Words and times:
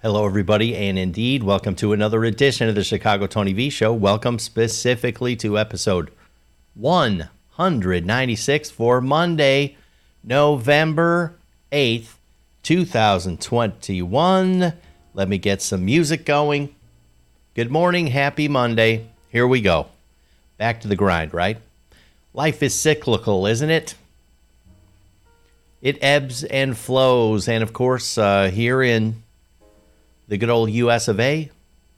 Hello, 0.00 0.24
everybody, 0.24 0.76
and 0.76 0.96
indeed, 0.96 1.42
welcome 1.42 1.74
to 1.74 1.92
another 1.92 2.24
edition 2.24 2.68
of 2.68 2.76
the 2.76 2.84
Chicago 2.84 3.26
Tony 3.26 3.52
V 3.52 3.68
Show. 3.68 3.92
Welcome 3.92 4.38
specifically 4.38 5.34
to 5.34 5.58
episode 5.58 6.12
196 6.76 8.70
for 8.70 9.00
Monday, 9.00 9.76
November 10.22 11.34
8th, 11.72 12.12
2021. 12.62 14.72
Let 15.14 15.28
me 15.28 15.36
get 15.36 15.60
some 15.60 15.84
music 15.84 16.24
going. 16.24 16.72
Good 17.56 17.72
morning, 17.72 18.06
happy 18.06 18.46
Monday. 18.46 19.08
Here 19.30 19.48
we 19.48 19.60
go. 19.60 19.88
Back 20.58 20.80
to 20.82 20.88
the 20.88 20.94
grind, 20.94 21.34
right? 21.34 21.58
Life 22.32 22.62
is 22.62 22.72
cyclical, 22.72 23.46
isn't 23.46 23.70
it? 23.70 23.96
It 25.82 25.98
ebbs 26.00 26.44
and 26.44 26.78
flows. 26.78 27.48
And 27.48 27.64
of 27.64 27.72
course, 27.72 28.16
uh, 28.16 28.50
here 28.50 28.80
in 28.80 29.24
the 30.28 30.36
good 30.36 30.50
old 30.50 30.70
US 30.70 31.08
of 31.08 31.18
A, 31.18 31.50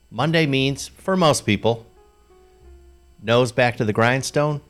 Monday 0.09 0.45
means, 0.45 0.87
for 0.87 1.15
most 1.15 1.45
people, 1.45 1.85
nose 3.21 3.51
back 3.51 3.77
to 3.77 3.85
the 3.85 3.93
grindstone. 3.93 4.61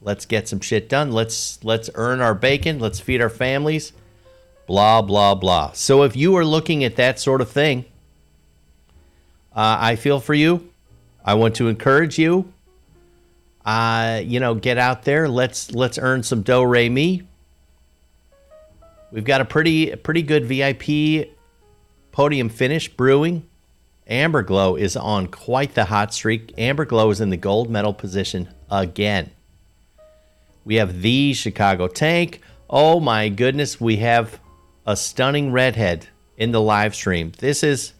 Let's 0.00 0.26
get 0.26 0.48
some 0.48 0.60
shit 0.60 0.88
done. 0.88 1.10
Let's 1.10 1.62
let's 1.64 1.90
earn 1.94 2.20
our 2.20 2.34
bacon. 2.34 2.78
Let's 2.78 3.00
feed 3.00 3.20
our 3.20 3.28
families. 3.28 3.92
Blah 4.66 5.02
blah 5.02 5.34
blah. 5.34 5.72
So 5.72 6.04
if 6.04 6.14
you 6.16 6.36
are 6.36 6.44
looking 6.44 6.84
at 6.84 6.96
that 6.96 7.18
sort 7.18 7.40
of 7.40 7.50
thing, 7.50 7.84
uh, 9.52 9.76
I 9.80 9.96
feel 9.96 10.20
for 10.20 10.34
you. 10.34 10.70
I 11.24 11.34
want 11.34 11.56
to 11.56 11.68
encourage 11.68 12.16
you. 12.16 12.52
Uh, 13.64 14.22
you 14.24 14.38
know, 14.38 14.54
get 14.54 14.78
out 14.78 15.02
there. 15.02 15.28
Let's 15.28 15.72
let's 15.72 15.98
earn 15.98 16.22
some 16.22 16.42
dough, 16.42 16.62
Ray 16.62 16.88
me. 16.88 17.24
We've 19.10 19.24
got 19.24 19.40
a 19.40 19.44
pretty 19.44 19.96
pretty 19.96 20.22
good 20.22 20.46
VIP 20.46 21.28
Podium 22.18 22.48
finish 22.48 22.88
brewing. 22.88 23.46
Amber 24.08 24.42
Glow 24.42 24.74
is 24.74 24.96
on 24.96 25.28
quite 25.28 25.76
the 25.76 25.84
hot 25.84 26.12
streak. 26.12 26.52
Amber 26.58 26.84
Glow 26.84 27.10
is 27.10 27.20
in 27.20 27.30
the 27.30 27.36
gold 27.36 27.70
medal 27.70 27.94
position 27.94 28.48
again. 28.68 29.30
We 30.64 30.74
have 30.74 31.00
the 31.00 31.32
Chicago 31.32 31.86
Tank. 31.86 32.40
Oh 32.68 32.98
my 32.98 33.28
goodness, 33.28 33.80
we 33.80 33.98
have 33.98 34.40
a 34.84 34.96
stunning 34.96 35.52
redhead 35.52 36.08
in 36.36 36.50
the 36.50 36.60
live 36.60 36.92
stream. 36.92 37.30
This 37.38 37.62
is 37.62 37.92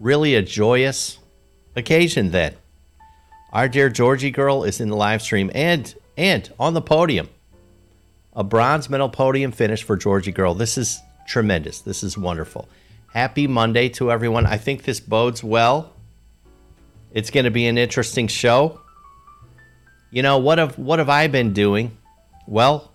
really 0.00 0.34
a 0.34 0.42
joyous 0.42 1.20
occasion 1.76 2.32
then. 2.32 2.56
Our 3.52 3.68
dear 3.68 3.88
Georgie 3.88 4.32
girl 4.32 4.64
is 4.64 4.80
in 4.80 4.88
the 4.88 4.96
live 4.96 5.22
stream 5.22 5.48
and 5.54 5.94
and 6.16 6.52
on 6.58 6.74
the 6.74 6.82
podium. 6.82 7.28
A 8.32 8.42
bronze 8.42 8.90
medal 8.90 9.10
podium 9.10 9.52
finish 9.52 9.84
for 9.84 9.96
Georgie 9.96 10.32
girl. 10.32 10.54
This 10.54 10.76
is 10.76 11.00
tremendous. 11.28 11.82
This 11.82 12.02
is 12.02 12.18
wonderful. 12.18 12.68
Happy 13.14 13.46
Monday 13.46 13.90
to 13.90 14.10
everyone. 14.10 14.44
I 14.44 14.56
think 14.56 14.82
this 14.82 14.98
bodes 14.98 15.44
well. 15.44 15.92
It's 17.12 17.30
going 17.30 17.44
to 17.44 17.52
be 17.52 17.68
an 17.68 17.78
interesting 17.78 18.26
show. 18.26 18.80
You 20.10 20.22
know, 20.22 20.38
what 20.38 20.58
have 20.58 20.76
what 20.76 20.98
have 20.98 21.08
I 21.08 21.28
been 21.28 21.52
doing? 21.52 21.96
Well, 22.48 22.92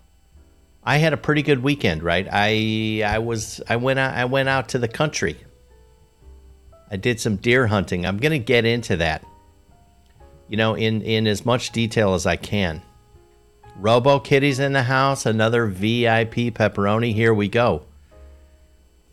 I 0.84 0.98
had 0.98 1.14
a 1.14 1.16
pretty 1.16 1.40
good 1.40 1.62
weekend, 1.62 2.02
right? 2.02 2.28
I 2.30 3.02
I 3.02 3.20
was 3.20 3.62
I 3.66 3.76
went 3.76 3.98
out 3.98 4.12
I 4.12 4.26
went 4.26 4.50
out 4.50 4.68
to 4.70 4.78
the 4.78 4.88
country. 4.88 5.38
I 6.90 6.96
did 6.96 7.18
some 7.18 7.36
deer 7.36 7.66
hunting. 7.66 8.04
I'm 8.04 8.18
going 8.18 8.32
to 8.32 8.38
get 8.38 8.66
into 8.66 8.98
that. 8.98 9.24
You 10.48 10.58
know, 10.58 10.74
in 10.74 11.00
in 11.00 11.26
as 11.26 11.46
much 11.46 11.70
detail 11.70 12.12
as 12.12 12.26
I 12.26 12.36
can. 12.36 12.82
Robo 13.74 14.18
Kitty's 14.18 14.58
in 14.58 14.74
the 14.74 14.82
house, 14.82 15.24
another 15.24 15.64
VIP 15.64 16.52
pepperoni. 16.52 17.14
Here 17.14 17.32
we 17.32 17.48
go 17.48 17.86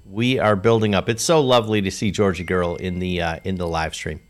we 0.10 0.40
are 0.40 0.56
building 0.56 0.96
up. 0.96 1.10
It's 1.10 1.24
so 1.24 1.42
lovely 1.42 1.82
to 1.82 1.92
see 1.92 2.12
Georgie 2.12 2.44
Girl 2.44 2.76
in 2.76 3.00
the 3.00 3.22
uh, 3.22 3.40
in 3.44 3.56
the 3.56 3.68
live 3.68 3.94
stream. 3.94 4.22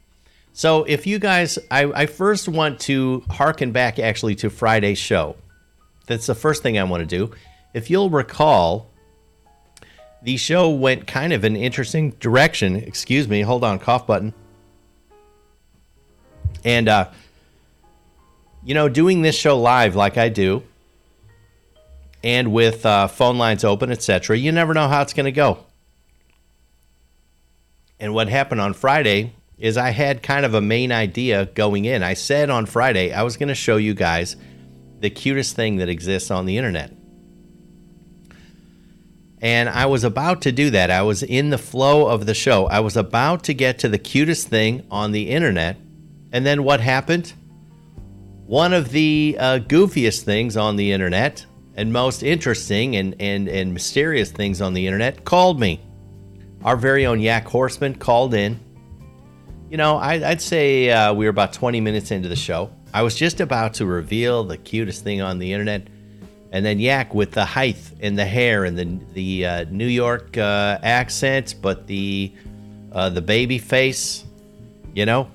So 0.54 0.86
if 0.86 1.06
you 1.06 1.20
guys, 1.20 1.60
I, 1.70 1.84
I 1.84 2.06
first 2.08 2.48
want 2.48 2.80
to 2.82 3.24
harken 3.30 3.72
back 3.72 4.00
actually 4.00 4.36
to 4.38 4.50
Friday's 4.50 4.98
show. 4.98 5.36
That's 6.08 6.26
the 6.26 6.34
first 6.34 6.64
thing 6.64 6.80
I 6.80 6.84
want 6.84 7.08
to 7.08 7.18
do. 7.18 7.32
If 7.76 7.92
you'll 7.92 8.10
recall, 8.10 8.90
the 10.24 10.38
show 10.38 10.70
went 10.72 11.06
kind 11.06 11.32
of 11.32 11.44
an 11.44 11.56
interesting 11.56 12.12
direction. 12.12 12.76
Excuse 12.76 13.28
me, 13.28 13.42
hold 13.42 13.64
on, 13.64 13.78
cough 13.78 14.08
button. 14.08 14.34
And 16.64 16.90
uh, 16.90 17.12
you 18.64 18.74
know, 18.74 18.90
doing 18.90 19.22
this 19.22 19.36
show 19.36 19.60
live 19.60 19.96
like 19.96 20.18
I 20.18 20.30
do, 20.30 20.64
and 22.24 22.52
with 22.52 22.84
uh, 22.84 23.08
phone 23.08 23.38
lines 23.38 23.64
open, 23.64 23.92
etc., 23.92 24.36
you 24.38 24.52
never 24.52 24.74
know 24.74 24.88
how 24.88 25.04
it's 25.04 25.14
going 25.14 25.26
to 25.26 25.32
go. 25.32 25.67
And 28.00 28.14
what 28.14 28.30
happened 28.30 28.62
on 28.62 28.74
Friday 28.74 29.34
is 29.58 29.76
I 29.76 29.90
had 29.90 30.22
kind 30.22 30.46
of 30.46 30.54
a 30.54 30.62
main 30.62 30.92
idea 30.92 31.48
going 31.48 31.86
in. 31.86 32.04
I 32.04 32.14
said 32.14 32.50
on 32.50 32.66
Friday 32.66 33.12
I 33.12 33.24
was 33.24 33.38
going 33.38 33.48
to 33.50 33.56
show 33.56 33.78
you 33.78 33.94
guys 33.94 34.36
the 35.00 35.10
cutest 35.10 35.56
thing 35.56 35.78
that 35.78 35.90
exists 35.90 36.30
on 36.30 36.46
the 36.46 36.58
internet. 36.58 36.94
And 39.40 39.70
I 39.70 39.86
was 39.86 40.04
about 40.04 40.42
to 40.44 40.52
do 40.52 40.72
that. 40.72 40.90
I 40.90 41.04
was 41.04 41.22
in 41.22 41.50
the 41.50 41.58
flow 41.58 42.08
of 42.08 42.26
the 42.26 42.34
show. 42.34 42.66
I 42.68 42.80
was 42.80 42.98
about 42.98 43.44
to 43.46 43.54
get 43.54 43.80
to 43.80 43.90
the 43.90 44.00
cutest 44.00 44.48
thing 44.48 44.86
on 44.90 45.12
the 45.12 45.30
internet. 45.30 45.78
And 46.32 46.46
then 46.46 46.64
what 46.64 46.80
happened? 46.80 47.34
One 48.46 48.74
of 48.74 48.90
the 48.90 49.38
uh, 49.40 49.60
goofiest 49.60 50.22
things 50.22 50.58
on 50.58 50.76
the 50.76 50.92
internet 50.92 51.46
and 51.76 51.94
most 51.94 52.24
interesting 52.24 52.96
and, 52.96 53.16
and, 53.20 53.48
and 53.48 53.74
mysterious 53.74 54.32
things 54.32 54.62
on 54.62 54.74
the 54.74 54.88
internet 54.88 55.26
called 55.26 55.60
me 55.60 55.82
our 56.68 56.76
very 56.76 57.06
own 57.06 57.22
Yak 57.22 57.48
Horseman 57.48 57.96
called 57.96 58.34
in. 58.34 58.60
You 59.70 59.78
know, 59.78 59.96
I, 59.96 60.18
would 60.18 60.42
say 60.42 60.90
uh, 60.90 61.14
we 61.14 61.24
were 61.24 61.30
about 61.30 61.54
20 61.54 61.80
minutes 61.80 62.12
into 62.12 62.28
the 62.28 62.36
show. 62.36 62.70
I 62.94 63.04
was 63.04 63.16
just 63.16 63.40
about 63.40 63.76
to 63.76 63.86
reveal 63.86 64.44
the 64.44 64.58
cutest 64.58 65.02
thing 65.02 65.22
on 65.22 65.40
the 65.40 65.54
internet, 65.54 65.88
and 66.52 66.66
then 66.66 66.78
Yak 66.78 67.14
with 67.14 67.32
the 67.32 67.46
height 67.46 67.78
and 68.02 68.20
the 68.20 68.26
hair 68.26 68.66
and 68.66 68.78
the 68.78 69.14
the 69.14 69.46
uh, 69.46 69.66
New 69.70 69.88
York 69.88 70.38
uh, 70.38 70.78
accent, 70.84 71.56
but 71.62 71.88
the 71.88 72.34
uh, 72.92 73.10
the 73.12 73.22
baby 73.22 73.60
face, 73.60 74.26
you 74.94 75.06
know. 75.06 75.32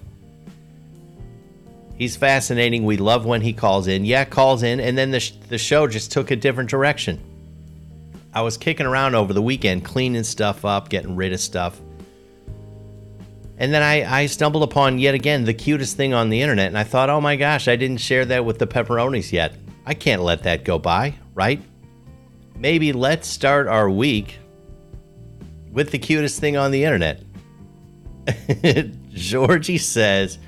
He's 1.96 2.14
fascinating. 2.14 2.84
We 2.84 2.98
love 2.98 3.24
when 3.24 3.40
he 3.40 3.54
calls 3.54 3.86
in. 3.86 4.04
Yak 4.04 4.28
calls 4.28 4.62
in, 4.62 4.80
and 4.80 4.98
then 4.98 5.10
the 5.10 5.20
sh- 5.20 5.32
the 5.48 5.58
show 5.58 5.86
just 5.86 6.12
took 6.12 6.30
a 6.30 6.36
different 6.36 6.68
direction. 6.68 7.22
I 8.34 8.42
was 8.42 8.56
kicking 8.56 8.86
around 8.86 9.14
over 9.14 9.32
the 9.32 9.42
weekend, 9.42 9.84
cleaning 9.84 10.24
stuff 10.24 10.64
up, 10.64 10.88
getting 10.88 11.16
rid 11.16 11.32
of 11.32 11.40
stuff. 11.40 11.80
And 13.58 13.72
then 13.72 13.82
I, 13.82 14.22
I 14.22 14.26
stumbled 14.26 14.62
upon 14.62 14.98
yet 14.98 15.14
again 15.14 15.44
the 15.44 15.54
cutest 15.54 15.96
thing 15.96 16.14
on 16.14 16.30
the 16.30 16.40
internet, 16.40 16.68
and 16.68 16.78
I 16.78 16.84
thought, 16.84 17.10
oh 17.10 17.20
my 17.20 17.36
gosh, 17.36 17.68
I 17.68 17.76
didn't 17.76 17.98
share 17.98 18.24
that 18.24 18.44
with 18.44 18.58
the 18.58 18.66
pepperonis 18.66 19.32
yet. 19.32 19.54
I 19.84 19.94
can't 19.94 20.22
let 20.22 20.44
that 20.44 20.64
go 20.64 20.78
by, 20.78 21.14
right? 21.34 21.60
Maybe 22.56 22.92
let's 22.92 23.28
start 23.28 23.68
our 23.68 23.90
week 23.90 24.38
with 25.70 25.90
the 25.90 25.98
cutest 25.98 26.40
thing 26.40 26.56
on 26.56 26.70
the 26.70 26.84
internet. 26.84 27.22
Georgie 29.10 29.78
says, 29.78 30.38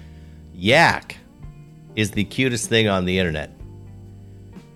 Yak 0.53 1.17
is 1.97 2.13
the 2.13 2.25
cutest 2.25 2.69
thing 2.69 2.89
on 2.89 3.05
the 3.05 3.19
internet. 3.19 3.51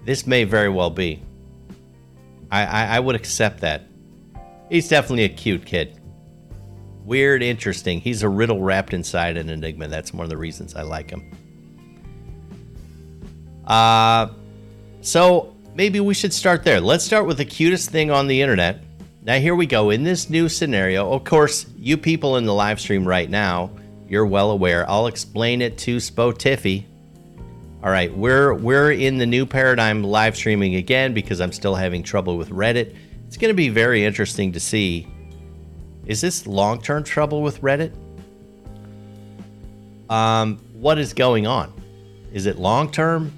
This 0.04 0.26
may 0.26 0.44
very 0.44 0.68
well 0.68 0.90
be. 0.90 1.22
I, 2.50 2.64
I, 2.64 2.84
I 2.96 3.00
would 3.00 3.16
accept 3.16 3.60
that. 3.60 3.86
He's 4.68 4.88
definitely 4.88 5.24
a 5.24 5.28
cute 5.28 5.64
kid. 5.64 6.00
Weird, 7.04 7.42
interesting. 7.42 8.00
He's 8.00 8.22
a 8.22 8.28
riddle 8.28 8.60
wrapped 8.60 8.92
inside 8.92 9.36
an 9.36 9.48
enigma. 9.48 9.88
That's 9.88 10.12
one 10.12 10.24
of 10.24 10.30
the 10.30 10.36
reasons 10.36 10.74
I 10.74 10.82
like 10.82 11.10
him. 11.10 11.30
Uh, 13.66 14.28
so 15.00 15.56
maybe 15.74 16.00
we 16.00 16.14
should 16.14 16.32
start 16.32 16.64
there. 16.64 16.80
Let's 16.80 17.04
start 17.04 17.26
with 17.26 17.38
the 17.38 17.44
cutest 17.44 17.90
thing 17.90 18.10
on 18.10 18.26
the 18.26 18.42
internet. 18.42 18.82
Now, 19.22 19.38
here 19.38 19.54
we 19.54 19.66
go. 19.66 19.90
In 19.90 20.04
this 20.04 20.30
new 20.30 20.48
scenario, 20.48 21.12
of 21.12 21.24
course, 21.24 21.66
you 21.76 21.96
people 21.96 22.36
in 22.36 22.44
the 22.44 22.54
live 22.54 22.80
stream 22.80 23.06
right 23.06 23.28
now, 23.28 23.70
you're 24.08 24.26
well 24.26 24.50
aware. 24.50 24.88
I'll 24.88 25.06
explain 25.06 25.60
it 25.60 25.76
to 25.78 25.96
Spotify 25.96 26.84
all 27.82 27.90
right, 27.90 28.12
we're 28.16 28.54
we're 28.54 28.90
in 28.90 29.18
the 29.18 29.26
new 29.26 29.46
paradigm 29.46 30.02
live 30.02 30.36
streaming 30.36 30.74
again 30.74 31.14
because 31.14 31.40
I'm 31.40 31.52
still 31.52 31.76
having 31.76 32.02
trouble 32.02 32.36
with 32.36 32.50
Reddit. 32.50 32.96
It's 33.28 33.36
going 33.36 33.50
to 33.50 33.56
be 33.56 33.68
very 33.68 34.04
interesting 34.04 34.52
to 34.52 34.60
see. 34.60 35.06
Is 36.04 36.20
this 36.20 36.46
long-term 36.46 37.04
trouble 37.04 37.40
with 37.40 37.60
Reddit? 37.60 37.94
Um, 40.10 40.58
what 40.72 40.98
is 40.98 41.12
going 41.12 41.46
on? 41.46 41.72
Is 42.32 42.46
it 42.46 42.58
long-term? 42.58 43.30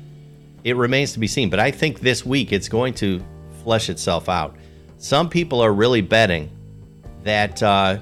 It 0.64 0.76
remains 0.76 1.12
to 1.14 1.18
be 1.18 1.26
seen, 1.26 1.50
but 1.50 1.58
I 1.58 1.70
think 1.70 2.00
this 2.00 2.24
week 2.24 2.52
it's 2.52 2.68
going 2.68 2.94
to 2.94 3.22
flesh 3.62 3.90
itself 3.90 4.28
out. 4.28 4.56
Some 4.96 5.28
people 5.28 5.60
are 5.60 5.72
really 5.72 6.00
betting 6.00 6.50
that 7.24 7.62
uh, 7.62 7.98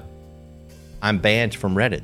I'm 1.01 1.17
banned 1.17 1.55
from 1.55 1.75
Reddit. 1.75 2.03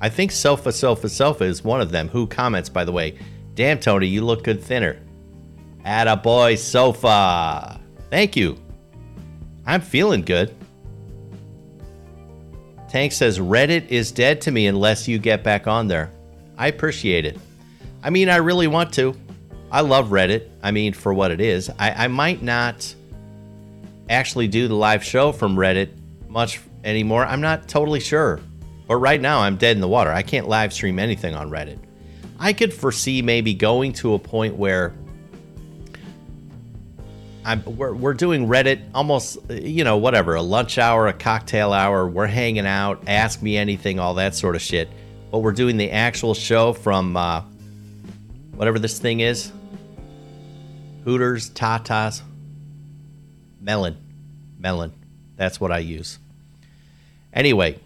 I 0.00 0.08
think 0.08 0.30
Sofa 0.30 0.72
Sofa 0.72 1.08
Sofa 1.08 1.44
is 1.44 1.64
one 1.64 1.80
of 1.80 1.90
them 1.90 2.08
who 2.08 2.26
comments, 2.26 2.68
by 2.68 2.84
the 2.84 2.92
way, 2.92 3.18
Damn, 3.54 3.78
Tony, 3.80 4.06
you 4.06 4.24
look 4.24 4.44
good 4.44 4.62
thinner. 4.62 4.98
Atta 5.84 6.16
boy 6.16 6.54
sofa. 6.54 7.80
Thank 8.10 8.36
you. 8.36 8.56
I'm 9.66 9.80
feeling 9.80 10.22
good. 10.22 10.54
Tank 12.88 13.12
says 13.12 13.38
Reddit 13.38 13.88
is 13.88 14.12
dead 14.12 14.40
to 14.42 14.50
me 14.50 14.66
unless 14.66 15.08
you 15.08 15.18
get 15.18 15.42
back 15.42 15.66
on 15.66 15.88
there. 15.88 16.10
I 16.58 16.66
appreciate 16.66 17.24
it. 17.24 17.38
I 18.02 18.10
mean, 18.10 18.28
I 18.28 18.36
really 18.36 18.66
want 18.66 18.92
to. 18.94 19.14
I 19.70 19.80
love 19.80 20.08
Reddit. 20.08 20.50
I 20.62 20.70
mean, 20.70 20.92
for 20.92 21.14
what 21.14 21.30
it 21.30 21.40
is. 21.40 21.70
I, 21.78 22.04
I 22.04 22.08
might 22.08 22.42
not 22.42 22.94
actually 24.10 24.48
do 24.48 24.68
the 24.68 24.74
live 24.74 25.02
show 25.02 25.32
from 25.32 25.56
Reddit 25.56 25.90
much 26.28 26.60
anymore. 26.84 27.24
I'm 27.24 27.40
not 27.40 27.68
totally 27.68 28.00
sure. 28.00 28.40
But 28.86 28.96
right 28.96 29.20
now, 29.20 29.40
I'm 29.40 29.56
dead 29.56 29.76
in 29.76 29.80
the 29.80 29.88
water. 29.88 30.12
I 30.12 30.22
can't 30.22 30.48
live 30.48 30.72
stream 30.72 30.98
anything 30.98 31.34
on 31.34 31.50
Reddit. 31.50 31.78
I 32.42 32.52
could 32.54 32.74
foresee 32.74 33.22
maybe 33.22 33.54
going 33.54 33.92
to 33.94 34.14
a 34.14 34.18
point 34.18 34.56
where 34.56 34.92
I'm, 37.44 37.62
we're, 37.64 37.92
we're 37.94 38.14
doing 38.14 38.48
Reddit 38.48 38.82
almost, 38.92 39.38
you 39.48 39.84
know, 39.84 39.96
whatever, 39.96 40.34
a 40.34 40.42
lunch 40.42 40.76
hour, 40.76 41.06
a 41.06 41.12
cocktail 41.12 41.72
hour. 41.72 42.08
We're 42.08 42.26
hanging 42.26 42.66
out, 42.66 43.04
ask 43.06 43.40
me 43.42 43.56
anything, 43.56 44.00
all 44.00 44.14
that 44.14 44.34
sort 44.34 44.56
of 44.56 44.60
shit. 44.60 44.88
But 45.30 45.38
we're 45.38 45.52
doing 45.52 45.76
the 45.76 45.92
actual 45.92 46.34
show 46.34 46.72
from 46.72 47.16
uh, 47.16 47.42
whatever 48.56 48.80
this 48.80 48.98
thing 48.98 49.20
is 49.20 49.52
Hooters, 51.04 51.48
Tatas, 51.50 52.22
Melon. 53.60 53.96
Melon. 54.58 54.92
That's 55.36 55.60
what 55.60 55.70
I 55.70 55.78
use. 55.78 56.18
Anyway, 57.32 57.78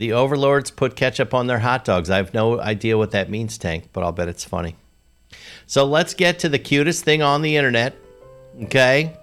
the 0.00 0.14
overlords 0.14 0.70
put 0.70 0.96
ketchup 0.96 1.34
on 1.34 1.46
their 1.46 1.58
hot 1.58 1.84
dogs. 1.84 2.08
I 2.08 2.16
have 2.16 2.32
no 2.32 2.58
idea 2.58 2.96
what 2.96 3.10
that 3.10 3.28
means, 3.28 3.58
Tank, 3.58 3.90
but 3.92 4.02
I'll 4.02 4.12
bet 4.12 4.28
it's 4.28 4.44
funny. 4.44 4.76
So 5.66 5.84
let's 5.84 6.14
get 6.14 6.38
to 6.38 6.48
the 6.48 6.58
cutest 6.58 7.04
thing 7.04 7.20
on 7.20 7.42
the 7.42 7.58
internet. 7.58 7.94
Okay. 8.62 9.14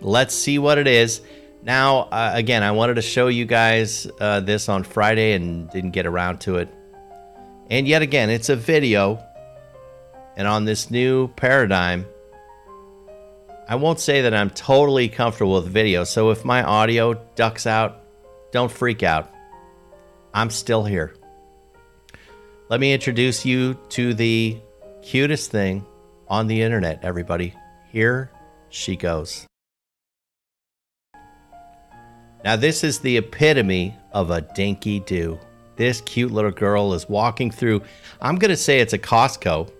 Let's 0.00 0.34
see 0.34 0.58
what 0.58 0.78
it 0.78 0.88
is. 0.88 1.20
Now, 1.62 2.08
uh, 2.10 2.32
again, 2.34 2.64
I 2.64 2.72
wanted 2.72 2.94
to 2.94 3.02
show 3.02 3.28
you 3.28 3.44
guys 3.44 4.08
uh, 4.18 4.40
this 4.40 4.68
on 4.68 4.82
Friday 4.82 5.34
and 5.34 5.70
didn't 5.70 5.92
get 5.92 6.06
around 6.06 6.40
to 6.40 6.56
it. 6.56 6.68
And 7.70 7.86
yet 7.86 8.02
again, 8.02 8.30
it's 8.30 8.48
a 8.48 8.56
video. 8.56 9.24
And 10.36 10.48
on 10.48 10.64
this 10.64 10.90
new 10.90 11.28
paradigm, 11.28 12.04
I 13.68 13.76
won't 13.76 14.00
say 14.00 14.22
that 14.22 14.34
I'm 14.34 14.50
totally 14.50 15.08
comfortable 15.08 15.54
with 15.54 15.68
video. 15.68 16.02
So 16.02 16.30
if 16.30 16.44
my 16.44 16.64
audio 16.64 17.14
ducks 17.36 17.64
out, 17.64 18.02
don't 18.50 18.72
freak 18.72 19.04
out. 19.04 19.32
I'm 20.32 20.50
still 20.50 20.84
here. 20.84 21.14
Let 22.68 22.80
me 22.80 22.92
introduce 22.92 23.44
you 23.44 23.74
to 23.90 24.14
the 24.14 24.60
cutest 25.02 25.50
thing 25.50 25.84
on 26.28 26.46
the 26.46 26.62
internet, 26.62 27.00
everybody. 27.02 27.54
Here 27.90 28.30
she 28.68 28.94
goes. 28.94 29.46
Now, 32.44 32.56
this 32.56 32.84
is 32.84 33.00
the 33.00 33.16
epitome 33.18 33.96
of 34.12 34.30
a 34.30 34.40
dinky 34.40 35.00
do. 35.00 35.38
This 35.76 36.00
cute 36.00 36.30
little 36.30 36.50
girl 36.50 36.94
is 36.94 37.08
walking 37.08 37.50
through, 37.50 37.82
I'm 38.20 38.36
going 38.36 38.50
to 38.50 38.56
say 38.56 38.80
it's 38.80 38.92
a 38.92 38.98
Costco, 38.98 39.70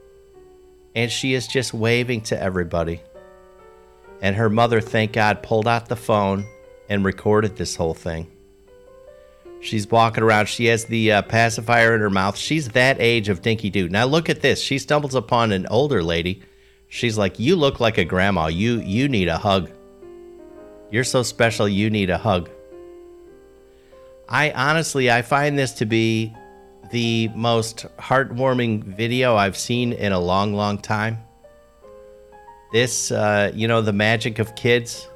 and 0.95 1.11
she 1.11 1.35
is 1.35 1.47
just 1.47 1.73
waving 1.73 2.23
to 2.23 2.41
everybody. 2.41 3.03
And 4.21 4.37
her 4.37 4.51
mother, 4.51 4.81
thank 4.81 5.13
God, 5.13 5.43
pulled 5.43 5.69
out 5.69 5.89
the 5.89 5.97
phone 5.97 6.45
and 6.89 7.05
recorded 7.05 7.57
this 7.57 7.77
whole 7.77 7.95
thing. 7.95 8.31
She's 9.61 9.89
walking 9.91 10.23
around. 10.23 10.47
She 10.47 10.67
has 10.67 10.87
the 10.87 11.13
uh, 11.13 11.23
pacifier 11.23 11.95
in 11.95 12.01
her 12.01 12.11
mouth. 12.11 12.37
She's 12.37 12.71
that 12.71 12.97
age 12.99 13.29
of 13.29 13.43
Dinky 13.43 13.69
Doo. 13.69 13.89
Now 13.89 14.07
look 14.07 14.31
at 14.31 14.41
this. 14.41 14.61
She 14.61 14.79
stumbles 14.79 15.15
upon 15.15 15.53
an 15.53 15.67
older 15.67 16.03
lady. 16.03 16.43
She's 16.89 17.19
like, 17.19 17.39
"You 17.39 17.57
look 17.57 17.79
like 17.79 17.99
a 17.99 18.05
grandma. 18.05 18.47
You 18.47 18.81
you 18.81 19.09
need 19.09 19.29
a 19.29 19.39
hug. 19.39 19.71
You're 20.91 21.05
so 21.05 21.23
special. 21.23 21.69
You 21.69 21.91
need 21.91 22.11
a 22.11 22.19
hug." 22.19 22.49
I 24.29 24.53
honestly, 24.53 25.11
I 25.11 25.23
find 25.23 25.59
this 25.59 25.73
to 25.75 25.87
be 25.87 26.35
the 26.91 27.29
most 27.35 27.87
heartwarming 27.99 28.85
video 28.85 29.37
I've 29.37 29.57
seen 29.57 29.93
in 29.93 30.13
a 30.13 30.21
long, 30.21 30.55
long 30.55 30.79
time. 30.79 31.19
This, 32.73 33.11
uh, 33.11 33.51
you 33.55 33.69
know, 33.69 33.83
the 33.83 33.93
magic 33.93 34.39
of 34.39 34.55
kids. 34.55 35.09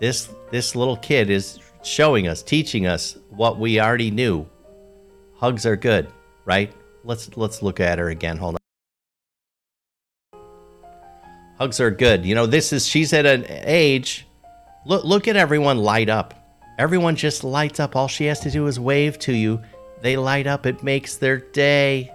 This 0.00 0.28
this 0.50 0.74
little 0.74 0.96
kid 0.96 1.30
is 1.30 1.58
showing 1.82 2.28
us, 2.28 2.42
teaching 2.42 2.86
us 2.86 3.16
what 3.30 3.58
we 3.58 3.80
already 3.80 4.10
knew. 4.10 4.46
Hugs 5.36 5.66
are 5.66 5.76
good, 5.76 6.08
right? 6.44 6.72
Let's 7.04 7.36
let's 7.36 7.62
look 7.62 7.80
at 7.80 7.98
her 7.98 8.08
again. 8.10 8.36
Hold 8.36 8.54
on. 8.54 10.40
Hugs 11.58 11.80
are 11.80 11.90
good. 11.90 12.24
You 12.24 12.34
know, 12.34 12.46
this 12.46 12.72
is 12.72 12.86
she's 12.86 13.12
at 13.12 13.26
an 13.26 13.44
age. 13.48 14.26
Look 14.86 15.04
look 15.04 15.28
at 15.28 15.36
everyone 15.36 15.78
light 15.78 16.08
up. 16.08 16.34
Everyone 16.78 17.16
just 17.16 17.44
lights 17.44 17.80
up. 17.80 17.96
All 17.96 18.08
she 18.08 18.24
has 18.26 18.40
to 18.40 18.50
do 18.50 18.66
is 18.66 18.80
wave 18.80 19.18
to 19.20 19.32
you. 19.32 19.60
They 20.00 20.16
light 20.16 20.46
up. 20.46 20.66
It 20.66 20.82
makes 20.82 21.16
their 21.16 21.38
day. 21.38 22.12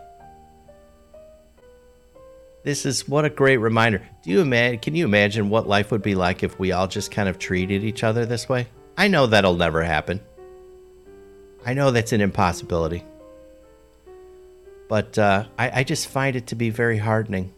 This 2.64 2.86
is 2.86 3.08
what 3.08 3.24
a 3.24 3.30
great 3.30 3.58
reminder. 3.58 4.02
Do 4.24 4.30
you 4.30 4.42
imagine 4.42 4.80
can 4.80 4.96
you 4.96 5.06
imagine 5.06 5.50
what 5.50 5.68
life 5.68 5.92
would 5.92 6.02
be 6.02 6.16
like 6.16 6.44
if 6.44 6.60
we 6.60 6.72
all 6.72 6.88
just 6.88 7.12
kind 7.12 7.30
of 7.30 7.40
treated 7.40 7.84
each 7.84 8.04
other 8.04 8.26
this 8.26 8.50
way? 8.50 8.68
I 8.98 9.08
know 9.08 9.28
that'll 9.28 9.56
never 9.56 9.84
happen. 9.84 10.22
I 11.64 11.74
know 11.74 11.92
that's 11.92 12.14
an 12.14 12.22
impossibility. 12.22 13.06
But 14.90 15.18
uh, 15.18 15.46
I, 15.60 15.82
I 15.82 15.84
just 15.84 16.08
find 16.08 16.36
it 16.36 16.48
to 16.48 16.56
be 16.56 16.70
very 16.72 16.98
hardening. 16.98 17.54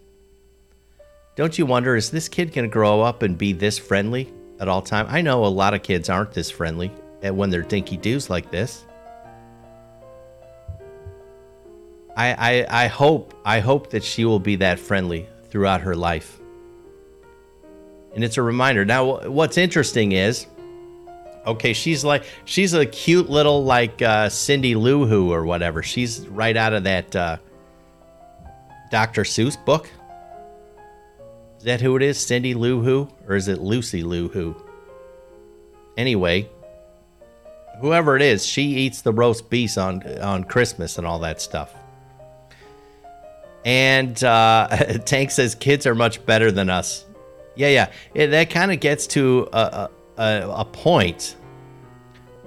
Don't 1.35 1.57
you 1.57 1.65
wonder, 1.65 1.95
is 1.95 2.11
this 2.11 2.27
kid 2.27 2.53
going 2.53 2.67
to 2.67 2.73
grow 2.73 3.01
up 3.01 3.23
and 3.23 3.37
be 3.37 3.53
this 3.53 3.79
friendly 3.79 4.33
at 4.59 4.67
all 4.67 4.81
time? 4.81 5.05
I 5.09 5.21
know 5.21 5.45
a 5.45 5.47
lot 5.47 5.73
of 5.73 5.83
kids 5.83 6.09
aren't 6.09 6.33
this 6.33 6.51
friendly 6.51 6.91
when 7.21 7.49
they're 7.49 7.61
dinky 7.61 7.95
doos 7.95 8.29
like 8.29 8.51
this. 8.51 8.83
I, 12.17 12.33
I, 12.67 12.83
I 12.83 12.87
hope 12.87 13.33
I 13.45 13.61
hope 13.61 13.91
that 13.91 14.03
she 14.03 14.25
will 14.25 14.39
be 14.39 14.57
that 14.57 14.77
friendly 14.77 15.29
throughout 15.49 15.81
her 15.81 15.95
life. 15.95 16.37
And 18.13 18.23
it's 18.23 18.35
a 18.35 18.41
reminder. 18.41 18.83
Now, 18.83 19.29
what's 19.29 19.57
interesting 19.57 20.11
is 20.11 20.45
Okay, 21.45 21.73
she's 21.73 22.03
like 22.03 22.23
she's 22.45 22.73
a 22.73 22.85
cute 22.85 23.29
little 23.29 23.63
like 23.63 24.01
uh, 24.01 24.29
Cindy 24.29 24.75
Lou 24.75 25.05
Who 25.05 25.31
or 25.31 25.45
whatever. 25.45 25.81
She's 25.81 26.27
right 26.27 26.55
out 26.55 26.73
of 26.73 26.83
that 26.83 27.15
uh, 27.15 27.37
Dr. 28.91 29.23
Seuss 29.23 29.63
book. 29.65 29.89
Is 31.57 31.63
that 31.63 31.81
who 31.81 31.95
it 31.95 32.03
is? 32.03 32.19
Cindy 32.19 32.53
Lou 32.53 32.81
Who 32.81 33.09
or 33.27 33.35
is 33.35 33.47
it 33.47 33.59
Lucy 33.59 34.03
Lou 34.03 34.27
Who? 34.29 34.55
Anyway, 35.97 36.49
whoever 37.79 38.15
it 38.15 38.21
is, 38.21 38.45
she 38.45 38.63
eats 38.63 39.01
the 39.01 39.11
roast 39.11 39.49
beef 39.49 39.77
on 39.77 40.03
on 40.19 40.43
Christmas 40.43 40.97
and 40.97 41.07
all 41.07 41.19
that 41.19 41.41
stuff. 41.41 41.73
And 43.65 44.21
uh, 44.23 44.67
Tank 45.05 45.31
says 45.31 45.55
kids 45.55 45.85
are 45.85 45.95
much 45.95 46.25
better 46.25 46.51
than 46.51 46.69
us. 46.69 47.05
Yeah, 47.55 47.89
yeah. 48.13 48.27
That 48.27 48.49
kind 48.49 48.71
of 48.71 48.79
gets 48.79 49.07
to 49.07 49.49
a, 49.51 49.57
a, 49.57 49.89
a 50.19 50.65
point 50.65 51.37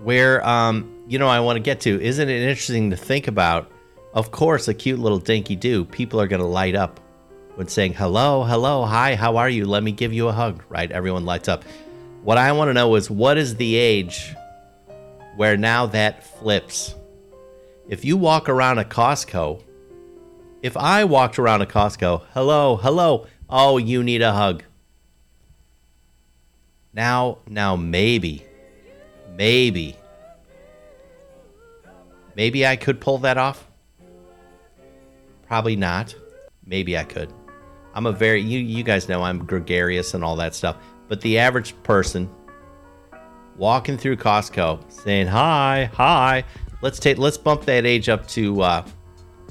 where 0.02 0.46
um, 0.46 1.04
you 1.08 1.18
know 1.18 1.28
I 1.28 1.40
want 1.40 1.56
to 1.56 1.60
get 1.60 1.80
to. 1.82 2.00
Isn't 2.00 2.28
it 2.28 2.42
interesting 2.42 2.90
to 2.90 2.96
think 2.96 3.28
about? 3.28 3.70
Of 4.14 4.30
course, 4.30 4.68
a 4.68 4.74
cute 4.74 4.98
little 4.98 5.18
dinky 5.18 5.56
do. 5.56 5.84
People 5.86 6.20
are 6.20 6.26
going 6.26 6.42
to 6.42 6.46
light 6.46 6.74
up 6.74 7.00
when 7.54 7.68
saying 7.68 7.94
hello, 7.94 8.44
hello, 8.44 8.84
hi, 8.84 9.14
how 9.14 9.36
are 9.36 9.48
you? 9.48 9.64
Let 9.64 9.82
me 9.82 9.92
give 9.92 10.12
you 10.12 10.28
a 10.28 10.32
hug. 10.32 10.62
Right? 10.68 10.90
Everyone 10.90 11.24
lights 11.24 11.48
up. 11.48 11.64
What 12.22 12.38
I 12.38 12.52
want 12.52 12.68
to 12.68 12.74
know 12.74 12.94
is 12.94 13.10
what 13.10 13.38
is 13.38 13.56
the 13.56 13.74
age 13.74 14.34
where 15.36 15.56
now 15.56 15.86
that 15.86 16.24
flips? 16.24 16.94
If 17.88 18.04
you 18.04 18.16
walk 18.16 18.48
around 18.48 18.78
a 18.78 18.84
Costco, 18.84 19.62
if 20.62 20.76
I 20.76 21.04
walked 21.04 21.38
around 21.38 21.62
a 21.62 21.66
Costco, 21.66 22.22
hello, 22.32 22.76
hello, 22.76 23.26
oh, 23.50 23.78
you 23.78 24.02
need 24.02 24.22
a 24.22 24.32
hug. 24.32 24.62
Now, 26.94 27.38
now 27.48 27.74
maybe, 27.74 28.44
maybe, 29.34 29.96
maybe 32.36 32.66
I 32.66 32.76
could 32.76 33.00
pull 33.00 33.18
that 33.18 33.38
off. 33.38 33.66
Probably 35.46 35.76
not. 35.76 36.14
Maybe 36.66 36.96
I 36.96 37.04
could. 37.04 37.32
I'm 37.94 38.06
a 38.06 38.12
very 38.12 38.40
you 38.40 38.58
you 38.58 38.82
guys 38.82 39.08
know 39.08 39.22
I'm 39.22 39.44
gregarious 39.44 40.14
and 40.14 40.24
all 40.24 40.36
that 40.36 40.54
stuff. 40.54 40.76
But 41.08 41.20
the 41.20 41.38
average 41.38 41.74
person 41.82 42.30
walking 43.56 43.98
through 43.98 44.16
Costco 44.16 44.90
saying 44.90 45.26
hi, 45.26 45.90
hi, 45.92 46.44
let's 46.80 46.98
take 46.98 47.18
let's 47.18 47.36
bump 47.36 47.64
that 47.66 47.84
age 47.84 48.08
up 48.08 48.26
to 48.28 48.62
uh, 48.62 48.86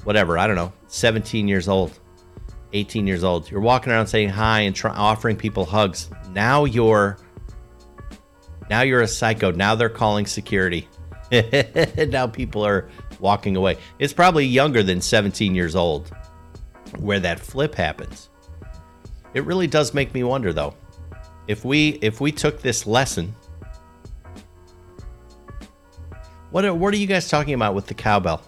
whatever 0.04 0.38
I 0.38 0.46
don't 0.46 0.56
know, 0.56 0.72
17 0.88 1.46
years 1.46 1.68
old, 1.68 1.98
18 2.72 3.06
years 3.06 3.22
old. 3.22 3.50
You're 3.50 3.60
walking 3.60 3.92
around 3.92 4.08
saying 4.08 4.30
hi 4.30 4.60
and 4.60 4.74
try, 4.74 4.92
offering 4.92 5.36
people 5.36 5.64
hugs. 5.64 6.10
Now 6.30 6.64
you're 6.64 7.18
now 8.72 8.80
you're 8.80 9.02
a 9.02 9.06
psycho. 9.06 9.50
Now 9.50 9.74
they're 9.74 9.90
calling 9.90 10.24
security. 10.24 10.88
now 12.08 12.26
people 12.26 12.64
are 12.64 12.88
walking 13.20 13.54
away. 13.54 13.76
It's 13.98 14.14
probably 14.14 14.46
younger 14.46 14.82
than 14.82 15.02
17 15.02 15.54
years 15.54 15.76
old 15.76 16.10
where 16.98 17.20
that 17.20 17.38
flip 17.38 17.74
happens. 17.74 18.30
It 19.34 19.44
really 19.44 19.66
does 19.66 19.92
make 19.92 20.14
me 20.14 20.24
wonder 20.24 20.54
though. 20.54 20.72
If 21.48 21.66
we 21.66 21.98
if 22.00 22.18
we 22.22 22.32
took 22.32 22.62
this 22.62 22.86
lesson 22.86 23.34
What 26.50 26.64
are, 26.64 26.72
what 26.72 26.94
are 26.94 26.96
you 26.96 27.06
guys 27.06 27.28
talking 27.28 27.52
about 27.52 27.74
with 27.74 27.88
the 27.88 27.94
cowbell? 27.94 28.40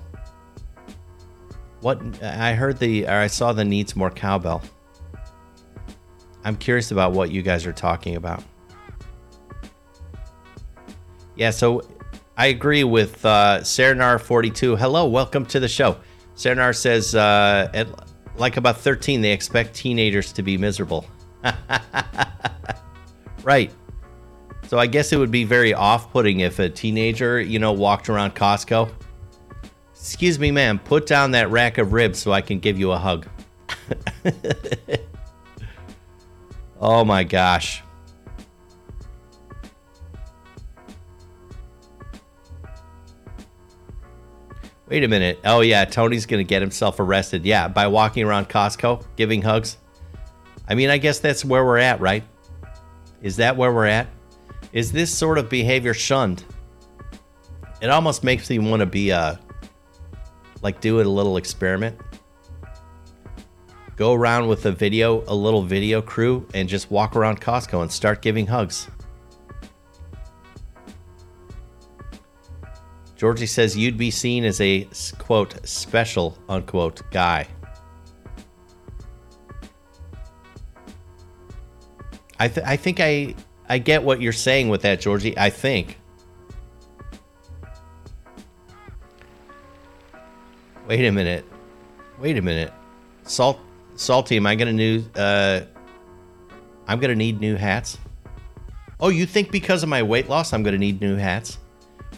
What 1.83 2.01
I 2.23 2.55
heard 2.55 2.79
the 2.79 3.07
or 3.07 3.13
I 3.13 3.27
saw 3.27 3.53
the 3.53 3.65
needs 3.65 3.95
more 3.95 4.11
cowbell. 4.11 4.63
I'm 6.45 6.57
curious 6.57 6.93
about 6.93 7.13
what 7.13 7.31
you 7.31 7.43
guys 7.43 7.67
are 7.67 7.75
talking 7.75 8.17
about. 8.17 8.43
Yeah, 11.37 11.51
so 11.51 11.83
I 12.37 12.47
agree 12.47 12.85
with 12.85 13.25
uh, 13.25 13.61
Serenar42. 13.63 14.79
Hello, 14.79 15.07
welcome 15.07 15.45
to 15.47 15.59
the 15.59 15.69
show. 15.69 15.97
Serenar 16.37 16.77
says, 16.77 17.15
uh, 17.15 17.71
at 17.75 17.89
like 18.37 18.57
about 18.57 18.79
13, 18.79 19.21
they 19.21 19.33
expect 19.33 19.75
teenagers 19.75 20.33
to 20.33 20.43
be 20.43 20.57
miserable. 20.57 21.07
right. 23.43 23.73
So 24.69 24.79
I 24.79 24.87
guess 24.87 25.13
it 25.13 25.17
would 25.17 25.33
be 25.33 25.45
very 25.45 25.75
off-putting 25.75 26.41
if 26.41 26.59
a 26.61 26.69
teenager, 26.69 27.41
you 27.41 27.59
know, 27.59 27.73
walked 27.73 28.09
around 28.09 28.35
Costco. 28.35 28.91
Excuse 29.93 30.39
me, 30.39 30.51
ma'am, 30.51 30.79
put 30.79 31.07
down 31.07 31.33
that 31.33 31.51
rack 31.51 31.79
of 31.79 31.93
ribs 31.93 32.21
so 32.21 32.33
I 32.33 32.43
can 32.43 32.61
give 32.61 32.79
you 32.79 32.93
a 32.93 32.99
hug. 32.99 33.27
oh 36.81 37.05
my 37.05 37.25
gosh. 37.25 37.83
Wait 44.87 45.03
a 45.03 45.09
minute. 45.09 45.41
Oh 45.45 45.61
yeah, 45.61 45.85
Tony's 45.85 46.27
gonna 46.27 46.45
get 46.45 46.61
himself 46.61 47.01
arrested. 47.01 47.45
Yeah, 47.45 47.69
by 47.69 47.87
walking 47.87 48.25
around 48.25 48.49
Costco 48.49 49.05
giving 49.17 49.41
hugs. 49.41 49.79
I 50.69 50.75
mean, 50.75 50.91
I 50.91 50.99
guess 50.99 51.21
that's 51.21 51.45
where 51.45 51.65
we're 51.65 51.79
at, 51.79 52.01
right? 52.01 52.23
Is 53.23 53.37
that 53.37 53.57
where 53.57 53.73
we're 53.73 53.87
at? 53.87 54.09
Is 54.73 54.93
this 54.93 55.15
sort 55.15 55.39
of 55.39 55.49
behavior 55.49 55.95
shunned? 55.95 56.45
It 57.81 57.89
almost 57.89 58.25
makes 58.25 58.51
me 58.51 58.59
want 58.59 58.81
to 58.81 58.87
be 58.87 59.11
a 59.11 59.19
uh, 59.19 59.37
like 60.63 60.81
do 60.81 61.01
a 61.01 61.03
little 61.03 61.37
experiment. 61.37 61.99
Go 63.97 64.13
around 64.13 64.49
with 64.49 64.67
a 64.67 64.73
video, 64.73 65.23
a 65.29 65.35
little 65.35 65.63
video 65.63 66.03
crew, 66.03 66.47
and 66.53 66.69
just 66.69 66.91
walk 66.91 67.15
around 67.15 67.41
Costco 67.41 67.81
and 67.83 67.93
start 67.93 68.23
giving 68.23 68.47
hugs. 68.47 68.89
Georgie 73.25 73.47
says 73.47 73.75
you'd 73.75 73.97
be 73.97 74.11
seen 74.11 74.45
as 74.45 74.61
a 74.61 74.87
quote 75.17 75.67
special 75.67 76.37
unquote 76.47 77.01
guy. 77.11 77.47
I 82.39 82.49
th- 82.49 82.67
I 82.67 82.77
think 82.77 83.01
I 83.01 83.35
I 83.67 83.79
get 83.79 84.03
what 84.03 84.21
you're 84.21 84.31
saying 84.35 84.69
with 84.69 84.83
that, 84.83 85.01
Georgie. 85.01 85.33
I 85.39 85.49
think. 85.49 85.99
Wait 90.87 91.07
a 91.07 91.11
minute. 91.11 91.47
Wait 92.19 92.37
a 92.37 92.43
minute. 92.43 92.75
Salt 93.23 93.59
salty. 93.95 94.37
Am 94.37 94.47
I 94.47 94.55
gonna 94.55 94.71
new? 94.71 95.03
Uh, 95.17 95.63
I'm 96.87 97.01
gonna 97.01 97.15
need 97.15 97.41
new 97.41 97.57
hats. 97.57 97.97
Oh, 99.01 99.09
you 99.09 99.25
think 99.25 99.51
because 99.51 99.83
of 99.83 99.89
my 99.89 100.03
weight 100.03 100.29
loss, 100.29 100.53
I'm 100.53 100.63
gonna 100.63 100.77
need 100.77 101.01
new 101.01 101.17
hats? 101.17 101.57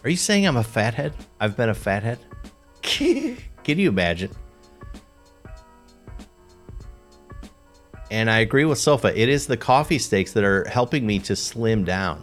Are 0.06 0.08
you 0.08 0.16
saying 0.16 0.46
I'm 0.46 0.56
a 0.56 0.62
fathead? 0.62 1.14
I've 1.40 1.56
been 1.56 1.68
a 1.68 1.74
fathead? 1.74 2.20
Can 2.80 3.36
you 3.64 3.88
imagine? 3.88 4.30
And 8.12 8.30
I 8.30 8.38
agree 8.38 8.64
with 8.64 8.78
Sofa. 8.78 9.20
It 9.20 9.28
is 9.28 9.48
the 9.48 9.56
coffee 9.56 9.98
steaks 9.98 10.32
that 10.34 10.44
are 10.44 10.64
helping 10.68 11.04
me 11.04 11.18
to 11.18 11.34
slim 11.34 11.82
down. 11.82 12.22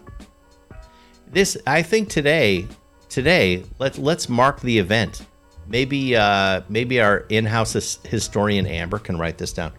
This, 1.28 1.58
I 1.68 1.82
think 1.82 2.08
today, 2.08 2.70
today, 3.10 3.66
let's 3.80 3.98
let's 3.98 4.30
mark 4.30 4.62
the 4.62 4.80
event. 4.80 5.26
Maybe, 5.68 6.16
uh, 6.16 6.62
maybe 6.70 7.02
our 7.02 7.26
in-house 7.28 8.00
historian 8.06 8.66
Amber 8.66 8.98
can 8.98 9.18
write 9.18 9.38
this 9.38 9.52
down. 9.52 9.74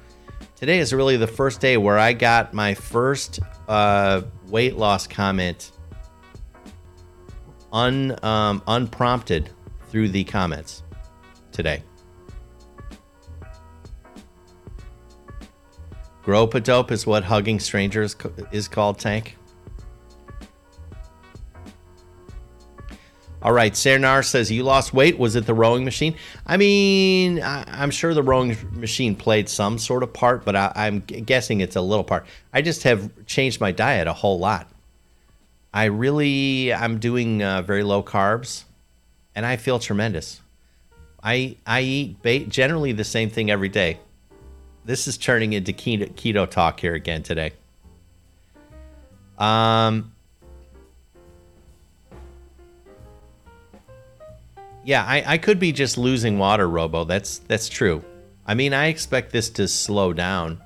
Today 0.57 0.79
is 0.79 0.93
really 0.93 1.17
the 1.17 1.27
first 1.27 1.59
day 1.59 1.79
where 1.79 1.99
I 1.99 2.13
got 2.13 2.53
my 2.53 2.75
first 2.75 3.41
uh, 3.67 4.21
weight 4.49 4.77
loss 4.77 5.07
comment 5.07 5.71
un, 7.75 8.17
um, 8.25 8.63
unprompted 8.67 9.51
through 9.89 10.09
the 10.09 10.25
comments 10.25 10.83
today. 11.53 11.83
Grope 16.23 16.55
a 16.55 16.61
dope 16.61 16.91
is 16.91 17.07
what 17.07 17.23
hugging 17.23 17.61
strangers 17.61 18.17
is 18.51 18.67
called, 18.67 18.99
Tank. 18.99 19.37
All 23.43 23.53
right, 23.53 23.75
Serenar 23.75 24.25
says 24.25 24.51
you 24.51 24.63
lost 24.63 24.95
weight. 24.95 25.19
Was 25.19 25.37
it 25.37 25.45
the 25.45 25.53
rowing 25.53 25.85
machine? 25.85 26.15
I 26.47 26.57
mean, 26.57 27.43
I, 27.43 27.83
am 27.83 27.91
sure 27.91 28.15
the 28.15 28.23
rowing 28.23 28.57
machine 28.73 29.15
played 29.15 29.51
some 29.51 29.77
sort 29.77 30.03
of 30.03 30.15
part, 30.15 30.47
but 30.47 30.57
I, 30.57 30.73
I'm 30.75 31.01
guessing 31.01 31.61
it's 31.61 31.77
a 31.77 31.83
little 31.83 32.05
part. 32.05 32.25
I 32.55 32.63
just 32.63 32.85
have 32.85 33.27
changed 33.27 33.61
my 33.61 33.71
diet 33.71 34.09
a 34.09 34.15
whole 34.15 34.39
lot. 34.39 34.74
I 35.75 35.87
really 35.87 36.73
I'm 36.73 37.01
doing 37.01 37.43
uh, 37.43 37.63
very 37.63 37.83
low 37.83 38.01
carbs, 38.01 38.63
and 39.35 39.45
I 39.45 39.57
feel 39.57 39.81
tremendous. 39.81 40.41
I 41.21 41.57
I 41.67 41.81
eat 41.81 42.23
ba- 42.23 42.47
generally 42.47 42.93
the 42.93 43.03
same 43.03 43.29
thing 43.29 43.51
every 43.51 43.69
day. 43.69 43.99
This 44.85 45.09
is 45.09 45.19
turning 45.19 45.53
into 45.53 45.73
keto, 45.73 46.13
keto 46.13 46.49
talk 46.49 46.79
here 46.79 46.95
again 46.95 47.25
today. 47.25 47.53
Um. 49.37 50.13
Yeah, 54.85 55.03
I, 55.05 55.25
I 55.27 55.39
could 55.39 55.59
be 55.59 55.73
just 55.73 55.99
losing 55.99 56.39
water, 56.39 56.69
Robo. 56.69 57.03
That's 57.03 57.39
that's 57.39 57.69
true. 57.69 58.05
I 58.47 58.55
mean, 58.55 58.73
I 58.73 58.87
expect 58.87 59.33
this 59.33 59.51
to 59.51 59.67
slow 59.67 60.13
down. 60.13 60.61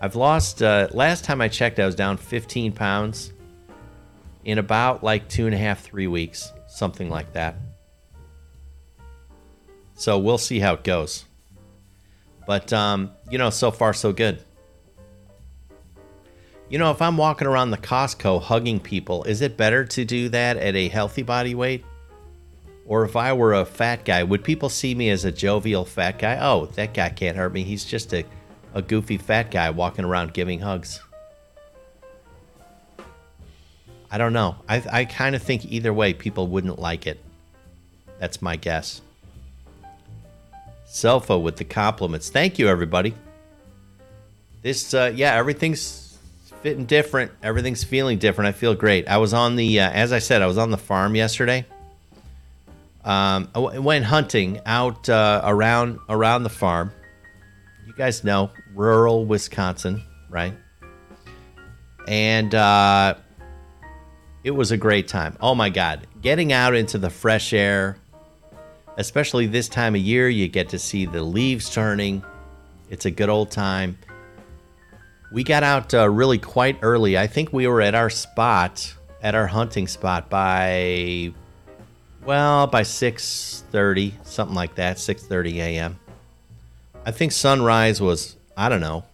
I've 0.00 0.16
lost. 0.16 0.62
Uh, 0.62 0.88
last 0.92 1.24
time 1.24 1.42
I 1.42 1.48
checked, 1.48 1.78
I 1.78 1.84
was 1.84 1.94
down 1.94 2.16
15 2.16 2.72
pounds 2.72 3.32
in 4.46 4.58
about 4.58 5.02
like 5.02 5.28
two 5.28 5.46
and 5.46 5.54
a 5.54 5.58
half, 5.58 5.82
three 5.82 6.06
weeks, 6.06 6.52
something 6.68 7.10
like 7.10 7.32
that. 7.32 7.56
So 9.94 10.18
we'll 10.18 10.38
see 10.38 10.60
how 10.60 10.74
it 10.74 10.84
goes. 10.84 11.24
But, 12.46 12.72
um, 12.72 13.10
you 13.28 13.38
know, 13.38 13.50
so 13.50 13.72
far, 13.72 13.92
so 13.92 14.12
good. 14.12 14.38
You 16.68 16.78
know, 16.78 16.92
if 16.92 17.02
I'm 17.02 17.16
walking 17.16 17.48
around 17.48 17.72
the 17.72 17.76
Costco 17.76 18.40
hugging 18.40 18.78
people, 18.78 19.24
is 19.24 19.40
it 19.40 19.56
better 19.56 19.84
to 19.84 20.04
do 20.04 20.28
that 20.28 20.56
at 20.58 20.76
a 20.76 20.88
healthy 20.88 21.22
body 21.22 21.56
weight? 21.56 21.84
Or 22.86 23.04
if 23.04 23.16
I 23.16 23.32
were 23.32 23.54
a 23.54 23.64
fat 23.64 24.04
guy, 24.04 24.22
would 24.22 24.44
people 24.44 24.68
see 24.68 24.94
me 24.94 25.10
as 25.10 25.24
a 25.24 25.32
jovial 25.32 25.84
fat 25.84 26.20
guy? 26.20 26.38
Oh, 26.40 26.66
that 26.76 26.94
guy 26.94 27.08
can't 27.08 27.36
hurt 27.36 27.52
me. 27.52 27.64
He's 27.64 27.84
just 27.84 28.14
a, 28.14 28.24
a 28.74 28.82
goofy 28.82 29.18
fat 29.18 29.50
guy 29.50 29.70
walking 29.70 30.04
around 30.04 30.34
giving 30.34 30.60
hugs. 30.60 31.00
I 34.10 34.18
don't 34.18 34.32
know. 34.32 34.56
I, 34.68 34.82
I 34.90 35.04
kind 35.04 35.34
of 35.34 35.42
think 35.42 35.64
either 35.64 35.92
way, 35.92 36.14
people 36.14 36.46
wouldn't 36.46 36.78
like 36.78 37.06
it. 37.06 37.20
That's 38.18 38.40
my 38.40 38.56
guess. 38.56 39.00
Sofa 40.86 41.38
with 41.38 41.56
the 41.56 41.64
compliments. 41.64 42.30
Thank 42.30 42.58
you, 42.58 42.68
everybody. 42.68 43.14
This, 44.62 44.94
uh, 44.94 45.12
yeah, 45.14 45.34
everything's 45.34 46.18
fitting 46.62 46.86
different. 46.86 47.32
Everything's 47.42 47.84
feeling 47.84 48.18
different. 48.18 48.48
I 48.48 48.52
feel 48.52 48.74
great. 48.74 49.06
I 49.08 49.18
was 49.18 49.34
on 49.34 49.56
the, 49.56 49.80
uh, 49.80 49.90
as 49.90 50.12
I 50.12 50.20
said, 50.20 50.42
I 50.42 50.46
was 50.46 50.58
on 50.58 50.70
the 50.70 50.78
farm 50.78 51.14
yesterday. 51.14 51.66
Um, 53.04 53.48
I 53.54 53.60
w- 53.60 53.82
went 53.82 54.04
hunting 54.04 54.60
out 54.66 55.08
uh, 55.08 55.40
around 55.44 56.00
around 56.08 56.42
the 56.42 56.50
farm. 56.50 56.90
You 57.86 57.92
guys 57.92 58.24
know 58.24 58.50
rural 58.74 59.24
Wisconsin, 59.24 60.02
right? 60.28 60.54
And 62.08 62.52
uh, 62.52 63.14
it 64.46 64.54
was 64.54 64.70
a 64.70 64.76
great 64.76 65.08
time. 65.08 65.36
Oh 65.40 65.56
my 65.56 65.70
God. 65.70 66.06
Getting 66.22 66.52
out 66.52 66.76
into 66.76 66.98
the 66.98 67.10
fresh 67.10 67.52
air, 67.52 67.96
especially 68.96 69.48
this 69.48 69.68
time 69.68 69.96
of 69.96 70.00
year, 70.00 70.28
you 70.28 70.46
get 70.46 70.68
to 70.68 70.78
see 70.78 71.04
the 71.04 71.20
leaves 71.20 71.68
turning. 71.68 72.22
It's 72.88 73.06
a 73.06 73.10
good 73.10 73.28
old 73.28 73.50
time. 73.50 73.98
We 75.32 75.42
got 75.42 75.64
out 75.64 75.92
uh, 75.92 76.08
really 76.08 76.38
quite 76.38 76.78
early. 76.82 77.18
I 77.18 77.26
think 77.26 77.52
we 77.52 77.66
were 77.66 77.82
at 77.82 77.96
our 77.96 78.08
spot, 78.08 78.94
at 79.20 79.34
our 79.34 79.48
hunting 79.48 79.88
spot 79.88 80.30
by 80.30 81.32
well, 82.24 82.68
by 82.68 82.82
6:30, 82.82 84.12
something 84.22 84.54
like 84.54 84.76
that, 84.76 84.98
6:30 84.98 85.56
a.m. 85.56 85.98
I 87.04 87.10
think 87.10 87.32
sunrise 87.32 88.00
was, 88.00 88.36
I 88.56 88.68
don't 88.68 88.80
know, 88.80 89.06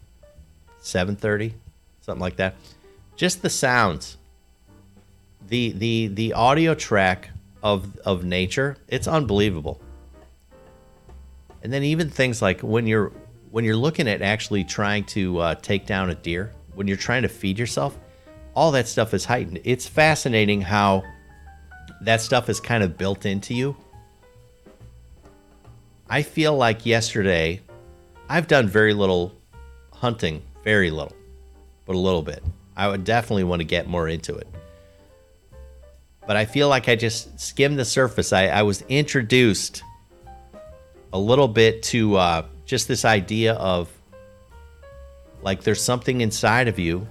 7:30, 0.82 1.54
something 2.02 2.20
like 2.20 2.36
that. 2.36 2.54
Just 3.16 3.40
the 3.40 3.48
sounds 3.48 4.18
the 5.52 5.72
the 5.72 6.08
the 6.08 6.32
audio 6.32 6.74
track 6.74 7.30
of 7.62 7.96
of 7.98 8.24
nature 8.24 8.76
it's 8.88 9.06
unbelievable 9.06 9.80
and 11.62 11.72
then 11.72 11.82
even 11.84 12.10
things 12.10 12.42
like 12.42 12.60
when 12.60 12.86
you're 12.86 13.12
when 13.50 13.64
you're 13.64 13.76
looking 13.76 14.08
at 14.08 14.22
actually 14.22 14.64
trying 14.64 15.04
to 15.04 15.38
uh, 15.38 15.54
take 15.56 15.86
down 15.86 16.10
a 16.10 16.14
deer 16.14 16.52
when 16.74 16.88
you're 16.88 16.96
trying 16.96 17.22
to 17.22 17.28
feed 17.28 17.58
yourself 17.58 17.96
all 18.54 18.72
that 18.72 18.88
stuff 18.88 19.14
is 19.14 19.24
heightened 19.24 19.60
it's 19.64 19.86
fascinating 19.86 20.60
how 20.60 21.02
that 22.02 22.20
stuff 22.20 22.48
is 22.48 22.60
kind 22.60 22.82
of 22.82 22.98
built 22.98 23.24
into 23.24 23.54
you. 23.54 23.76
I 26.08 26.22
feel 26.22 26.56
like 26.56 26.84
yesterday, 26.84 27.60
I've 28.28 28.48
done 28.48 28.68
very 28.68 28.92
little 28.92 29.32
hunting, 29.92 30.42
very 30.64 30.90
little, 30.90 31.16
but 31.86 31.94
a 31.96 31.98
little 31.98 32.22
bit. 32.22 32.42
I 32.76 32.88
would 32.88 33.04
definitely 33.04 33.44
want 33.44 33.60
to 33.60 33.64
get 33.64 33.86
more 33.86 34.08
into 34.08 34.34
it. 34.34 34.46
But 36.26 36.36
I 36.36 36.44
feel 36.44 36.68
like 36.68 36.88
I 36.88 36.96
just 36.96 37.38
skimmed 37.40 37.78
the 37.78 37.84
surface. 37.84 38.32
I, 38.32 38.46
I 38.46 38.62
was 38.62 38.82
introduced 38.88 39.82
a 41.12 41.18
little 41.18 41.48
bit 41.48 41.82
to 41.84 42.16
uh, 42.16 42.46
just 42.64 42.88
this 42.88 43.04
idea 43.04 43.54
of 43.54 43.90
like 45.42 45.62
there's 45.62 45.82
something 45.82 46.20
inside 46.20 46.68
of 46.68 46.78
you 46.78 47.06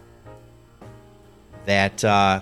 that 1.65 2.03
uh, 2.03 2.41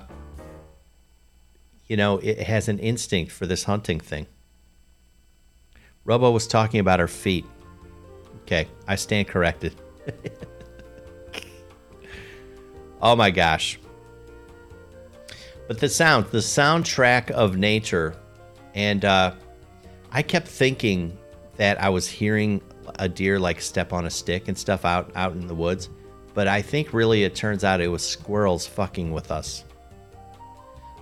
you 1.88 1.98
know 1.98 2.20
it 2.20 2.40
has 2.40 2.70
an 2.70 2.80
instinct 2.80 3.32
for 3.32 3.46
this 3.46 3.64
hunting 3.64 4.00
thing. 4.00 4.28
Robo 6.06 6.32
was 6.32 6.48
talking 6.48 6.80
about 6.80 7.00
her 7.00 7.08
feet. 7.08 7.46
Okay, 8.44 8.68
I 8.88 8.96
stand 8.96 9.28
corrected. 9.28 9.76
oh 13.02 13.16
my 13.16 13.32
gosh. 13.32 13.80
But 15.70 15.78
the 15.78 15.88
sound, 15.88 16.26
the 16.32 16.40
soundtrack 16.40 17.30
of 17.30 17.56
nature, 17.56 18.16
and 18.74 19.06
uh, 19.06 19.36
I 20.12 20.24
kept 20.24 20.48
thinking 20.48 21.16
that 21.58 21.80
I 21.80 21.90
was 21.90 22.08
hearing 22.08 22.60
a 22.98 23.08
deer 23.08 23.40
like 23.40 23.62
step 23.62 23.94
on 23.94 24.08
a 24.08 24.10
stick 24.10 24.48
and 24.48 24.58
stuff 24.58 24.84
out 24.84 25.12
out 25.16 25.34
in 25.34 25.46
the 25.46 25.54
woods, 25.54 25.90
but 26.34 26.48
I 26.48 26.64
think 26.64 26.92
really 26.92 27.24
it 27.24 27.36
turns 27.36 27.64
out 27.64 27.82
it 27.82 27.88
was 27.88 28.02
squirrels 28.02 28.66
fucking 28.66 29.12
with 29.12 29.30
us. 29.30 29.64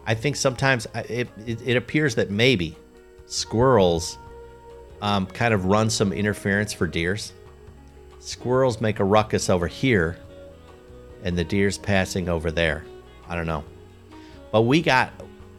I 0.05 0.13
think 0.13 0.35
sometimes 0.35 0.85
it, 0.95 1.29
it, 1.45 1.61
it 1.65 1.77
appears 1.77 2.13
that 2.15 2.29
maybe 2.29 2.75
squirrels 3.25 4.17
um, 5.01 5.27
kind 5.27 5.53
of 5.53 5.63
run 5.63 5.89
some 5.89 6.11
interference 6.11 6.73
for 6.73 6.87
deers. 6.87 7.31
Squirrels 8.19 8.81
make 8.81 8.99
a 8.99 9.05
ruckus 9.05 9.49
over 9.49 9.67
here, 9.67 10.17
and 11.23 11.37
the 11.37 11.45
deer's 11.45 11.77
passing 11.77 12.27
over 12.27 12.51
there. 12.51 12.83
I 13.29 13.35
don't 13.37 13.47
know. 13.47 13.63
But 14.51 14.63
we 14.63 14.81
got 14.81 15.11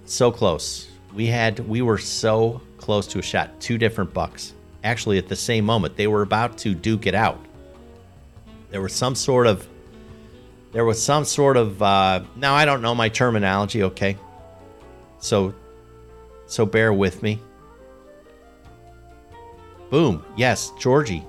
so 0.05 0.31
close. 0.31 0.89
We 1.15 1.27
had 1.27 1.61
we 1.61 1.83
were 1.83 1.99
so 1.99 2.61
close 2.79 3.07
to 3.09 3.19
a 3.19 3.23
shot. 3.23 3.61
Two 3.61 3.79
different 3.79 4.13
bucks. 4.13 4.55
Actually 4.85 5.19
at 5.19 5.29
the 5.29 5.37
same 5.37 5.65
moment. 5.65 5.97
They 5.97 6.07
were 6.07 6.23
about 6.23 6.59
to 6.59 6.75
duke 6.75 7.07
it 7.07 7.15
out. 7.15 7.39
There 8.71 8.83
was 8.83 8.95
some 8.95 9.15
sort 9.15 9.47
of 9.47 9.67
there 10.73 10.85
was 10.85 11.03
some 11.03 11.25
sort 11.25 11.57
of 11.57 11.83
uh 11.83 12.23
now 12.37 12.55
I 12.55 12.65
don't 12.65 12.83
know 12.83 12.95
my 12.95 13.09
terminology, 13.09 13.83
okay? 13.85 14.17
So 15.19 15.55
so 16.47 16.65
bear 16.65 16.93
with 16.93 17.23
me. 17.23 17.41
Boom. 19.91 20.25
Yes, 20.37 20.73
Georgie. 20.79 21.25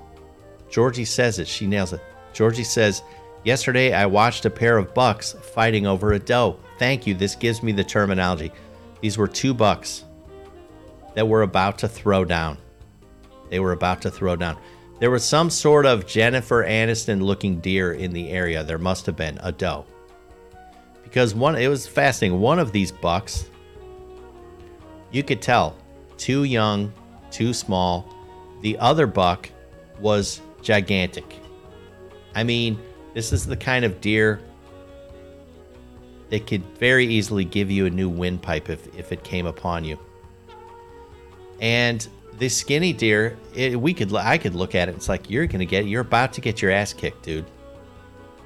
Georgie 0.70 1.04
says 1.04 1.38
it. 1.38 1.48
She 1.48 1.66
nails 1.66 1.92
it. 1.92 2.00
Georgie 2.32 2.64
says, 2.64 3.02
Yesterday 3.42 3.94
I 3.94 4.04
watched 4.04 4.44
a 4.44 4.50
pair 4.50 4.76
of 4.76 4.92
bucks 4.92 5.32
fighting 5.32 5.86
over 5.86 6.12
a 6.12 6.18
doe. 6.18 6.58
Thank 6.78 7.06
you. 7.06 7.14
This 7.14 7.34
gives 7.34 7.62
me 7.62 7.72
the 7.72 7.84
terminology. 7.84 8.52
These 9.00 9.16
were 9.16 9.28
two 9.28 9.54
bucks 9.54 10.04
that 11.14 11.26
were 11.26 11.42
about 11.42 11.78
to 11.78 11.88
throw 11.88 12.24
down. 12.24 12.58
They 13.48 13.60
were 13.60 13.72
about 13.72 14.02
to 14.02 14.10
throw 14.10 14.36
down. 14.36 14.58
There 14.98 15.10
was 15.10 15.24
some 15.24 15.48
sort 15.48 15.86
of 15.86 16.06
Jennifer 16.06 16.64
Aniston 16.64 17.22
looking 17.22 17.60
deer 17.60 17.94
in 17.94 18.12
the 18.12 18.28
area. 18.28 18.62
There 18.62 18.78
must 18.78 19.06
have 19.06 19.16
been 19.16 19.38
a 19.42 19.50
doe. 19.50 19.86
Because 21.02 21.34
one 21.34 21.56
it 21.56 21.68
was 21.68 21.86
fascinating. 21.86 22.40
One 22.40 22.58
of 22.58 22.72
these 22.72 22.92
bucks, 22.92 23.46
you 25.10 25.22
could 25.22 25.40
tell, 25.40 25.76
too 26.18 26.44
young, 26.44 26.92
too 27.30 27.54
small. 27.54 28.14
The 28.60 28.76
other 28.78 29.06
buck 29.06 29.48
was 29.98 30.42
gigantic. 30.60 31.24
I 32.34 32.44
mean, 32.44 32.78
this 33.14 33.32
is 33.32 33.46
the 33.46 33.56
kind 33.56 33.84
of 33.84 34.00
deer 34.00 34.40
that 36.30 36.46
could 36.46 36.64
very 36.78 37.06
easily 37.06 37.44
give 37.44 37.70
you 37.70 37.86
a 37.86 37.90
new 37.90 38.08
windpipe 38.08 38.70
if, 38.70 38.86
if 38.96 39.12
it 39.12 39.24
came 39.24 39.46
upon 39.46 39.84
you. 39.84 39.98
And 41.60 42.06
this 42.38 42.56
skinny 42.56 42.92
deer, 42.92 43.36
it, 43.54 43.78
we 43.78 43.92
could 43.92 44.14
I 44.14 44.38
could 44.38 44.54
look 44.54 44.74
at 44.74 44.88
it. 44.88 44.94
It's 44.94 45.08
like 45.08 45.28
you're 45.28 45.46
gonna 45.46 45.66
get 45.66 45.86
you're 45.86 46.00
about 46.00 46.32
to 46.34 46.40
get 46.40 46.62
your 46.62 46.70
ass 46.70 46.92
kicked, 46.92 47.22
dude. 47.22 47.44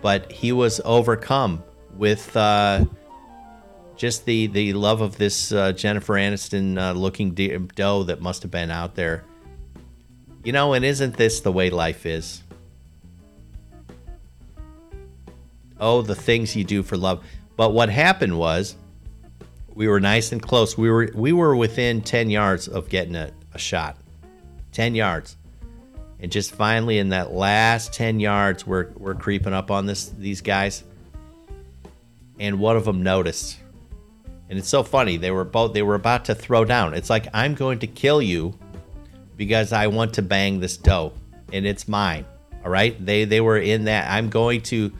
But 0.03 0.31
he 0.31 0.53
was 0.53 0.81
overcome 0.85 1.63
with 1.97 2.37
uh, 2.37 2.85
just 3.97 4.25
the 4.25 4.49
the 4.49 4.73
love 4.73 5.01
of 5.01 5.17
this 5.17 5.53
uh, 5.53 5.73
Jennifer 5.73 6.15
Aniston 6.15 6.79
uh, 6.79 6.93
looking 6.93 7.33
deer, 7.33 7.59
doe 7.59 8.03
that 8.05 8.21
must 8.21 8.43
have 8.43 8.51
been 8.51 8.71
out 8.71 8.95
there. 8.97 9.25
You 10.43 10.53
know, 10.53 10.75
and 10.75 10.85
isn't 10.85 11.17
this 11.17 11.41
the 11.41 11.53
way 11.53 11.71
life 11.71 12.05
is? 12.05 12.43
Oh, 15.81 16.03
the 16.03 16.15
things 16.15 16.55
you 16.55 16.65
do 16.65 16.83
for 16.83 16.97
love. 16.97 17.25
But 17.57 17.73
what 17.73 17.89
happened 17.89 18.39
was 18.39 18.77
we 19.75 19.89
were 19.89 20.01
nice 20.01 20.33
and 20.33 20.41
close. 20.41 20.79
We 20.79 20.91
were 20.91 21.11
we 21.15 21.33
were 21.33 21.57
within 21.57 22.01
10 22.01 22.31
yards 22.31 22.69
of 22.69 22.89
getting 22.89 23.17
a, 23.17 23.33
a 23.53 23.59
shot. 23.59 23.99
10 24.73 24.95
yards. 24.95 25.37
And 26.21 26.31
just 26.31 26.53
finally 26.53 26.99
in 26.99 27.11
that 27.11 27.33
last 27.33 27.93
10 27.93 28.21
yards 28.21 28.67
we're 28.67 28.91
we're 28.97 29.15
creeping 29.15 29.53
up 29.53 29.71
on 29.71 29.87
this 29.87 30.09
these 30.11 30.41
guys. 30.41 30.85
And 32.39 32.59
one 32.59 32.77
of 32.77 32.85
them 32.85 33.03
noticed. 33.03 33.59
And 34.49 34.59
it's 34.59 34.69
so 34.69 34.83
funny. 34.83 35.17
They 35.17 35.31
were 35.31 35.45
both 35.45 35.73
they 35.73 35.83
were 35.83 35.95
about 35.95 36.27
to 36.27 36.35
throw 36.35 36.65
down. 36.65 36.95
It's 36.95 37.11
like 37.11 37.27
I'm 37.35 37.55
going 37.55 37.81
to 37.81 37.87
kill 37.87 38.23
you 38.23 38.57
because 39.37 39.73
I 39.73 39.89
want 39.89 40.15
to 40.15 40.23
bang 40.23 40.61
this 40.61 40.77
doe 40.77 41.13
and 41.53 41.67
it's 41.67 41.89
mine. 41.89 42.27
All 42.65 42.71
right? 42.71 43.05
They 43.05 43.25
they 43.25 43.41
were 43.41 43.59
in 43.59 43.85
that 43.85 44.11
I'm 44.11 44.31
going 44.31 44.61
to 44.63 44.93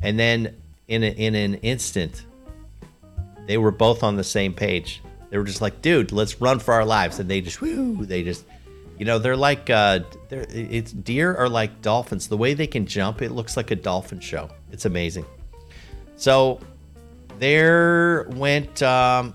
and 0.00 0.18
then 0.18 0.54
in 0.88 1.02
a, 1.02 1.10
in 1.10 1.34
an 1.34 1.54
instant, 1.56 2.24
they 3.46 3.58
were 3.58 3.70
both 3.70 4.02
on 4.02 4.16
the 4.16 4.24
same 4.24 4.52
page. 4.52 5.02
They 5.30 5.38
were 5.38 5.44
just 5.44 5.60
like, 5.60 5.82
"Dude, 5.82 6.12
let's 6.12 6.40
run 6.40 6.58
for 6.58 6.74
our 6.74 6.84
lives!" 6.84 7.18
And 7.18 7.30
they 7.30 7.40
just, 7.40 7.60
whoo, 7.60 8.04
they 8.06 8.22
just, 8.22 8.44
you 8.98 9.04
know, 9.04 9.18
they're 9.18 9.36
like, 9.36 9.68
uh, 9.70 10.00
they're, 10.28 10.46
it's 10.48 10.92
deer 10.92 11.34
are 11.34 11.48
like 11.48 11.82
dolphins. 11.82 12.28
The 12.28 12.36
way 12.36 12.54
they 12.54 12.66
can 12.66 12.86
jump, 12.86 13.22
it 13.22 13.32
looks 13.32 13.56
like 13.56 13.70
a 13.70 13.76
dolphin 13.76 14.20
show. 14.20 14.48
It's 14.72 14.84
amazing. 14.84 15.26
So 16.16 16.60
there 17.38 18.28
went. 18.30 18.82
Um, 18.82 19.34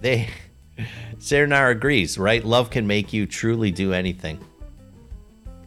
they, 0.00 0.28
Serenar 1.18 1.70
agrees, 1.70 2.18
right? 2.18 2.44
Love 2.44 2.70
can 2.70 2.86
make 2.86 3.12
you 3.12 3.26
truly 3.26 3.70
do 3.70 3.92
anything. 3.92 4.38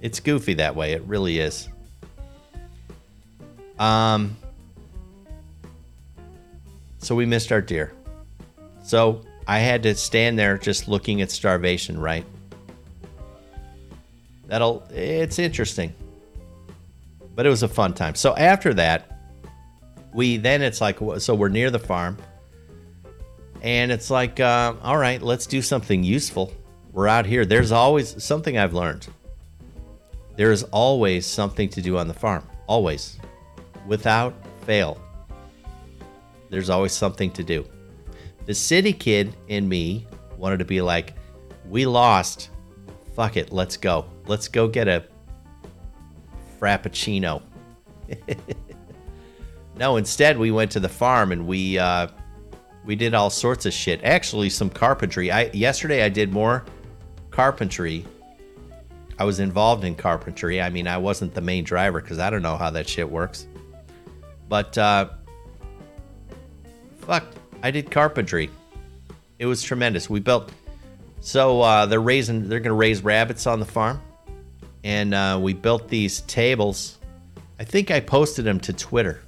It's 0.02 0.20
goofy 0.20 0.54
that 0.56 0.76
way. 0.76 0.92
It 0.92 1.04
really 1.04 1.40
is. 1.40 1.70
Um, 3.80 4.38
so 6.98 7.16
we 7.16 7.26
missed 7.26 7.52
our 7.52 7.62
deer. 7.62 7.94
So 8.84 9.22
I 9.48 9.60
had 9.60 9.84
to 9.84 9.96
stand 9.96 10.40
there 10.40 10.58
just 10.58 10.88
looking 10.88 11.22
at 11.22 11.32
starvation, 11.32 12.00
right? 12.00 12.26
That'll, 14.48 14.88
it's 14.92 15.40
interesting. 15.40 15.94
But 17.36 17.46
it 17.46 17.50
was 17.50 17.64
a 17.64 17.68
fun 17.68 17.94
time. 17.94 18.16
So 18.16 18.36
after 18.36 18.74
that, 18.76 19.12
we 20.14 20.38
then 20.38 20.62
it's 20.62 20.80
like, 20.80 21.00
so 21.18 21.36
we're 21.36 21.50
near 21.50 21.70
the 21.70 21.80
farm. 21.80 22.18
And 23.62 23.92
it's 23.92 24.10
like, 24.10 24.40
uh, 24.40 24.76
all 24.82 24.98
right, 24.98 25.22
let's 25.22 25.48
do 25.48 25.62
something 25.62 26.04
useful. 26.04 26.54
We're 26.92 27.08
out 27.08 27.26
here. 27.26 27.46
There's 27.46 27.72
always 27.72 28.24
something 28.24 28.58
I've 28.58 28.74
learned. 28.74 29.08
There 30.38 30.52
is 30.52 30.64
always 30.64 31.26
something 31.26 31.70
to 31.70 31.82
do 31.82 31.98
on 31.98 32.08
the 32.08 32.14
farm. 32.14 32.48
Always 32.68 33.20
without 33.86 34.34
fail. 34.66 35.00
There's 36.50 36.70
always 36.70 36.94
something 36.94 37.32
to 37.32 37.44
do. 37.44 37.66
The 38.46 38.54
city 38.54 38.94
kid 38.94 39.36
in 39.48 39.68
me 39.68 40.08
wanted 40.38 40.60
to 40.60 40.66
be 40.66 40.82
like, 40.82 41.14
we 41.68 41.86
lost. 41.86 42.50
Fuck 43.16 43.38
it, 43.38 43.52
let's 43.52 43.78
go. 43.78 44.06
Let's 44.28 44.48
go 44.48 44.68
get 44.68 44.88
a 44.88 45.06
frappuccino. 46.60 47.42
no, 49.78 49.98
instead 49.98 50.38
we 50.38 50.52
went 50.52 50.72
to 50.72 50.80
the 50.80 50.90
farm 50.90 51.32
and 51.32 51.48
we 51.48 51.80
uh, 51.80 52.08
we 52.86 52.96
did 52.96 53.14
all 53.14 53.30
sorts 53.30 53.66
of 53.66 53.74
shit. 53.74 54.04
Actually, 54.04 54.50
some 54.50 54.70
carpentry. 54.70 55.32
I 55.32 55.50
yesterday 55.52 56.04
I 56.04 56.10
did 56.10 56.32
more 56.32 56.64
carpentry. 57.32 58.06
I 59.18 59.24
was 59.24 59.40
involved 59.40 59.84
in 59.86 59.96
carpentry. 59.96 60.62
I 60.62 60.70
mean, 60.70 60.88
I 60.88 60.98
wasn't 60.98 61.34
the 61.34 61.42
main 61.42 61.64
driver 61.64 62.02
because 62.02 62.20
I 62.20 62.30
don't 62.30 62.42
know 62.42 62.58
how 62.58 62.70
that 62.72 62.88
shit 62.88 63.10
works. 63.10 63.48
But 64.50 64.78
uh, 64.78 65.10
fuck, 67.00 67.26
I 67.64 67.72
did 67.72 67.92
carpentry. 67.92 68.50
It 69.40 69.46
was 69.46 69.64
tremendous. 69.64 70.10
We 70.10 70.20
built. 70.20 70.52
So 71.22 71.62
uh, 71.62 71.86
they're 71.88 72.02
raising. 72.02 72.48
They're 72.50 72.60
gonna 72.60 72.76
raise 72.76 73.04
rabbits 73.04 73.48
on 73.48 73.60
the 73.60 73.66
farm, 73.66 74.02
and 74.84 75.14
uh, 75.14 75.40
we 75.42 75.54
built 75.54 75.88
these 75.90 76.22
tables. 76.22 77.00
I 77.60 77.64
think 77.64 77.90
I 77.90 78.00
posted 78.02 78.46
them 78.46 78.60
to 78.62 78.74
Twitter. 78.74 79.22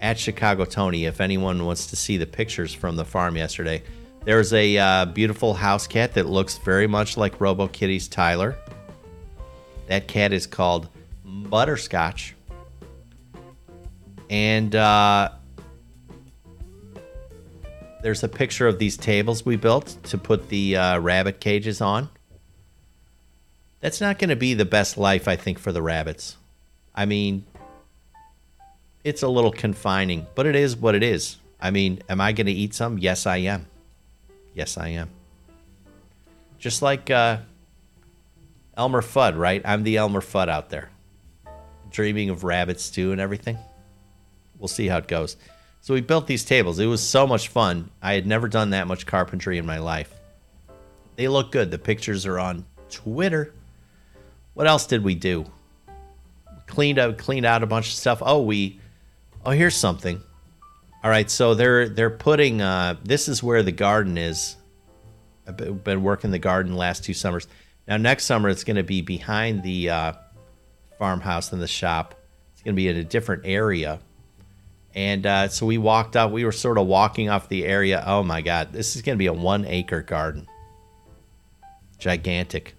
at 0.00 0.18
Chicago 0.18 0.64
Tony 0.64 1.06
if 1.06 1.20
anyone 1.20 1.64
wants 1.64 1.86
to 1.88 1.96
see 1.96 2.16
the 2.16 2.26
pictures 2.26 2.72
from 2.72 2.96
the 2.96 3.04
farm 3.04 3.36
yesterday. 3.36 3.82
There's 4.24 4.52
a 4.52 4.76
uh, 4.78 5.04
beautiful 5.06 5.54
house 5.54 5.86
cat 5.86 6.14
that 6.14 6.26
looks 6.26 6.58
very 6.58 6.86
much 6.86 7.16
like 7.16 7.40
Robo 7.40 7.66
Kitty's 7.68 8.06
Tyler. 8.08 8.56
That 9.88 10.06
cat 10.06 10.32
is 10.32 10.46
called 10.46 10.88
Butterscotch. 11.24 12.35
And 14.30 14.74
uh, 14.74 15.30
there's 18.02 18.22
a 18.22 18.28
picture 18.28 18.66
of 18.66 18.78
these 18.78 18.96
tables 18.96 19.44
we 19.44 19.56
built 19.56 19.96
to 20.04 20.18
put 20.18 20.48
the 20.48 20.76
uh, 20.76 20.98
rabbit 21.00 21.40
cages 21.40 21.80
on. 21.80 22.08
That's 23.80 24.00
not 24.00 24.18
going 24.18 24.30
to 24.30 24.36
be 24.36 24.54
the 24.54 24.64
best 24.64 24.96
life, 24.96 25.28
I 25.28 25.36
think, 25.36 25.58
for 25.58 25.72
the 25.72 25.82
rabbits. 25.82 26.36
I 26.94 27.04
mean, 27.04 27.44
it's 29.04 29.22
a 29.22 29.28
little 29.28 29.52
confining, 29.52 30.26
but 30.34 30.46
it 30.46 30.56
is 30.56 30.76
what 30.76 30.94
it 30.94 31.02
is. 31.02 31.36
I 31.60 31.70
mean, 31.70 32.02
am 32.08 32.20
I 32.20 32.32
going 32.32 32.46
to 32.46 32.52
eat 32.52 32.74
some? 32.74 32.98
Yes, 32.98 33.26
I 33.26 33.38
am. 33.38 33.66
Yes, 34.54 34.78
I 34.78 34.88
am. 34.88 35.10
Just 36.58 36.82
like 36.82 37.10
uh, 37.10 37.38
Elmer 38.76 39.02
Fudd, 39.02 39.38
right? 39.38 39.62
I'm 39.64 39.82
the 39.82 39.96
Elmer 39.98 40.20
Fudd 40.20 40.48
out 40.48 40.70
there, 40.70 40.90
dreaming 41.90 42.30
of 42.30 42.44
rabbit 42.44 42.80
stew 42.80 43.12
and 43.12 43.20
everything. 43.20 43.58
We'll 44.58 44.68
see 44.68 44.88
how 44.88 44.98
it 44.98 45.08
goes. 45.08 45.36
So 45.80 45.94
we 45.94 46.00
built 46.00 46.26
these 46.26 46.44
tables. 46.44 46.78
It 46.78 46.86
was 46.86 47.02
so 47.02 47.26
much 47.26 47.48
fun. 47.48 47.90
I 48.02 48.14
had 48.14 48.26
never 48.26 48.48
done 48.48 48.70
that 48.70 48.88
much 48.88 49.06
carpentry 49.06 49.58
in 49.58 49.66
my 49.66 49.78
life. 49.78 50.12
They 51.16 51.28
look 51.28 51.52
good. 51.52 51.70
The 51.70 51.78
pictures 51.78 52.26
are 52.26 52.38
on 52.38 52.66
Twitter. 52.90 53.54
What 54.54 54.66
else 54.66 54.86
did 54.86 55.04
we 55.04 55.14
do? 55.14 55.46
Cleaned 56.66 56.98
up, 56.98 57.18
cleaned 57.18 57.46
out 57.46 57.62
a 57.62 57.66
bunch 57.66 57.88
of 57.88 57.94
stuff. 57.94 58.22
Oh, 58.24 58.42
we. 58.42 58.80
Oh, 59.44 59.52
here's 59.52 59.76
something. 59.76 60.20
All 61.04 61.10
right, 61.10 61.30
so 61.30 61.54
they're 61.54 61.88
they're 61.88 62.10
putting. 62.10 62.60
Uh, 62.60 62.96
this 63.04 63.28
is 63.28 63.42
where 63.42 63.62
the 63.62 63.72
garden 63.72 64.18
is. 64.18 64.56
I've 65.46 65.84
been 65.84 66.02
working 66.02 66.32
the 66.32 66.40
garden 66.40 66.72
the 66.72 66.78
last 66.78 67.04
two 67.04 67.14
summers. 67.14 67.46
Now 67.86 67.96
next 67.96 68.24
summer 68.24 68.48
it's 68.48 68.64
going 68.64 68.76
to 68.76 68.82
be 68.82 69.00
behind 69.00 69.62
the 69.62 69.90
uh, 69.90 70.12
farmhouse 70.98 71.52
and 71.52 71.62
the 71.62 71.68
shop. 71.68 72.16
It's 72.52 72.62
going 72.62 72.74
to 72.74 72.76
be 72.76 72.88
in 72.88 72.96
a 72.96 73.04
different 73.04 73.42
area 73.44 74.00
and 74.96 75.26
uh, 75.26 75.48
so 75.48 75.66
we 75.66 75.76
walked 75.76 76.16
up. 76.16 76.30
We 76.32 76.46
were 76.46 76.52
sort 76.52 76.78
of 76.78 76.86
walking 76.86 77.28
off 77.28 77.50
the 77.50 77.66
area. 77.66 78.02
Oh 78.06 78.22
my 78.22 78.40
God, 78.40 78.72
this 78.72 78.96
is 78.96 79.02
going 79.02 79.14
to 79.16 79.18
be 79.18 79.26
a 79.26 79.32
one 79.32 79.66
acre 79.66 80.00
garden. 80.00 80.48
Gigantic. 81.98 82.74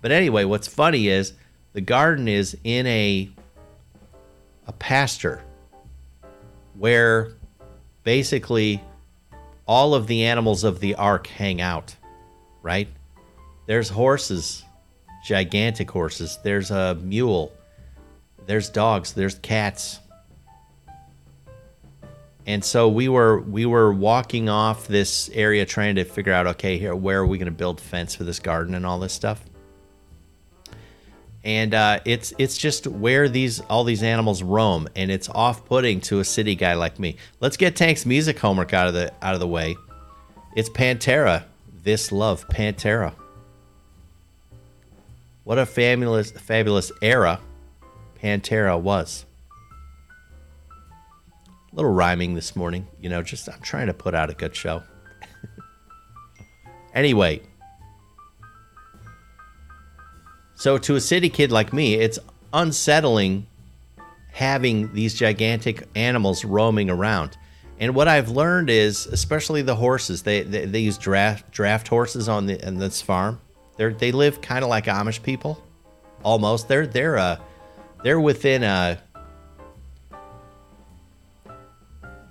But 0.00 0.12
anyway, 0.12 0.44
what's 0.44 0.68
funny 0.68 1.08
is 1.08 1.32
the 1.72 1.80
garden 1.80 2.28
is 2.28 2.56
in 2.62 2.86
a 2.86 3.28
a 4.68 4.72
pasture 4.72 5.42
where 6.78 7.32
basically 8.04 8.80
all 9.66 9.94
of 9.94 10.06
the 10.06 10.24
animals 10.24 10.62
of 10.62 10.78
the 10.78 10.94
ark 10.94 11.26
hang 11.26 11.60
out, 11.60 11.96
right? 12.62 12.88
There's 13.66 13.88
horses, 13.88 14.64
gigantic 15.24 15.90
horses. 15.90 16.38
There's 16.44 16.70
a 16.70 16.94
mule. 16.94 17.52
There's 18.46 18.68
dogs. 18.68 19.12
There's 19.12 19.34
cats 19.36 19.99
and 22.50 22.64
so 22.64 22.88
we 22.88 23.08
were 23.08 23.38
we 23.42 23.64
were 23.64 23.92
walking 23.92 24.48
off 24.48 24.88
this 24.88 25.30
area 25.34 25.64
trying 25.64 25.94
to 25.94 26.04
figure 26.04 26.32
out 26.32 26.48
okay 26.48 26.78
here 26.78 26.96
where 26.96 27.20
are 27.20 27.26
we 27.26 27.38
going 27.38 27.46
to 27.46 27.52
build 27.52 27.80
fence 27.80 28.16
for 28.16 28.24
this 28.24 28.40
garden 28.40 28.74
and 28.74 28.84
all 28.84 28.98
this 28.98 29.12
stuff? 29.12 29.44
And 31.44 31.72
uh, 31.72 32.00
it's 32.04 32.34
it's 32.38 32.58
just 32.58 32.88
where 32.88 33.28
these 33.28 33.60
all 33.60 33.84
these 33.84 34.02
animals 34.02 34.42
roam 34.42 34.88
and 34.96 35.12
it's 35.12 35.28
off-putting 35.28 36.00
to 36.02 36.18
a 36.18 36.24
city 36.24 36.56
guy 36.56 36.74
like 36.74 36.98
me. 36.98 37.16
Let's 37.38 37.56
get 37.56 37.76
tank's 37.76 38.04
music 38.04 38.40
homework 38.40 38.74
out 38.74 38.88
of 38.88 38.94
the 38.94 39.12
out 39.22 39.34
of 39.34 39.40
the 39.40 39.46
way. 39.46 39.76
It's 40.56 40.68
pantera 40.68 41.44
this 41.84 42.10
love 42.10 42.48
pantera. 42.48 43.14
What 45.44 45.58
a 45.58 45.66
fabulous 45.66 46.32
fabulous 46.32 46.90
era 47.00 47.38
pantera 48.20 48.78
was 48.78 49.24
little 51.72 51.92
rhyming 51.92 52.34
this 52.34 52.56
morning, 52.56 52.86
you 53.00 53.08
know, 53.08 53.22
just 53.22 53.48
I'm 53.48 53.60
trying 53.60 53.86
to 53.86 53.94
put 53.94 54.14
out 54.14 54.30
a 54.30 54.34
good 54.34 54.54
show. 54.54 54.82
anyway, 56.94 57.42
so 60.54 60.78
to 60.78 60.96
a 60.96 61.00
city 61.00 61.28
kid 61.28 61.52
like 61.52 61.72
me, 61.72 61.94
it's 61.94 62.18
unsettling 62.52 63.46
having 64.32 64.92
these 64.92 65.14
gigantic 65.14 65.86
animals 65.94 66.44
roaming 66.44 66.90
around. 66.90 67.36
And 67.78 67.94
what 67.94 68.08
I've 68.08 68.28
learned 68.28 68.68
is, 68.68 69.06
especially 69.06 69.62
the 69.62 69.76
horses, 69.76 70.22
they 70.22 70.42
they, 70.42 70.66
they 70.66 70.80
use 70.80 70.98
draft 70.98 71.50
draft 71.50 71.88
horses 71.88 72.28
on 72.28 72.46
the 72.46 72.62
on 72.66 72.76
this 72.76 73.00
farm. 73.00 73.40
They 73.76 73.88
they 73.92 74.12
live 74.12 74.42
kind 74.42 74.62
of 74.62 74.68
like 74.68 74.84
Amish 74.84 75.22
people, 75.22 75.62
almost. 76.22 76.68
They're 76.68 76.86
they're 76.86 77.16
a 77.16 77.40
they're 78.02 78.20
within 78.20 78.62
a 78.62 79.00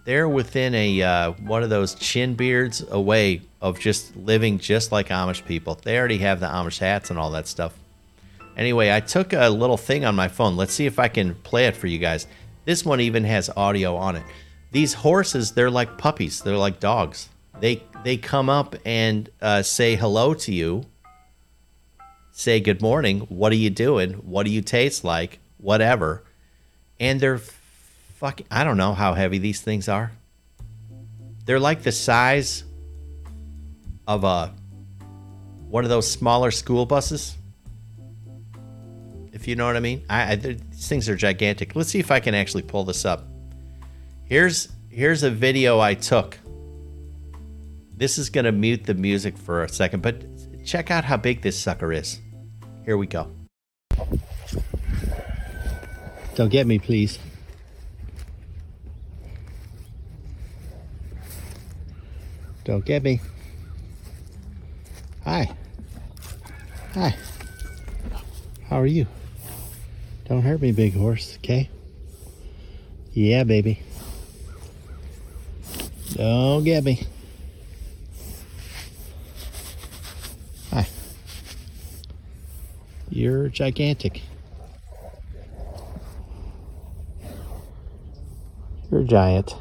they're 0.10 0.28
within 0.28 0.74
a 0.74 1.04
uh, 1.04 1.32
one 1.34 1.62
of 1.62 1.70
those 1.70 1.94
chin 1.94 2.34
beards 2.34 2.84
away 2.90 3.44
of 3.62 3.80
just 3.80 4.16
living 4.16 4.58
just 4.58 4.92
like 4.92 5.10
Amish 5.10 5.46
people. 5.46 5.78
They 5.84 6.00
already 6.00 6.18
have 6.18 6.40
the 6.40 6.48
Amish 6.48 6.80
hats 6.80 7.12
and 7.12 7.20
all 7.20 7.30
that 7.30 7.48
stuff. 7.48 7.78
Anyway, 8.58 8.92
I 8.92 9.02
took 9.02 9.34
a 9.34 9.50
little 9.50 9.78
thing 9.78 10.06
on 10.06 10.16
my 10.16 10.28
phone. 10.28 10.58
Let's 10.58 10.74
see 10.74 10.88
if 10.88 10.98
I 10.98 11.10
can 11.10 11.36
play 11.36 11.68
it 11.68 11.76
for 11.76 11.86
you 11.86 12.00
guys. 12.00 12.26
This 12.66 12.84
one 12.84 13.02
even 13.02 13.24
has 13.26 13.52
audio 13.56 13.96
on 13.98 14.16
it. 14.16 14.24
These 14.72 14.96
horses, 14.96 15.52
they're 15.52 15.70
like 15.70 16.00
puppies. 16.00 16.42
They're 16.42 16.58
like 16.58 16.80
dogs. 16.80 17.30
They 17.60 17.84
they 18.04 18.18
come 18.18 18.50
up 18.50 18.76
and 18.86 19.30
uh, 19.44 19.62
say 19.62 19.96
hello 19.96 20.34
to 20.34 20.52
you. 20.52 20.86
Say 22.32 22.60
good 22.62 22.82
morning. 22.82 23.20
What 23.30 23.52
are 23.52 23.58
you 23.58 23.70
doing? 23.70 24.14
What 24.14 24.48
do 24.48 24.52
you 24.52 24.64
taste 24.64 25.04
like? 25.04 25.38
Whatever. 25.60 26.24
And 27.00 27.20
they're 27.20 27.40
fuck 28.20 28.42
I 28.52 28.66
don't 28.66 28.76
know 28.76 28.94
how 28.94 29.14
heavy 29.14 29.38
these 29.38 29.62
things 29.62 29.88
are. 29.88 30.12
They're 31.46 31.60
like 31.60 31.84
the 31.84 31.92
size 31.94 32.66
of 34.08 34.26
a 34.26 34.54
one 35.70 35.86
of 35.86 35.90
those 35.90 36.12
smaller 36.12 36.52
school 36.52 36.86
buses. 36.86 37.38
If 39.32 39.48
you 39.48 39.56
know 39.56 39.66
what 39.66 39.78
I 39.78 39.80
mean. 39.80 40.04
I, 40.10 40.34
I 40.34 40.36
these 40.36 40.88
things 40.88 41.08
are 41.08 41.16
gigantic. 41.16 41.78
Let's 41.78 41.92
see 41.92 42.00
if 42.00 42.12
I 42.12 42.20
can 42.20 42.36
actually 42.36 42.64
pull 42.64 42.84
this 42.84 43.06
up. 43.06 43.26
Here's 44.26 44.68
here's 44.90 45.24
a 45.24 45.32
video 45.32 45.80
I 45.80 45.94
took. 45.94 46.38
This 47.96 48.18
is 48.18 48.30
going 48.30 48.46
to 48.46 48.52
mute 48.52 48.84
the 48.84 48.96
music 48.96 49.38
for 49.38 49.64
a 49.64 49.70
second, 49.70 50.02
but 50.02 50.26
check 50.66 50.92
out 50.92 51.06
how 51.06 51.16
big 51.16 51.42
this 51.42 51.58
sucker 51.58 51.94
is. 51.94 52.20
Here 52.84 52.98
we 52.98 53.08
go. 53.08 53.32
Don't 56.36 56.50
get 56.50 56.68
me, 56.68 56.80
please. 56.80 57.18
Don't 62.70 62.86
get 62.86 63.02
me. 63.02 63.20
Hi. 65.24 65.50
Hi. 66.94 67.16
How 68.70 68.80
are 68.80 68.86
you? 68.86 69.08
Don't 70.28 70.44
hurt 70.44 70.62
me, 70.62 70.72
big 70.72 70.94
horse, 70.94 71.38
okay? 71.38 71.68
Yeah, 73.12 73.44
baby. 73.44 73.82
Don't 76.14 76.64
get 76.64 76.84
me. 76.84 77.08
Hi. 80.70 80.88
You're 83.10 83.50
gigantic. 83.50 84.22
You're 88.92 89.02
a 89.02 89.06
giant. 89.06 89.56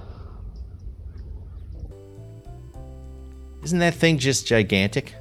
Isn't 3.68 3.80
that 3.80 3.92
thing 3.92 4.16
just 4.16 4.46
gigantic? 4.46 5.14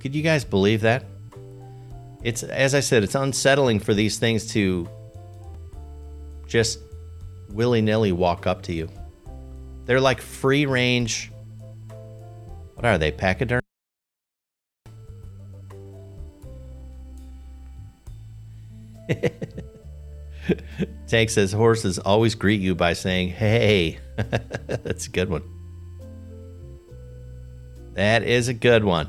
Could 0.00 0.14
you 0.14 0.22
guys 0.22 0.42
believe 0.42 0.80
that? 0.80 1.04
It's 2.22 2.42
as 2.42 2.74
I 2.74 2.80
said, 2.80 3.02
it's 3.02 3.14
unsettling 3.14 3.78
for 3.78 3.92
these 3.92 4.18
things 4.18 4.46
to 4.52 4.88
just 6.46 6.78
willy-nilly 7.50 8.12
walk 8.12 8.46
up 8.46 8.62
to 8.62 8.72
you. 8.72 8.88
They're 9.84 10.00
like 10.00 10.22
free 10.22 10.64
range 10.64 11.30
What 12.72 12.86
are 12.86 12.96
they? 12.96 13.12
Pachyderm? 13.12 13.60
Tank 21.06 21.28
says 21.28 21.52
horses 21.52 21.98
always 21.98 22.34
greet 22.34 22.62
you 22.62 22.74
by 22.74 22.94
saying, 22.94 23.28
"Hey." 23.28 23.98
That's 24.16 25.06
a 25.06 25.10
good 25.10 25.28
one. 25.28 25.57
That 27.98 28.22
is 28.22 28.46
a 28.46 28.54
good 28.54 28.84
one. 28.84 29.08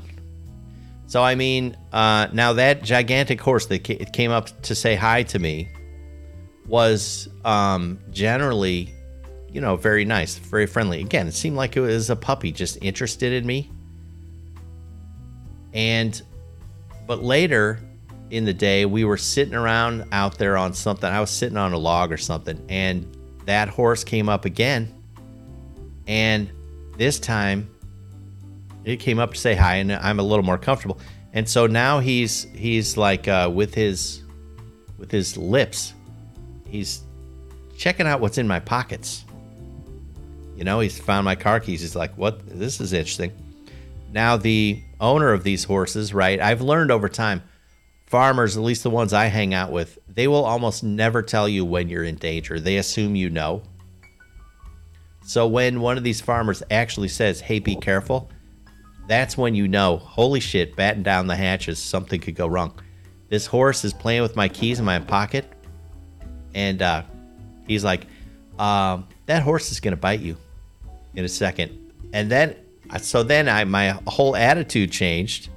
So 1.06 1.22
I 1.22 1.36
mean, 1.36 1.76
uh, 1.92 2.26
now 2.32 2.54
that 2.54 2.82
gigantic 2.82 3.40
horse 3.40 3.66
that 3.66 3.84
came 4.12 4.32
up 4.32 4.62
to 4.62 4.74
say 4.74 4.96
hi 4.96 5.22
to 5.22 5.38
me 5.38 5.68
was 6.66 7.28
um, 7.44 8.00
generally, 8.10 8.92
you 9.48 9.60
know, 9.60 9.76
very 9.76 10.04
nice, 10.04 10.38
very 10.38 10.66
friendly. 10.66 11.00
Again, 11.02 11.28
it 11.28 11.34
seemed 11.34 11.54
like 11.54 11.76
it 11.76 11.80
was 11.82 12.10
a 12.10 12.16
puppy 12.16 12.50
just 12.50 12.78
interested 12.82 13.32
in 13.32 13.46
me. 13.46 13.70
And, 15.72 16.20
but 17.06 17.22
later 17.22 17.78
in 18.30 18.44
the 18.44 18.54
day, 18.54 18.86
we 18.86 19.04
were 19.04 19.16
sitting 19.16 19.54
around 19.54 20.04
out 20.10 20.36
there 20.36 20.56
on 20.56 20.74
something. 20.74 21.08
I 21.08 21.20
was 21.20 21.30
sitting 21.30 21.56
on 21.56 21.72
a 21.72 21.78
log 21.78 22.10
or 22.10 22.16
something, 22.16 22.60
and 22.68 23.06
that 23.46 23.68
horse 23.68 24.02
came 24.02 24.28
up 24.28 24.46
again. 24.46 24.92
And 26.08 26.50
this 26.96 27.20
time, 27.20 27.70
it 28.84 28.96
came 28.96 29.18
up 29.18 29.34
to 29.34 29.38
say 29.38 29.54
hi, 29.54 29.76
and 29.76 29.92
I'm 29.92 30.18
a 30.18 30.22
little 30.22 30.44
more 30.44 30.58
comfortable. 30.58 30.98
And 31.32 31.48
so 31.48 31.66
now 31.66 32.00
he's 32.00 32.44
he's 32.54 32.96
like 32.96 33.28
uh, 33.28 33.50
with 33.52 33.74
his 33.74 34.22
with 34.98 35.10
his 35.10 35.36
lips, 35.36 35.94
he's 36.66 37.02
checking 37.76 38.06
out 38.06 38.20
what's 38.20 38.38
in 38.38 38.48
my 38.48 38.60
pockets. 38.60 39.24
You 40.56 40.64
know, 40.64 40.80
he's 40.80 40.98
found 40.98 41.24
my 41.24 41.36
car 41.36 41.60
keys. 41.60 41.80
He's 41.80 41.96
like, 41.96 42.16
"What? 42.16 42.46
This 42.46 42.80
is 42.80 42.92
interesting." 42.92 43.32
Now 44.12 44.36
the 44.36 44.82
owner 45.00 45.32
of 45.32 45.44
these 45.44 45.64
horses, 45.64 46.12
right? 46.12 46.40
I've 46.40 46.60
learned 46.60 46.90
over 46.90 47.08
time, 47.08 47.42
farmers, 48.06 48.56
at 48.56 48.62
least 48.62 48.82
the 48.82 48.90
ones 48.90 49.12
I 49.12 49.26
hang 49.26 49.54
out 49.54 49.70
with, 49.70 49.98
they 50.08 50.26
will 50.26 50.44
almost 50.44 50.82
never 50.82 51.22
tell 51.22 51.48
you 51.48 51.64
when 51.64 51.88
you're 51.88 52.02
in 52.02 52.16
danger. 52.16 52.58
They 52.58 52.76
assume 52.76 53.14
you 53.14 53.30
know. 53.30 53.62
So 55.24 55.46
when 55.46 55.80
one 55.80 55.96
of 55.96 56.02
these 56.02 56.20
farmers 56.20 56.62
actually 56.70 57.08
says, 57.08 57.40
"Hey, 57.40 57.60
be 57.60 57.76
careful," 57.76 58.28
that's 59.10 59.36
when 59.36 59.56
you 59.56 59.66
know, 59.66 59.96
holy 59.96 60.38
shit, 60.38 60.76
batten 60.76 61.02
down 61.02 61.26
the 61.26 61.34
hatches, 61.34 61.80
something 61.80 62.20
could 62.20 62.36
go 62.36 62.46
wrong. 62.46 62.72
This 63.28 63.44
horse 63.44 63.84
is 63.84 63.92
playing 63.92 64.22
with 64.22 64.36
my 64.36 64.48
keys 64.48 64.78
in 64.78 64.84
my 64.84 65.00
pocket, 65.00 65.44
and 66.54 66.80
uh, 66.80 67.02
he's 67.66 67.82
like, 67.82 68.06
um, 68.56 69.08
that 69.26 69.42
horse 69.42 69.72
is 69.72 69.80
to 69.80 69.96
bite 69.96 70.20
you 70.20 70.36
in 71.16 71.24
a 71.24 71.28
second. 71.28 71.92
And 72.12 72.30
then, 72.30 72.54
so 73.00 73.24
then 73.24 73.48
I, 73.48 73.64
my 73.64 73.98
whole 74.06 74.36
attitude 74.36 74.92
changed. 74.92 75.48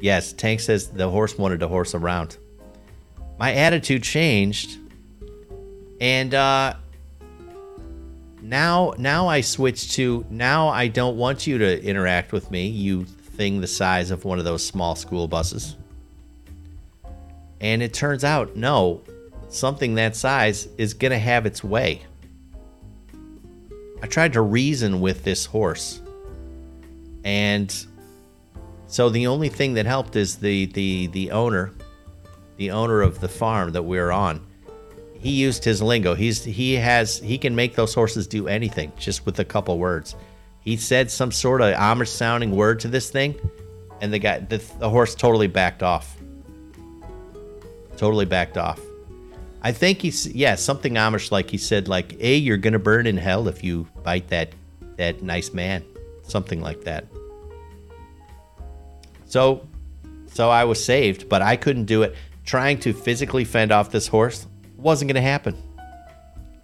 Yes, 0.00 0.32
Tank 0.32 0.60
says 0.60 0.90
the 0.90 1.10
horse 1.10 1.36
wanted 1.36 1.58
to 1.58 1.66
horse 1.66 1.92
around. 1.92 2.36
My 3.36 3.52
attitude 3.52 4.04
changed, 4.04 4.78
and 6.00 6.34
uh, 6.34 6.74
now 8.42 8.92
now 8.98 9.28
I 9.28 9.40
switch 9.40 9.92
to 9.92 10.26
now 10.28 10.68
I 10.68 10.88
don't 10.88 11.16
want 11.16 11.46
you 11.46 11.58
to 11.58 11.82
interact 11.82 12.32
with 12.32 12.50
me, 12.50 12.66
you 12.66 13.04
thing 13.04 13.60
the 13.60 13.66
size 13.66 14.10
of 14.10 14.24
one 14.24 14.38
of 14.38 14.44
those 14.44 14.64
small 14.64 14.94
school 14.94 15.28
buses. 15.28 15.76
And 17.60 17.82
it 17.82 17.94
turns 17.94 18.24
out, 18.24 18.56
no, 18.56 19.02
something 19.48 19.94
that 19.94 20.16
size 20.16 20.68
is 20.76 20.94
going 20.94 21.12
to 21.12 21.18
have 21.18 21.46
its 21.46 21.62
way. 21.62 22.02
I 24.02 24.06
tried 24.08 24.32
to 24.32 24.42
reason 24.42 25.00
with 25.00 25.22
this 25.22 25.46
horse. 25.46 26.02
And 27.24 27.72
so 28.88 29.08
the 29.08 29.28
only 29.28 29.48
thing 29.48 29.74
that 29.74 29.86
helped 29.86 30.16
is 30.16 30.36
the 30.36 30.66
the 30.66 31.06
the 31.06 31.30
owner, 31.30 31.72
the 32.56 32.72
owner 32.72 33.00
of 33.00 33.20
the 33.20 33.28
farm 33.28 33.72
that 33.72 33.84
we're 33.84 34.10
on 34.10 34.44
he 35.22 35.30
used 35.30 35.62
his 35.62 35.80
lingo. 35.80 36.14
He's 36.14 36.42
he 36.42 36.74
has 36.74 37.18
he 37.20 37.38
can 37.38 37.54
make 37.54 37.76
those 37.76 37.94
horses 37.94 38.26
do 38.26 38.48
anything 38.48 38.92
just 38.98 39.24
with 39.24 39.38
a 39.38 39.44
couple 39.44 39.78
words. 39.78 40.16
He 40.60 40.76
said 40.76 41.12
some 41.12 41.30
sort 41.30 41.60
of 41.60 41.74
Amish 41.74 42.08
sounding 42.08 42.50
word 42.56 42.80
to 42.80 42.88
this 42.88 43.08
thing, 43.08 43.36
and 44.00 44.12
the 44.12 44.18
guy 44.18 44.40
the, 44.40 44.58
the 44.80 44.90
horse 44.90 45.14
totally 45.14 45.46
backed 45.46 45.84
off. 45.84 46.16
Totally 47.96 48.24
backed 48.24 48.58
off. 48.58 48.80
I 49.62 49.70
think 49.70 50.02
he's 50.02 50.26
yeah 50.26 50.56
something 50.56 50.94
Amish 50.94 51.30
like 51.30 51.50
he 51.50 51.58
said 51.58 51.86
like 51.86 52.20
hey 52.20 52.36
you're 52.36 52.56
gonna 52.56 52.80
burn 52.80 53.06
in 53.06 53.16
hell 53.16 53.46
if 53.46 53.62
you 53.62 53.86
bite 54.02 54.26
that 54.28 54.52
that 54.96 55.22
nice 55.22 55.52
man 55.52 55.84
something 56.24 56.60
like 56.60 56.82
that. 56.82 57.06
So 59.26 59.68
so 60.26 60.50
I 60.50 60.64
was 60.64 60.84
saved, 60.84 61.28
but 61.28 61.42
I 61.42 61.54
couldn't 61.54 61.84
do 61.84 62.02
it. 62.02 62.16
Trying 62.44 62.80
to 62.80 62.92
physically 62.92 63.44
fend 63.44 63.70
off 63.70 63.92
this 63.92 64.08
horse, 64.08 64.48
wasn't 64.82 65.08
going 65.08 65.22
to 65.22 65.28
happen. 65.28 65.56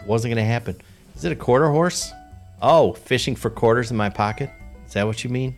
Wasn't 0.07 0.33
going 0.33 0.45
to 0.45 0.51
happen. 0.51 0.81
Is 1.15 1.25
it 1.25 1.33
a 1.33 1.37
quarter 1.37 1.71
horse? 1.71 2.13
Oh, 2.61 2.93
fishing 2.93 3.37
for 3.37 3.51
quarters 3.51 3.91
in 3.91 3.97
my 3.97 4.09
pocket? 4.09 4.51
Is 4.87 4.95
that 4.95 5.07
what 5.07 5.23
you 5.23 5.31
mean? 5.31 5.57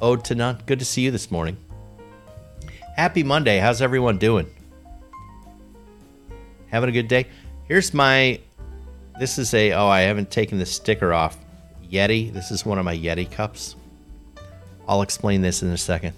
Ode 0.00 0.24
to 0.24 0.34
none. 0.34 0.60
Good 0.66 0.78
to 0.80 0.84
see 0.84 1.02
you 1.02 1.10
this 1.10 1.30
morning. 1.30 1.56
Happy 2.96 3.22
Monday. 3.22 3.58
How's 3.58 3.80
everyone 3.80 4.18
doing? 4.18 4.48
Having 6.68 6.90
a 6.90 6.92
good 6.92 7.08
day? 7.08 7.26
Here's 7.64 7.94
my. 7.94 8.40
This 9.18 9.38
is 9.38 9.54
a. 9.54 9.72
Oh, 9.72 9.86
I 9.86 10.00
haven't 10.00 10.30
taken 10.30 10.58
the 10.58 10.66
sticker 10.66 11.12
off. 11.12 11.36
Yeti. 11.88 12.32
This 12.32 12.50
is 12.50 12.66
one 12.66 12.78
of 12.78 12.84
my 12.84 12.96
Yeti 12.96 13.30
cups. 13.30 13.76
I'll 14.86 15.02
explain 15.02 15.42
this 15.42 15.62
in 15.62 15.68
a 15.70 15.76
second. 15.76 16.14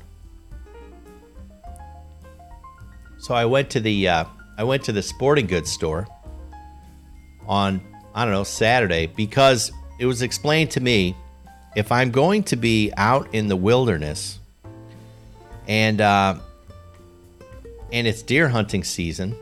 So 3.18 3.34
I 3.34 3.44
went 3.44 3.68
to 3.70 3.80
the 3.80 4.08
uh, 4.08 4.24
I 4.60 4.62
went 4.62 4.84
to 4.84 4.92
the 4.92 5.02
sporting 5.02 5.46
goods 5.46 5.72
store 5.72 6.06
on, 7.46 7.80
I 8.14 8.26
don't 8.26 8.34
know, 8.34 8.44
Saturday 8.44 9.06
because 9.06 9.72
it 9.98 10.04
was 10.04 10.20
explained 10.20 10.70
to 10.72 10.80
me 10.80 11.16
if 11.76 11.90
I'm 11.90 12.10
going 12.10 12.42
to 12.42 12.56
be 12.56 12.92
out 12.98 13.34
in 13.34 13.48
the 13.48 13.56
wilderness 13.56 14.38
and, 15.66 16.02
uh, 16.02 16.38
and 17.90 18.06
it's 18.06 18.20
deer 18.20 18.50
hunting 18.50 18.84
season, 18.84 19.34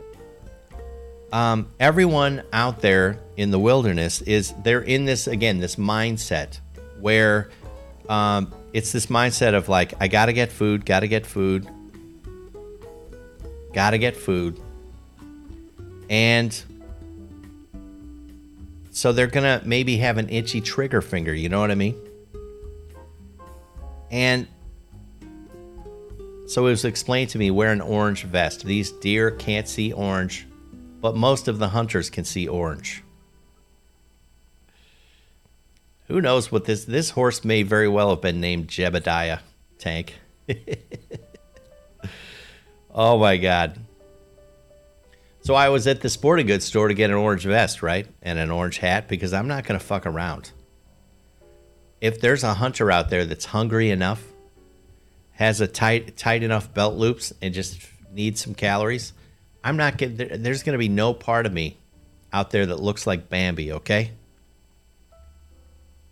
um, 1.32 1.68
everyone 1.80 2.44
out 2.52 2.80
there 2.80 3.18
in 3.36 3.50
the 3.50 3.58
wilderness 3.58 4.22
is 4.22 4.54
they're 4.62 4.82
in 4.82 5.04
this 5.04 5.26
again 5.26 5.58
this 5.58 5.74
mindset 5.74 6.60
where 7.00 7.50
um, 8.08 8.54
it's 8.72 8.92
this 8.92 9.06
mindset 9.06 9.54
of 9.54 9.68
like 9.68 9.94
I 10.00 10.06
gotta 10.06 10.32
get 10.32 10.52
food, 10.52 10.86
gotta 10.86 11.08
get 11.08 11.26
food, 11.26 11.68
gotta 13.74 13.98
get 13.98 14.16
food, 14.16 14.60
and 16.08 16.62
so 18.90 19.12
they're 19.12 19.26
going 19.26 19.60
to 19.60 19.66
maybe 19.66 19.98
have 19.98 20.18
an 20.18 20.28
itchy 20.28 20.60
trigger 20.60 21.00
finger, 21.00 21.32
you 21.32 21.48
know 21.48 21.60
what 21.60 21.70
I 21.70 21.74
mean? 21.74 21.96
And 24.10 24.48
so 26.46 26.66
it 26.66 26.70
was 26.70 26.84
explained 26.84 27.30
to 27.30 27.38
me 27.38 27.50
wear 27.50 27.72
an 27.72 27.80
orange 27.80 28.24
vest. 28.24 28.64
These 28.64 28.90
deer 28.92 29.30
can't 29.30 29.68
see 29.68 29.92
orange, 29.92 30.46
but 31.00 31.14
most 31.14 31.46
of 31.46 31.58
the 31.58 31.68
hunters 31.68 32.08
can 32.10 32.24
see 32.24 32.48
orange. 32.48 33.02
Who 36.08 36.22
knows 36.22 36.50
what 36.50 36.64
this 36.64 36.86
this 36.86 37.10
horse 37.10 37.44
may 37.44 37.62
very 37.62 37.86
well 37.86 38.10
have 38.10 38.22
been 38.22 38.40
named 38.40 38.68
Jebediah 38.68 39.40
Tank. 39.78 40.14
oh 42.94 43.18
my 43.18 43.36
god. 43.36 43.78
So 45.48 45.54
I 45.54 45.70
was 45.70 45.86
at 45.86 46.02
the 46.02 46.10
sporting 46.10 46.46
goods 46.46 46.66
store 46.66 46.88
to 46.88 46.92
get 46.92 47.08
an 47.08 47.16
orange 47.16 47.44
vest, 47.44 47.82
right? 47.82 48.06
And 48.20 48.38
an 48.38 48.50
orange 48.50 48.76
hat 48.76 49.08
because 49.08 49.32
I'm 49.32 49.48
not 49.48 49.64
going 49.64 49.80
to 49.80 49.86
fuck 49.86 50.04
around. 50.04 50.52
If 52.02 52.20
there's 52.20 52.44
a 52.44 52.52
hunter 52.52 52.92
out 52.92 53.08
there 53.08 53.24
that's 53.24 53.46
hungry 53.46 53.88
enough, 53.88 54.22
has 55.32 55.62
a 55.62 55.66
tight 55.66 56.18
tight 56.18 56.42
enough 56.42 56.74
belt 56.74 56.96
loops 56.96 57.32
and 57.40 57.54
just 57.54 57.80
needs 58.12 58.44
some 58.44 58.54
calories, 58.54 59.14
I'm 59.64 59.78
not 59.78 59.96
getting 59.96 60.42
there's 60.42 60.62
going 60.64 60.74
to 60.74 60.78
be 60.78 60.90
no 60.90 61.14
part 61.14 61.46
of 61.46 61.52
me 61.54 61.78
out 62.30 62.50
there 62.50 62.66
that 62.66 62.78
looks 62.78 63.06
like 63.06 63.30
Bambi, 63.30 63.72
okay? 63.72 64.10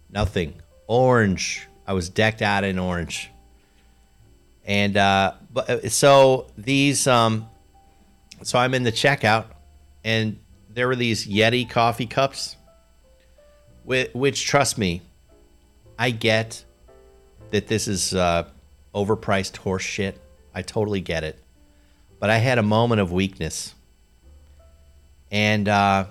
Nothing. 0.09 0.55
Orange. 0.87 1.69
I 1.87 1.93
was 1.93 2.09
decked 2.09 2.41
out 2.41 2.65
in 2.65 2.79
orange. 2.79 3.31
And 4.65 4.97
uh 4.97 5.35
but 5.53 5.69
uh, 5.69 5.89
so 5.91 6.47
these 6.57 7.07
um 7.07 7.51
so 8.43 8.59
I'm 8.59 8.75
in 8.75 8.83
the 8.83 8.93
checkout, 8.93 9.47
and 10.05 10.39
there 10.69 10.87
were 10.87 10.97
these 10.97 11.27
Yeti 11.27 11.69
coffee 11.69 12.07
cups, 12.07 12.57
which, 13.85 14.11
which 14.15 14.47
trust 14.47 14.79
me, 14.79 15.03
I 15.99 16.11
get 16.11 16.65
that 17.51 17.67
this 17.67 17.89
is 17.89 18.15
uh, 18.15 18.49
overpriced 18.95 19.57
horse 19.57 19.83
shit. 19.83 20.21
I 20.55 20.63
totally 20.63 21.01
get 21.01 21.25
it. 21.25 21.39
But 22.19 22.31
I 22.31 22.39
had 22.39 22.59
a 22.59 22.63
moment 22.63 23.01
of 23.01 23.13
weakness. 23.13 23.75
And 25.31 25.69
uh, 25.69 26.07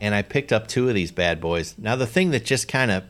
and 0.00 0.14
I 0.14 0.22
picked 0.22 0.52
up 0.52 0.68
two 0.68 0.88
of 0.88 0.94
these 0.94 1.10
bad 1.10 1.40
boys. 1.40 1.74
Now 1.78 1.96
the 1.96 2.06
thing 2.06 2.30
that 2.30 2.44
just 2.44 2.68
kind 2.68 2.90
of 2.90 3.04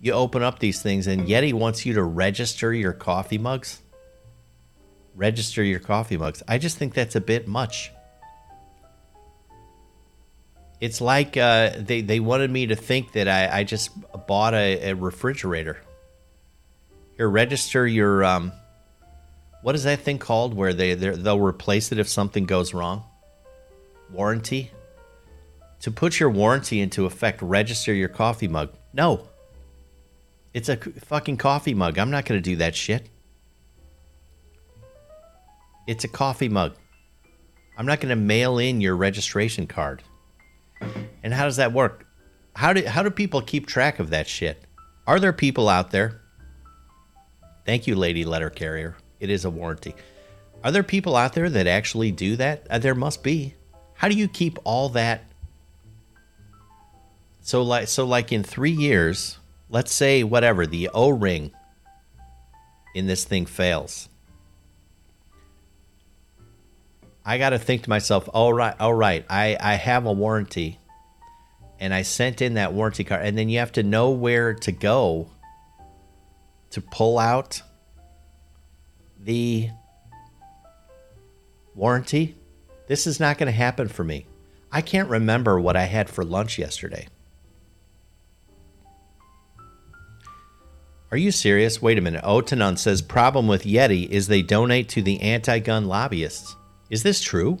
you 0.00 0.12
open 0.12 0.42
up 0.42 0.58
these 0.58 0.82
things 0.82 1.06
and 1.06 1.26
Yeti 1.26 1.54
wants 1.54 1.86
you 1.86 1.94
to 1.94 2.02
register 2.02 2.74
your 2.74 2.92
coffee 2.92 3.38
mugs 3.38 3.80
register 5.16 5.64
your 5.64 5.80
coffee 5.80 6.16
mugs. 6.16 6.42
I 6.46 6.58
just 6.58 6.76
think 6.76 6.94
that's 6.94 7.16
a 7.16 7.20
bit 7.20 7.48
much. 7.48 7.90
It's 10.78 11.00
like 11.00 11.36
uh, 11.36 11.70
they, 11.78 12.02
they 12.02 12.20
wanted 12.20 12.50
me 12.50 12.66
to 12.66 12.76
think 12.76 13.12
that 13.12 13.26
I, 13.26 13.60
I 13.60 13.64
just 13.64 13.90
bought 14.26 14.52
a, 14.52 14.90
a 14.90 14.94
refrigerator. 14.94 15.78
Here, 17.16 17.28
register 17.28 17.86
your. 17.86 18.24
Um, 18.24 18.52
what 19.62 19.74
is 19.74 19.84
that 19.84 20.00
thing 20.00 20.18
called 20.18 20.54
where 20.54 20.74
they 20.74 20.94
they'll 20.94 21.40
replace 21.40 21.90
it 21.92 21.98
if 21.98 22.08
something 22.08 22.44
goes 22.44 22.74
wrong? 22.74 23.04
Warranty. 24.12 24.70
To 25.80 25.90
put 25.90 26.20
your 26.20 26.30
warranty 26.30 26.80
into 26.80 27.06
effect, 27.06 27.40
register 27.40 27.92
your 27.94 28.08
coffee 28.08 28.48
mug. 28.48 28.74
No. 28.92 29.28
It's 30.52 30.68
a 30.68 30.76
fucking 30.76 31.38
coffee 31.38 31.74
mug. 31.74 31.98
I'm 31.98 32.10
not 32.10 32.24
going 32.26 32.38
to 32.40 32.50
do 32.50 32.56
that 32.56 32.74
shit. 32.74 33.08
It's 35.86 36.04
a 36.04 36.08
coffee 36.08 36.48
mug. 36.48 36.74
I'm 37.78 37.86
not 37.86 38.00
going 38.00 38.10
to 38.10 38.16
mail 38.16 38.58
in 38.58 38.80
your 38.80 38.96
registration 38.96 39.66
card. 39.66 40.02
And 41.22 41.32
how 41.32 41.44
does 41.44 41.56
that 41.56 41.72
work? 41.72 42.06
How 42.54 42.72
do 42.72 42.84
how 42.86 43.02
do 43.02 43.10
people 43.10 43.42
keep 43.42 43.66
track 43.66 43.98
of 43.98 44.10
that 44.10 44.26
shit? 44.26 44.64
Are 45.06 45.20
there 45.20 45.32
people 45.32 45.68
out 45.68 45.90
there? 45.90 46.20
Thank 47.64 47.86
you, 47.86 47.94
lady 47.94 48.24
letter 48.24 48.50
carrier. 48.50 48.96
It 49.20 49.30
is 49.30 49.44
a 49.44 49.50
warranty. 49.50 49.94
Are 50.64 50.70
there 50.70 50.82
people 50.82 51.16
out 51.16 51.34
there 51.34 51.50
that 51.50 51.66
actually 51.66 52.12
do 52.12 52.36
that? 52.36 52.66
Uh, 52.70 52.78
there 52.78 52.94
must 52.94 53.22
be. 53.22 53.54
How 53.94 54.08
do 54.08 54.14
you 54.16 54.26
keep 54.26 54.58
all 54.64 54.88
that? 54.90 55.24
So 57.42 57.62
like 57.62 57.88
so 57.88 58.06
like 58.06 58.32
in 58.32 58.42
3 58.42 58.70
years, 58.70 59.38
let's 59.68 59.92
say 59.92 60.24
whatever, 60.24 60.66
the 60.66 60.88
O-ring 60.92 61.52
in 62.94 63.06
this 63.06 63.24
thing 63.24 63.46
fails. 63.46 64.08
I 67.26 67.38
got 67.38 67.50
to 67.50 67.58
think 67.58 67.82
to 67.82 67.90
myself, 67.90 68.28
"All 68.32 68.52
right, 68.52 68.74
all 68.80 68.94
right. 68.94 69.26
I 69.28 69.56
I 69.60 69.74
have 69.74 70.06
a 70.06 70.12
warranty." 70.12 70.78
And 71.78 71.92
I 71.92 72.02
sent 72.02 72.40
in 72.40 72.54
that 72.54 72.72
warranty 72.72 73.04
card 73.04 73.26
and 73.26 73.36
then 73.36 73.50
you 73.50 73.58
have 73.58 73.72
to 73.72 73.82
know 73.82 74.10
where 74.10 74.54
to 74.54 74.72
go 74.72 75.30
to 76.70 76.80
pull 76.80 77.18
out 77.18 77.60
the 79.20 79.68
warranty. 81.74 82.36
This 82.86 83.06
is 83.06 83.20
not 83.20 83.36
going 83.36 83.46
to 83.46 83.52
happen 83.52 83.88
for 83.88 84.04
me. 84.04 84.26
I 84.72 84.80
can't 84.80 85.08
remember 85.08 85.60
what 85.60 85.76
I 85.76 85.84
had 85.84 86.08
for 86.08 86.24
lunch 86.24 86.58
yesterday. 86.58 87.08
Are 91.10 91.16
you 91.16 91.30
serious? 91.30 91.80
Wait 91.80 91.98
a 91.98 92.00
minute. 92.00 92.22
Ode 92.24 92.46
to 92.48 92.56
None 92.56 92.76
says 92.76 93.00
problem 93.00 93.46
with 93.46 93.64
Yeti 93.64 94.08
is 94.08 94.28
they 94.28 94.42
donate 94.42 94.88
to 94.90 95.02
the 95.02 95.20
anti-gun 95.20 95.86
lobbyists. 95.86 96.56
Is 96.90 97.02
this 97.02 97.20
true? 97.20 97.58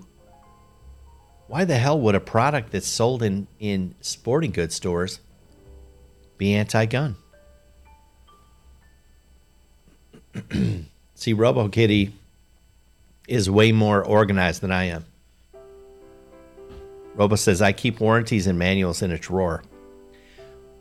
Why 1.48 1.64
the 1.64 1.76
hell 1.76 2.00
would 2.00 2.14
a 2.14 2.20
product 2.20 2.72
that's 2.72 2.86
sold 2.86 3.22
in, 3.22 3.46
in 3.58 3.94
sporting 4.00 4.50
goods 4.50 4.74
stores 4.74 5.20
be 6.38 6.54
anti-gun? 6.54 7.16
See, 11.14 11.34
RoboKitty 11.34 12.12
is 13.28 13.48
way 13.50 13.72
more 13.72 14.04
organized 14.04 14.60
than 14.60 14.70
I 14.70 14.84
am. 14.84 15.04
Robo 17.14 17.36
says, 17.36 17.62
I 17.62 17.72
keep 17.72 18.00
warranties 18.00 18.46
and 18.46 18.58
manuals 18.58 19.02
in 19.02 19.10
a 19.10 19.18
drawer. 19.18 19.62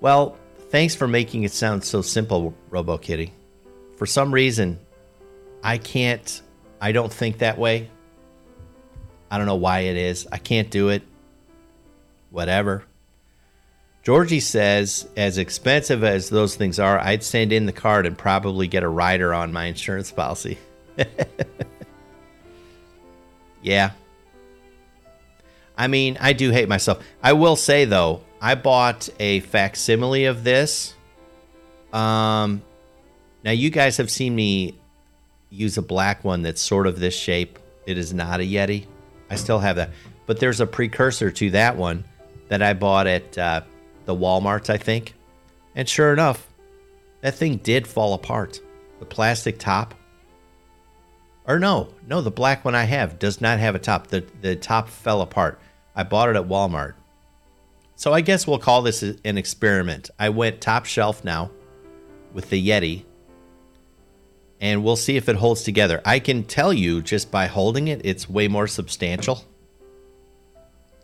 Well, 0.02 0.38
thanks 0.70 0.94
for 0.94 1.08
making 1.08 1.44
it 1.44 1.52
sound 1.52 1.84
so 1.84 2.02
simple, 2.02 2.54
RoboKitty. 2.70 3.32
For 3.96 4.06
some 4.06 4.34
reason, 4.34 4.78
I 5.64 5.78
can't, 5.78 6.42
I 6.82 6.92
don't 6.92 7.12
think 7.12 7.38
that 7.38 7.58
way. 7.58 7.90
I 9.30 9.38
don't 9.38 9.48
know 9.48 9.56
why 9.56 9.82
it 9.82 9.98
is. 9.98 10.28
I 10.32 10.38
can't 10.38 10.70
do 10.70 10.90
it. 10.90 11.04
Whatever. 12.30 12.84
Georgie 14.04 14.40
says, 14.40 15.08
as 15.18 15.40
expensive 15.40 16.04
as 16.04 16.30
those 16.30 16.56
things 16.56 16.80
are, 16.80 17.00
I'd 17.00 17.24
send 17.24 17.52
in 17.52 17.66
the 17.66 17.72
card 17.72 18.06
and 18.06 18.16
probably 18.16 18.68
get 18.68 18.84
a 18.84 18.88
rider 18.88 19.34
on 19.34 19.52
my 19.52 19.66
insurance 19.66 20.12
policy. 20.12 20.60
yeah. 23.64 23.92
I 25.76 25.88
mean, 25.88 26.18
I 26.22 26.34
do 26.34 26.52
hate 26.52 26.70
myself. 26.70 27.04
I 27.24 27.34
will 27.34 27.56
say 27.56 27.86
though, 27.86 28.22
I 28.40 28.54
bought 28.54 29.10
a 29.20 29.40
facsimile 29.40 30.26
of 30.26 30.44
this. 30.44 30.94
Um, 31.92 32.62
now 33.44 33.52
you 33.52 33.72
guys 33.72 33.98
have 33.98 34.12
seen 34.12 34.36
me 34.36 34.76
use 35.50 35.78
a 35.78 35.82
black 35.82 36.24
one 36.24 36.44
that's 36.44 36.62
sort 36.62 36.86
of 36.86 37.00
this 37.00 37.16
shape. 37.16 37.58
It 37.88 37.98
is 37.98 38.14
not 38.14 38.40
a 38.40 38.44
Yeti. 38.44 38.86
I 39.30 39.36
still 39.36 39.60
have 39.60 39.78
that, 39.78 39.92
but 40.26 40.40
there's 40.40 40.60
a 40.60 40.68
precursor 40.68 41.32
to 41.32 41.50
that 41.52 41.78
one 41.78 42.04
that 42.48 42.62
I 42.62 42.74
bought 42.74 43.08
at 43.08 43.38
uh, 43.38 43.62
the 44.06 44.16
Walmarts, 44.16 44.70
I 44.70 44.78
think. 44.78 45.14
And 45.76 45.90
sure 45.90 46.14
enough, 46.14 46.48
that 47.22 47.36
thing 47.36 47.58
did 47.58 47.88
fall 47.88 48.14
apart. 48.14 48.62
The 49.00 49.06
plastic 49.06 49.60
top. 49.60 49.94
Or 51.48 51.60
no, 51.60 51.90
no, 52.08 52.22
the 52.22 52.32
black 52.32 52.66
one 52.66 52.76
I 52.76 52.86
have 52.86 53.20
does 53.20 53.42
not 53.42 53.60
have 53.60 53.76
a 53.76 53.80
top. 53.80 54.08
The 54.08 54.26
the 54.42 54.56
top 54.56 54.90
fell 54.90 55.22
apart. 55.22 55.60
I 55.96 56.04
bought 56.04 56.30
it 56.30 56.36
at 56.36 56.48
Walmart. 56.48 56.94
So 57.96 58.14
I 58.14 58.22
guess 58.22 58.46
we'll 58.46 58.60
call 58.60 58.82
this 58.82 59.02
an 59.02 59.38
experiment. 59.38 60.10
I 60.20 60.30
went 60.30 60.60
top 60.60 60.86
shelf 60.86 61.24
now 61.24 61.52
with 62.34 62.50
the 62.50 62.68
Yeti. 62.68 63.06
And 64.62 64.84
we'll 64.84 64.96
see 64.96 65.18
if 65.18 65.28
it 65.28 65.36
holds 65.36 65.64
together. 65.64 66.02
I 66.06 66.20
can 66.20 66.44
tell 66.44 66.72
you 66.72 67.02
just 67.02 67.30
by 67.30 67.48
holding 67.48 67.88
it, 67.88 68.02
it's 68.04 68.30
way 68.30 68.48
more 68.48 68.68
substantial. 68.68 69.44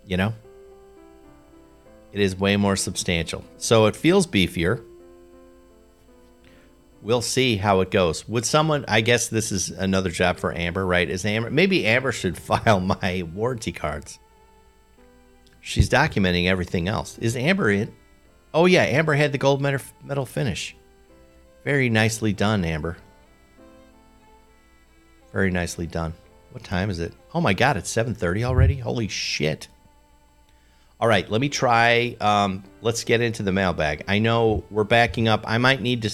You 0.05 0.17
know? 0.17 0.33
It 2.13 2.19
is 2.19 2.35
way 2.35 2.57
more 2.57 2.75
substantial. 2.75 3.43
So 3.57 3.85
it 3.85 3.95
feels 3.95 4.27
beefier. 4.27 4.83
We'll 7.01 7.21
see 7.21 7.57
how 7.57 7.81
it 7.81 7.89
goes. 7.89 8.27
Would 8.27 8.45
someone, 8.45 8.85
I 8.87 9.01
guess 9.01 9.27
this 9.27 9.51
is 9.51 9.69
another 9.69 10.11
job 10.11 10.37
for 10.37 10.55
Amber, 10.55 10.85
right? 10.85 11.09
Is 11.09 11.25
Amber, 11.25 11.49
maybe 11.49 11.85
Amber 11.85 12.11
should 12.11 12.37
file 12.37 12.79
my 12.79 13.27
warranty 13.33 13.71
cards. 13.71 14.19
She's 15.61 15.89
documenting 15.89 16.47
everything 16.47 16.87
else. 16.87 17.17
Is 17.19 17.35
Amber 17.35 17.69
in? 17.69 17.93
Oh, 18.53 18.65
yeah, 18.65 18.83
Amber 18.83 19.13
had 19.13 19.31
the 19.31 19.37
gold 19.37 19.61
medal 19.61 20.25
finish. 20.25 20.75
Very 21.63 21.89
nicely 21.89 22.33
done, 22.33 22.65
Amber. 22.65 22.97
Very 25.31 25.51
nicely 25.51 25.87
done. 25.87 26.13
What 26.51 26.63
time 26.63 26.89
is 26.89 26.99
it? 26.99 27.13
Oh 27.33 27.41
my 27.41 27.53
god, 27.53 27.77
it's 27.77 27.89
7:30 27.89 28.43
already. 28.43 28.77
Holy 28.77 29.07
shit. 29.07 29.67
All 30.99 31.07
right, 31.07 31.29
let 31.31 31.41
me 31.41 31.49
try. 31.49 32.15
Um, 32.19 32.63
let's 32.81 33.03
get 33.03 33.21
into 33.21 33.41
the 33.41 33.51
mailbag. 33.51 34.03
I 34.07 34.19
know 34.19 34.63
we're 34.69 34.83
backing 34.83 35.27
up. 35.27 35.43
I 35.47 35.57
might 35.57 35.81
need 35.81 36.01
to. 36.03 36.11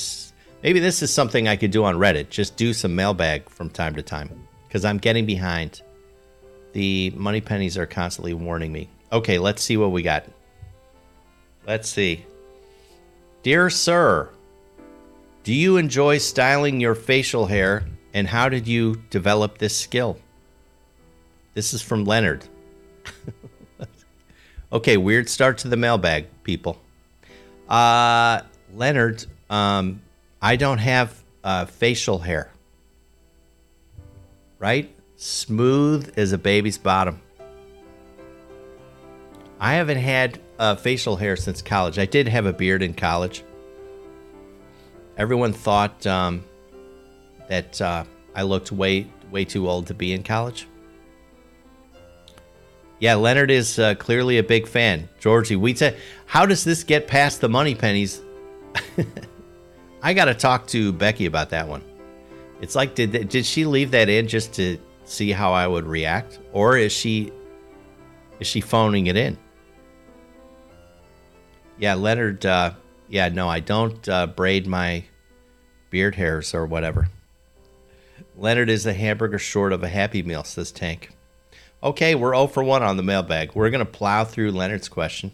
Maybe 0.63 0.79
this 0.79 1.01
is 1.01 1.13
something 1.13 1.47
I 1.47 1.55
could 1.55 1.71
do 1.71 1.83
on 1.83 1.95
Reddit. 1.95 2.29
Just 2.29 2.55
do 2.55 2.73
some 2.73 2.95
mailbag 2.95 3.49
from 3.49 3.69
time 3.69 3.95
to 3.95 4.01
time 4.01 4.47
because 4.67 4.85
I'm 4.85 4.97
getting 4.97 5.25
behind. 5.25 5.81
The 6.73 7.11
money 7.15 7.41
pennies 7.41 7.77
are 7.77 7.85
constantly 7.85 8.33
warning 8.33 8.71
me. 8.71 8.89
Okay, 9.11 9.39
let's 9.39 9.63
see 9.63 9.77
what 9.77 9.91
we 9.91 10.03
got. 10.03 10.25
Let's 11.65 11.89
see. 11.89 12.25
Dear 13.43 13.69
Sir, 13.69 14.29
do 15.43 15.53
you 15.53 15.77
enjoy 15.77 16.17
styling 16.17 16.79
your 16.79 16.95
facial 16.95 17.45
hair 17.45 17.85
and 18.17 18.27
how 18.27 18.49
did 18.49 18.67
you 18.67 18.95
develop 19.11 19.59
this 19.59 19.77
skill? 19.77 20.17
This 21.53 21.73
is 21.75 21.83
from 21.83 22.03
Leonard. 22.03 22.45
Okay, 24.69 24.97
weird 24.97 25.29
start 25.29 25.59
to 25.59 25.69
the 25.69 25.77
mailbag, 25.77 26.25
people. 26.43 26.77
Uh, 27.69 28.41
Leonard, 28.73 29.25
um, 29.49 30.01
I 30.41 30.57
don't 30.57 30.79
have 30.79 31.23
uh, 31.41 31.65
facial 31.65 32.19
hair. 32.19 32.51
Right? 34.59 34.93
Smooth 35.15 36.13
as 36.17 36.33
a 36.33 36.37
baby's 36.37 36.77
bottom. 36.77 37.21
I 39.57 39.75
haven't 39.75 39.99
had 39.99 40.41
uh, 40.59 40.75
facial 40.75 41.15
hair 41.15 41.37
since 41.37 41.61
college. 41.61 41.97
I 41.97 42.05
did 42.05 42.27
have 42.27 42.45
a 42.45 42.51
beard 42.51 42.83
in 42.83 42.93
college. 42.93 43.45
Everyone 45.15 45.53
thought 45.53 46.05
um, 46.05 46.43
that 47.47 47.81
uh, 47.81 48.03
I 48.35 48.43
looked 48.43 48.71
way 48.71 49.07
way 49.31 49.45
too 49.45 49.69
old 49.69 49.87
to 49.87 49.93
be 49.93 50.13
in 50.13 50.23
college. 50.23 50.67
Yeah, 52.99 53.15
Leonard 53.15 53.51
is 53.51 53.77
uh, 53.77 53.95
clearly 53.95 54.39
a 54.39 54.43
big 54.43 54.67
fan. 54.67 55.07
Georgie, 55.19 55.55
we 55.55 55.75
said, 55.75 55.97
how 56.25 56.45
does 56.45 56.63
this 56.63 56.83
get 56.83 57.07
past 57.07 57.41
the 57.41 57.49
money 57.49 57.75
pennies? 57.75 58.21
I 60.01 60.13
got 60.13 60.25
to 60.25 60.33
talk 60.33 60.65
to 60.67 60.91
Becky 60.91 61.27
about 61.27 61.49
that 61.51 61.67
one. 61.67 61.83
It's 62.59 62.75
like, 62.75 62.95
did 62.95 63.29
did 63.29 63.45
she 63.45 63.65
leave 63.65 63.91
that 63.91 64.09
in 64.09 64.27
just 64.27 64.53
to 64.53 64.79
see 65.05 65.31
how 65.31 65.53
I 65.53 65.67
would 65.67 65.85
react, 65.85 66.39
or 66.53 66.77
is 66.77 66.91
she 66.91 67.31
is 68.39 68.47
she 68.47 68.61
phoning 68.61 69.07
it 69.07 69.15
in? 69.15 69.37
Yeah, 71.77 71.93
Leonard. 71.93 72.45
Uh, 72.45 72.73
yeah, 73.09 73.29
no, 73.29 73.47
I 73.47 73.59
don't 73.59 74.07
uh, 74.09 74.27
braid 74.27 74.65
my 74.65 75.05
beard 75.91 76.15
hairs 76.15 76.53
or 76.55 76.65
whatever. 76.65 77.09
Leonard 78.37 78.69
is 78.69 78.85
a 78.85 78.93
hamburger 78.93 79.39
short 79.39 79.73
of 79.73 79.83
a 79.83 79.87
Happy 79.87 80.21
Meal, 80.21 80.43
says 80.43 80.71
Tank. 80.71 81.09
Okay, 81.81 82.15
we're 82.15 82.33
0 82.33 82.47
for 82.47 82.63
1 82.63 82.83
on 82.83 82.97
the 82.97 83.03
mailbag. 83.03 83.55
We're 83.55 83.69
going 83.69 83.85
to 83.85 83.91
plow 83.91 84.23
through 84.23 84.51
Leonard's 84.51 84.89
question. 84.89 85.31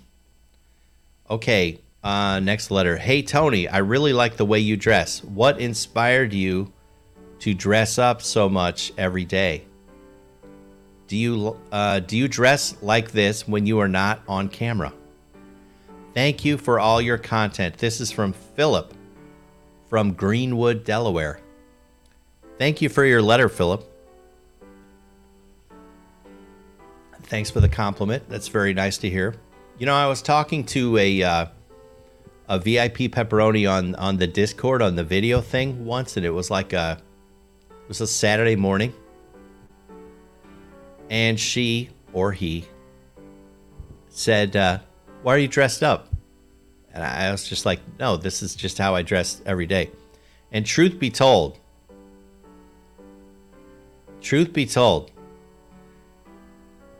Okay, 1.29 1.81
uh, 2.03 2.39
next 2.39 2.71
letter. 2.71 2.97
Hey, 2.97 3.21
Tony, 3.21 3.67
I 3.67 3.79
really 3.79 4.13
like 4.13 4.37
the 4.37 4.45
way 4.45 4.59
you 4.59 4.77
dress. 4.77 5.23
What 5.23 5.59
inspired 5.59 6.33
you 6.33 6.71
to 7.39 7.53
dress 7.53 7.97
up 7.97 8.21
so 8.21 8.47
much 8.47 8.93
every 8.97 9.25
day. 9.25 9.65
Do 11.07 11.17
you 11.17 11.59
uh, 11.73 11.99
do 11.99 12.15
you 12.17 12.29
dress 12.29 12.81
like 12.81 13.11
this 13.11 13.45
when 13.45 13.65
you 13.65 13.79
are 13.79 13.89
not 13.89 14.21
on 14.29 14.47
camera? 14.47 14.93
Thank 16.13 16.45
you 16.45 16.57
for 16.57 16.79
all 16.79 17.01
your 17.01 17.17
content. 17.17 17.77
This 17.77 17.99
is 17.99 18.11
from 18.11 18.31
Philip 18.31 18.93
from 19.89 20.13
Greenwood, 20.13 20.85
Delaware. 20.85 21.42
Thank 22.63 22.81
you 22.81 22.87
for 22.87 23.03
your 23.03 23.21
letter, 23.21 23.49
Philip. 23.49 23.83
Thanks 27.23 27.51
for 27.51 27.59
the 27.59 27.67
compliment. 27.67 28.29
That's 28.29 28.47
very 28.47 28.73
nice 28.73 28.97
to 28.99 29.09
hear. 29.09 29.35
You 29.79 29.85
know, 29.85 29.93
I 29.93 30.07
was 30.07 30.21
talking 30.21 30.63
to 30.67 30.97
a 30.97 31.23
uh, 31.23 31.45
a 32.47 32.59
VIP 32.59 33.11
pepperoni 33.11 33.69
on 33.69 33.95
on 33.95 34.15
the 34.15 34.27
Discord 34.27 34.81
on 34.81 34.95
the 34.95 35.03
video 35.03 35.41
thing 35.41 35.83
once, 35.83 36.15
and 36.15 36.25
it 36.25 36.29
was 36.29 36.49
like 36.49 36.71
a 36.71 37.01
it 37.69 37.87
was 37.89 37.99
a 37.99 38.07
Saturday 38.07 38.55
morning, 38.55 38.93
and 41.09 41.37
she 41.37 41.89
or 42.13 42.31
he 42.31 42.65
said, 44.07 44.55
uh, 44.55 44.79
"Why 45.21 45.35
are 45.35 45.37
you 45.37 45.49
dressed 45.49 45.83
up?" 45.83 46.13
And 46.93 47.03
I 47.03 47.29
was 47.29 47.45
just 47.45 47.65
like, 47.65 47.81
"No, 47.99 48.15
this 48.15 48.41
is 48.41 48.55
just 48.55 48.77
how 48.77 48.95
I 48.95 49.01
dress 49.01 49.41
every 49.45 49.65
day." 49.65 49.91
And 50.53 50.65
truth 50.65 50.97
be 50.97 51.09
told, 51.09 51.59
truth 54.23 54.53
be 54.53 54.65
told, 54.65 55.11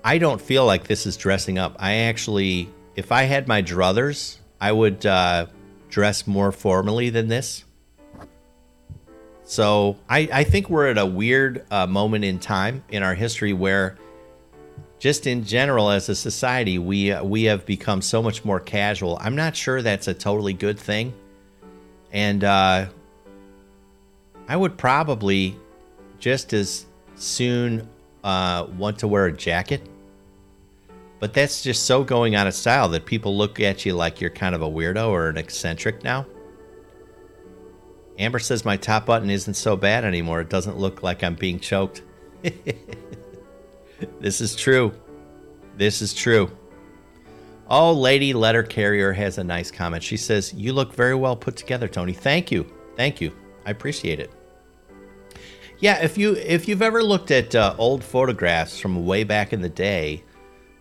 I 0.03 0.17
don't 0.17 0.41
feel 0.41 0.65
like 0.65 0.86
this 0.86 1.05
is 1.05 1.17
dressing 1.17 1.57
up. 1.57 1.76
I 1.80 1.93
actually, 1.93 2.69
if 2.95 3.11
I 3.11 3.24
had 3.24 3.47
my 3.47 3.63
druthers, 3.63 4.38
I 4.59 4.71
would 4.71 5.05
uh, 5.05 5.47
dress 5.89 6.28
more 6.28 6.51
formally 6.51 7.09
than 7.09 7.30
this. 7.30 7.63
So 9.45 9.97
I, 10.09 10.30
I 10.32 10.43
think 10.43 10.69
we're 10.69 10.88
at 10.88 10.97
a 10.97 11.05
weird 11.05 11.65
uh, 11.71 11.88
moment 11.88 12.26
in 12.26 12.39
time 12.39 12.84
in 12.89 13.01
our 13.01 13.15
history 13.15 13.53
where, 13.53 13.97
just 14.99 15.28
in 15.28 15.43
general, 15.43 15.89
as 15.89 16.07
a 16.07 16.15
society, 16.15 16.80
we 16.80 17.11
uh, 17.11 17.24
we 17.24 17.43
have 17.43 17.65
become 17.65 18.01
so 18.01 18.21
much 18.21 18.45
more 18.45 18.61
casual. 18.61 19.17
I'm 19.19 19.36
not 19.36 19.53
sure 19.53 19.82
that's 19.82 20.07
a 20.07 20.13
totally 20.13 20.53
good 20.53 20.80
thing, 20.80 21.13
and 22.13 22.41
uh, 22.45 22.86
I 24.47 24.55
would 24.55 24.78
probably 24.78 25.57
just 26.19 26.53
as 26.53 26.86
soon 27.16 27.88
uh, 28.24 28.68
want 28.78 28.99
to 28.99 29.07
wear 29.07 29.26
a 29.26 29.34
jacket 29.34 29.88
but 31.24 31.34
that's 31.34 31.61
just 31.61 31.86
so 31.86 32.03
going 32.03 32.36
out 32.36 32.47
of 32.47 32.53
style 32.53 32.89
that 32.89 33.05
people 33.05 33.38
look 33.38 33.61
at 33.61 33.86
you 33.86 33.93
like 33.93 34.20
you're 34.20 34.30
kind 34.30 34.53
of 34.53 34.61
a 34.61 34.70
weirdo 34.70 35.07
or 35.07 35.30
an 35.30 35.38
eccentric 35.38 36.03
now. 36.03 36.26
Amber 38.20 38.39
says 38.39 38.66
my 38.66 38.76
top 38.76 39.05
button 39.05 39.30
isn't 39.30 39.53
so 39.53 39.78
bad 39.78 40.03
anymore. 40.03 40.41
It 40.41 40.49
doesn't 40.49 40.78
look 40.78 41.01
like 41.01 41.24
I'm 41.24 41.36
being 41.36 41.61
choked. 41.61 42.01
this 44.20 44.41
is 44.41 44.53
true. 44.53 44.91
This 45.78 46.01
is 46.01 46.14
true. 46.14 46.51
Oh, 47.70 47.93
Lady 47.93 48.34
Letter 48.34 48.61
Carrier 48.61 49.14
has 49.14 49.38
a 49.38 49.45
nice 49.45 49.72
comment. 49.72 50.03
She 50.03 50.18
says, 50.18 50.53
You 50.53 50.74
look 50.74 50.93
very 50.93 51.16
well 51.16 51.38
put 51.38 51.55
together, 51.55 51.88
Tony. 51.88 52.11
Thank 52.11 52.51
you. 52.51 52.70
Thank 52.97 53.22
you. 53.22 53.32
I 53.66 53.72
appreciate 53.72 54.20
it. 54.20 54.30
Yeah, 55.84 56.01
if 56.01 56.17
you 56.17 56.31
if 56.36 56.69
you've 56.69 56.81
ever 56.81 57.03
looked 57.03 57.29
at 57.29 57.53
uh, 57.53 57.75
old 57.77 58.05
photographs 58.05 58.79
from 58.79 59.05
way 59.05 59.25
back 59.25 59.51
in 59.51 59.59
the 59.59 59.67
day, 59.67 60.23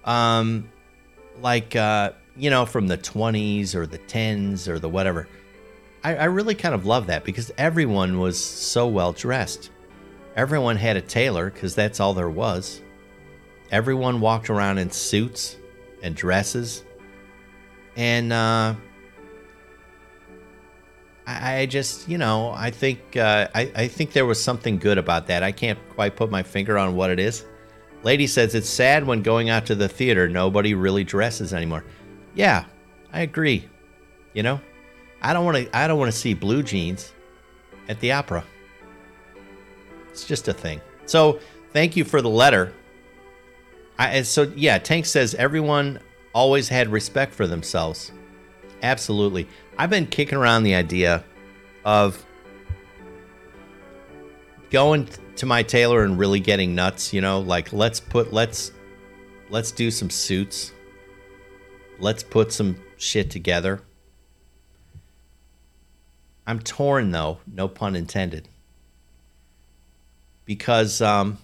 um, 0.05 0.70
like 1.40 1.74
uh, 1.74 2.12
you 2.36 2.50
know, 2.50 2.64
from 2.64 2.86
the 2.86 2.96
20s 2.96 3.74
or 3.74 3.84
the 3.84 3.98
10s 3.98 4.68
or 4.68 4.78
the 4.78 4.88
whatever. 4.88 5.26
I, 6.05 6.14
I 6.14 6.24
really 6.26 6.55
kind 6.55 6.72
of 6.72 6.86
love 6.86 7.09
that 7.09 7.24
because 7.24 7.50
everyone 7.59 8.20
was 8.20 8.38
so 8.38 8.86
well 8.86 9.12
dressed. 9.12 9.70
Everyone 10.36 10.76
had 10.76 10.96
a 10.96 11.03
tailor 11.03 11.50
because 11.50 11.74
that's 11.74 11.98
all 11.98 12.14
there 12.14 12.30
was. 12.30 12.80
Everyone 13.72 14.20
walked 14.20 14.50
around 14.50 14.78
in 14.78 14.92
suits 14.92 15.57
and 16.05 16.14
dresses. 16.14 16.84
And 17.96 18.32
uh, 18.32 18.76
I, 21.27 21.66
just, 21.66 22.09
you 22.09 22.18
know, 22.18 22.53
I 22.57 22.70
think 22.70 23.16
uh, 23.16 23.49
I, 23.55 23.70
I 23.75 23.89
think 23.89 24.12
there 24.12 24.27
was 24.27 24.43
something 24.43 24.79
good 24.79 24.99
about 24.99 25.29
that. 25.29 25.43
I 25.43 25.53
can't 25.53 25.79
quite 25.91 26.16
put 26.16 26.31
my 26.31 26.43
finger 26.43 26.77
on 26.77 26.97
what 26.97 27.11
it 27.11 27.20
is. 27.20 27.45
Lady 28.03 28.27
says 28.27 28.55
it's 28.55 28.68
sad 28.68 29.07
when 29.07 29.23
going 29.23 29.49
out 29.49 29.66
to 29.66 29.75
the 29.75 29.89
theater, 29.89 30.29
nobody 30.29 30.75
really 30.75 31.05
dresses 31.05 31.55
anymore. 31.55 31.85
Yeah, 32.35 32.64
I 33.12 33.20
agree. 33.20 33.68
You 34.35 34.43
know, 34.43 34.61
I 35.20 35.33
don't 35.33 35.45
want 35.45 35.59
to. 35.59 35.77
I 35.77 35.87
don't 35.87 35.99
want 35.99 36.11
to 36.11 36.18
see 36.18 36.35
blue 36.35 36.62
jeans 36.62 37.12
at 37.89 38.01
the 38.01 38.12
opera. 38.12 38.45
It's 40.11 40.27
just 40.27 40.49
a 40.49 40.53
thing. 40.53 40.81
So 41.07 41.39
thank 41.73 41.97
you 41.97 42.05
for 42.05 42.20
the 42.20 42.29
letter. 42.29 42.73
I, 43.99 44.23
so 44.23 44.51
yeah, 44.57 44.79
Tank 44.79 45.07
says 45.07 45.35
everyone 45.35 46.01
always 46.35 46.68
had 46.68 46.89
respect 46.89 47.33
for 47.33 47.47
themselves. 47.47 48.11
Absolutely. 48.83 49.47
I've 49.79 49.91
been 49.91 50.07
kicking 50.07 50.37
around 50.37 50.64
the 50.64 50.75
idea 50.75 51.25
of 51.85 52.25
going 54.70 55.09
to 55.37 55.47
my 55.47 55.62
tailor 55.62 56.05
and 56.05 56.18
really 56.18 56.41
getting 56.41 56.75
nuts, 56.75 57.12
you 57.12 57.20
know, 57.20 57.41
like 57.41 57.73
let's 57.73 58.01
put 58.01 58.33
let's 58.33 58.73
let's 59.51 59.73
do 59.73 59.91
some 59.91 60.11
suits. 60.11 60.73
Let's 61.99 62.23
put 62.23 62.53
some 62.53 62.77
shit 62.97 63.31
together. 63.31 63.83
I'm 66.47 66.59
torn 66.61 67.11
though, 67.11 67.39
no 67.47 67.68
pun 67.68 67.97
intended. 67.97 68.49
Because 70.45 71.01
um 71.01 71.39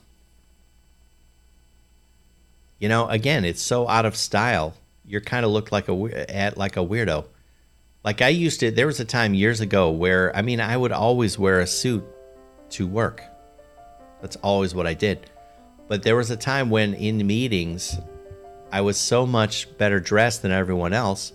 you 2.79 2.89
know, 2.89 3.09
again, 3.09 3.45
it's 3.45 3.63
so 3.63 3.89
out 3.89 4.07
of 4.07 4.17
style. 4.17 4.75
You're 5.05 5.21
kind 5.21 5.45
of 5.45 5.51
look 5.51 5.73
like 5.73 5.89
a 5.89 6.31
at 6.31 6.57
like 6.59 6.77
a 6.77 6.81
weirdo. 6.81 7.25
Like 8.05 8.23
I 8.23 8.29
used 8.29 8.61
to 8.61 8.71
there 8.71 8.87
was 8.87 9.01
a 9.01 9.05
time 9.05 9.35
years 9.35 9.61
ago 9.61 9.91
where 9.91 10.35
I 10.37 10.43
mean, 10.43 10.61
I 10.61 10.77
would 10.77 10.93
always 10.93 11.39
wear 11.39 11.61
a 11.61 11.67
suit 11.67 12.05
to 12.71 12.87
work. 12.87 13.23
That's 14.21 14.37
always 14.37 14.75
what 14.75 14.87
I 14.87 14.95
did. 14.95 15.31
But 15.89 16.03
there 16.03 16.17
was 16.17 16.31
a 16.31 16.37
time 16.37 16.71
when 16.71 16.95
in 16.95 17.27
meetings, 17.27 17.97
I 18.71 18.83
was 18.83 18.99
so 18.99 19.27
much 19.27 19.77
better 19.79 20.01
dressed 20.01 20.43
than 20.43 20.53
everyone 20.53 20.93
else 20.93 21.33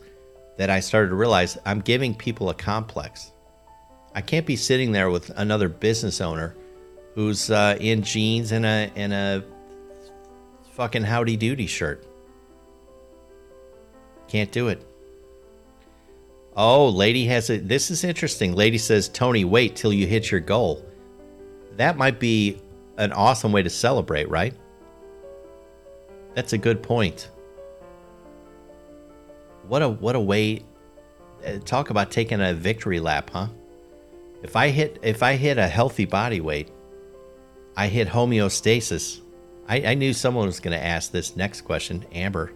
that 0.57 0.69
I 0.69 0.79
started 0.79 1.09
to 1.09 1.15
realize 1.15 1.57
I'm 1.65 1.79
giving 1.79 2.13
people 2.13 2.49
a 2.49 2.53
complex. 2.53 3.31
I 4.13 4.21
can't 4.21 4.45
be 4.45 4.55
sitting 4.55 4.91
there 4.91 5.09
with 5.09 5.31
another 5.35 5.67
business 5.67 6.21
owner 6.21 6.55
who's 7.15 7.49
uh, 7.49 7.77
in 7.79 8.03
jeans 8.03 8.51
and 8.51 8.65
a 8.65 8.91
and 8.95 9.13
a 9.13 9.43
fucking 10.73 11.03
howdy 11.03 11.37
doody 11.37 11.67
shirt. 11.67 12.05
Can't 14.27 14.51
do 14.51 14.67
it. 14.67 14.85
Oh, 16.55 16.87
lady 16.89 17.25
has 17.25 17.49
it. 17.49 17.67
This 17.67 17.89
is 17.89 18.03
interesting. 18.03 18.53
Lady 18.53 18.77
says, 18.77 19.09
Tony, 19.09 19.43
wait 19.43 19.75
till 19.75 19.91
you 19.91 20.05
hit 20.05 20.29
your 20.29 20.39
goal. 20.39 20.85
That 21.77 21.97
might 21.97 22.19
be 22.19 22.61
an 22.97 23.11
awesome 23.11 23.51
way 23.51 23.63
to 23.63 23.69
celebrate, 23.69 24.29
right? 24.29 24.53
That's 26.35 26.53
a 26.53 26.57
good 26.57 26.83
point. 26.83 27.29
What 29.67 29.81
a 29.81 29.89
what 29.89 30.15
a 30.15 30.19
way 30.19 30.63
uh, 31.45 31.59
talk 31.65 31.89
about 31.89 32.11
taking 32.11 32.41
a 32.41 32.53
victory 32.53 32.99
lap, 32.99 33.29
huh? 33.31 33.47
If 34.43 34.55
I 34.55 34.69
hit 34.69 34.99
if 35.01 35.23
I 35.23 35.35
hit 35.35 35.57
a 35.57 35.67
healthy 35.67 36.05
body 36.05 36.41
weight, 36.41 36.69
I 37.75 37.87
hit 37.87 38.07
homeostasis. 38.07 39.21
I, 39.67 39.81
I 39.81 39.93
knew 39.93 40.13
someone 40.13 40.47
was 40.47 40.59
going 40.59 40.77
to 40.77 40.85
ask 40.85 41.11
this 41.11 41.37
next 41.37 41.61
question. 41.61 42.05
Amber 42.11 42.51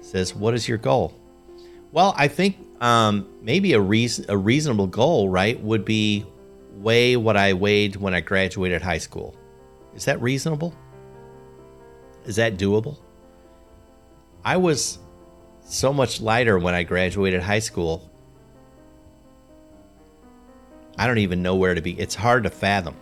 says, 0.00 0.34
"What 0.34 0.54
is 0.54 0.68
your 0.68 0.78
goal?" 0.78 1.18
Well, 1.90 2.14
I 2.16 2.28
think 2.28 2.56
um, 2.80 3.28
maybe 3.42 3.72
a 3.72 3.80
reason 3.80 4.26
a 4.28 4.36
reasonable 4.36 4.86
goal, 4.86 5.28
right, 5.28 5.60
would 5.62 5.84
be 5.84 6.26
weigh 6.72 7.16
what 7.16 7.36
I 7.36 7.52
weighed 7.52 7.96
when 7.96 8.14
I 8.14 8.20
graduated 8.20 8.82
high 8.82 8.98
school. 8.98 9.36
Is 9.94 10.04
that 10.04 10.20
reasonable? 10.22 10.74
Is 12.24 12.36
that 12.36 12.56
doable? 12.56 12.98
I 14.44 14.56
was 14.56 14.98
so 15.62 15.92
much 15.92 16.20
lighter 16.20 16.58
when 16.58 16.74
I 16.74 16.82
graduated 16.82 17.42
high 17.42 17.58
school. 17.58 18.10
I 20.96 21.06
don't 21.06 21.18
even 21.18 21.42
know 21.42 21.56
where 21.56 21.74
to 21.74 21.80
be. 21.80 21.98
It's 21.98 22.14
hard 22.14 22.44
to 22.44 22.50
fathom. 22.50 22.96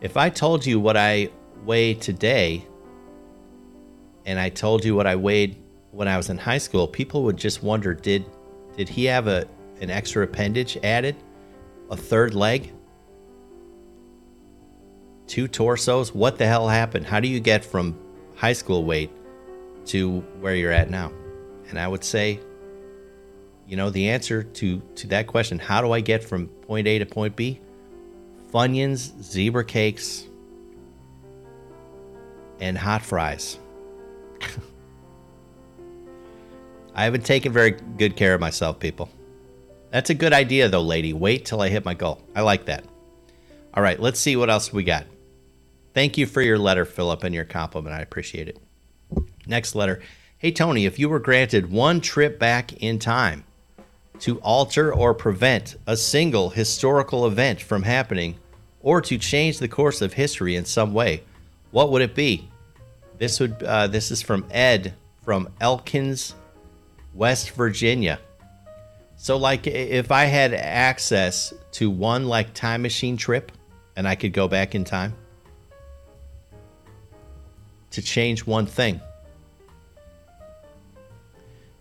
If 0.00 0.16
I 0.16 0.30
told 0.30 0.64
you 0.64 0.80
what 0.80 0.96
I 0.96 1.30
weigh 1.64 1.94
today 1.94 2.66
and 4.24 4.38
I 4.38 4.48
told 4.48 4.84
you 4.84 4.94
what 4.94 5.06
I 5.06 5.16
weighed 5.16 5.56
when 5.90 6.08
I 6.08 6.16
was 6.16 6.30
in 6.30 6.38
high 6.38 6.58
school, 6.58 6.86
people 6.86 7.22
would 7.24 7.36
just 7.36 7.62
wonder 7.62 7.94
did 7.94 8.24
did 8.76 8.88
he 8.88 9.04
have 9.06 9.26
a 9.26 9.46
an 9.80 9.90
extra 9.90 10.24
appendage 10.24 10.76
added? 10.82 11.16
A 11.90 11.96
third 11.96 12.34
leg? 12.34 12.72
two 15.28 15.46
torsos. 15.46 16.12
What 16.12 16.38
the 16.38 16.46
hell 16.46 16.68
happened? 16.68 17.06
How 17.06 17.20
do 17.20 17.28
you 17.28 17.38
get 17.38 17.64
from 17.64 17.96
high 18.34 18.54
school 18.54 18.84
weight 18.84 19.10
to 19.86 20.20
where 20.40 20.56
you're 20.56 20.72
at 20.72 20.90
now? 20.90 21.12
And 21.68 21.78
I 21.78 21.86
would 21.86 22.02
say, 22.02 22.40
you 23.66 23.76
know, 23.76 23.90
the 23.90 24.08
answer 24.08 24.42
to 24.42 24.80
to 24.96 25.06
that 25.08 25.26
question, 25.26 25.58
how 25.58 25.82
do 25.82 25.92
I 25.92 26.00
get 26.00 26.24
from 26.24 26.48
point 26.48 26.88
A 26.88 26.98
to 26.98 27.06
point 27.06 27.36
B? 27.36 27.60
Funyuns, 28.50 29.22
zebra 29.22 29.64
cakes, 29.64 30.24
and 32.58 32.76
hot 32.78 33.02
fries. 33.02 33.58
I 36.98 37.04
haven't 37.04 37.24
taken 37.24 37.52
very 37.52 37.70
good 37.70 38.16
care 38.16 38.34
of 38.34 38.40
myself, 38.40 38.80
people. 38.80 39.08
That's 39.92 40.10
a 40.10 40.14
good 40.14 40.32
idea, 40.32 40.68
though, 40.68 40.82
lady. 40.82 41.12
Wait 41.12 41.44
till 41.44 41.62
I 41.62 41.68
hit 41.68 41.84
my 41.84 41.94
goal. 41.94 42.20
I 42.34 42.40
like 42.40 42.64
that. 42.64 42.84
All 43.72 43.84
right, 43.84 44.00
let's 44.00 44.18
see 44.18 44.34
what 44.34 44.50
else 44.50 44.72
we 44.72 44.82
got. 44.82 45.06
Thank 45.94 46.18
you 46.18 46.26
for 46.26 46.42
your 46.42 46.58
letter, 46.58 46.84
Philip, 46.84 47.22
and 47.22 47.32
your 47.32 47.44
compliment. 47.44 47.94
I 47.94 48.00
appreciate 48.00 48.48
it. 48.48 48.58
Next 49.46 49.76
letter. 49.76 50.00
Hey, 50.38 50.50
Tony, 50.50 50.86
if 50.86 50.98
you 50.98 51.08
were 51.08 51.20
granted 51.20 51.70
one 51.70 52.00
trip 52.00 52.36
back 52.36 52.72
in 52.82 52.98
time 52.98 53.44
to 54.18 54.40
alter 54.40 54.92
or 54.92 55.14
prevent 55.14 55.76
a 55.86 55.96
single 55.96 56.50
historical 56.50 57.28
event 57.28 57.62
from 57.62 57.84
happening 57.84 58.40
or 58.80 59.00
to 59.02 59.18
change 59.18 59.60
the 59.60 59.68
course 59.68 60.02
of 60.02 60.14
history 60.14 60.56
in 60.56 60.64
some 60.64 60.92
way, 60.92 61.22
what 61.70 61.92
would 61.92 62.02
it 62.02 62.16
be? 62.16 62.50
This 63.18 63.38
would 63.38 63.62
uh, 63.62 63.86
this 63.86 64.10
is 64.10 64.20
from 64.20 64.44
Ed 64.50 64.94
from 65.22 65.48
Elkins, 65.60 66.34
West 67.18 67.50
Virginia. 67.50 68.20
So 69.16 69.36
like 69.36 69.66
if 69.66 70.12
I 70.12 70.26
had 70.26 70.54
access 70.54 71.52
to 71.72 71.90
one 71.90 72.28
like 72.28 72.54
time 72.54 72.80
machine 72.82 73.16
trip 73.16 73.50
and 73.96 74.06
I 74.06 74.14
could 74.14 74.32
go 74.32 74.46
back 74.46 74.76
in 74.76 74.84
time 74.84 75.16
to 77.90 78.02
change 78.02 78.46
one 78.46 78.66
thing. 78.66 79.00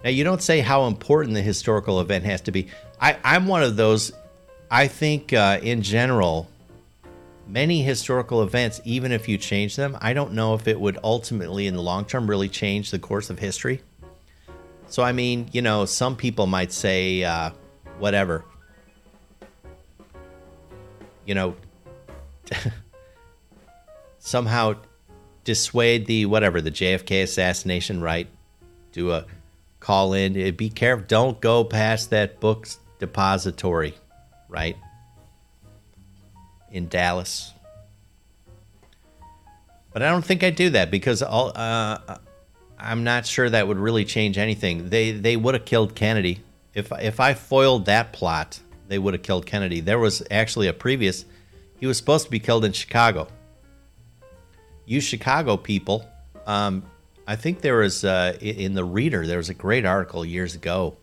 Now 0.03 0.09
you 0.09 0.23
don't 0.23 0.41
say 0.41 0.59
how 0.59 0.87
important 0.87 1.35
the 1.35 1.43
historical 1.43 2.01
event 2.01 2.25
has 2.25 2.41
to 2.41 2.51
be. 2.51 2.69
I, 2.99 3.17
I'm 3.23 3.45
one 3.45 3.61
of 3.61 3.75
those. 3.75 4.11
I 4.71 4.87
think 4.87 5.33
uh, 5.33 5.59
in 5.61 5.83
general, 5.83 6.49
many 7.47 7.83
historical 7.83 8.41
events, 8.41 8.81
even 8.85 9.11
if 9.11 9.29
you 9.29 9.37
change 9.37 9.75
them, 9.75 9.95
I 10.01 10.13
don't 10.13 10.33
know 10.33 10.55
if 10.55 10.67
it 10.67 10.79
would 10.79 10.97
ultimately, 11.03 11.67
in 11.67 11.75
the 11.75 11.81
long 11.83 12.05
term, 12.05 12.27
really 12.27 12.49
change 12.49 12.89
the 12.89 12.97
course 12.97 13.29
of 13.29 13.37
history. 13.37 13.83
So, 14.89 15.03
I 15.03 15.11
mean, 15.11 15.49
you 15.51 15.61
know, 15.61 15.85
some 15.85 16.15
people 16.15 16.47
might 16.47 16.71
say, 16.71 17.23
uh, 17.23 17.51
whatever. 17.99 18.45
You 21.25 21.35
know, 21.35 21.55
somehow 24.19 24.75
dissuade 25.43 26.05
the 26.05 26.25
whatever 26.25 26.61
the 26.61 26.71
JFK 26.71 27.23
assassination, 27.23 28.01
right? 28.01 28.27
Do 28.91 29.11
a 29.11 29.25
call 29.79 30.13
in. 30.13 30.37
Eh, 30.37 30.51
be 30.51 30.69
careful. 30.69 31.05
Don't 31.07 31.39
go 31.41 31.63
past 31.63 32.09
that 32.11 32.39
book's 32.39 32.79
depository, 32.99 33.95
right? 34.47 34.77
In 36.71 36.87
Dallas. 36.87 37.53
But 39.91 40.03
I 40.03 40.09
don't 40.09 40.23
think 40.23 40.43
I'd 40.43 40.55
do 40.55 40.69
that 40.71 40.91
because 40.91 41.23
all, 41.23 41.51
uh, 41.55 42.17
I'm 42.79 43.03
not 43.03 43.25
sure 43.25 43.49
that 43.49 43.67
would 43.67 43.77
really 43.77 44.05
change 44.05 44.37
anything. 44.37 44.89
They 44.89 45.11
they 45.11 45.35
would 45.35 45.55
have 45.55 45.65
killed 45.65 45.95
Kennedy 45.95 46.41
if 46.73 46.91
if 46.91 47.19
I 47.19 47.33
foiled 47.33 47.85
that 47.85 48.13
plot. 48.13 48.59
They 48.87 48.99
would 48.99 49.13
have 49.13 49.23
killed 49.23 49.45
Kennedy. 49.45 49.79
There 49.79 49.99
was 49.99 50.23
actually 50.31 50.67
a 50.67 50.73
previous. 50.73 51.25
He 51.79 51.85
was 51.85 51.97
supposed 51.97 52.25
to 52.25 52.31
be 52.31 52.39
killed 52.39 52.65
in 52.65 52.71
Chicago. 52.71 53.27
You 54.85 55.01
Chicago 55.01 55.57
people, 55.57 56.07
um, 56.45 56.83
I 57.27 57.35
think 57.35 57.61
there 57.61 57.77
was 57.77 58.05
uh, 58.05 58.37
in 58.39 58.73
the 58.73 58.85
Reader 58.85 59.27
there 59.27 59.37
was 59.37 59.49
a 59.49 59.53
great 59.53 59.85
article 59.85 60.23
years 60.23 60.55
ago 60.55 60.97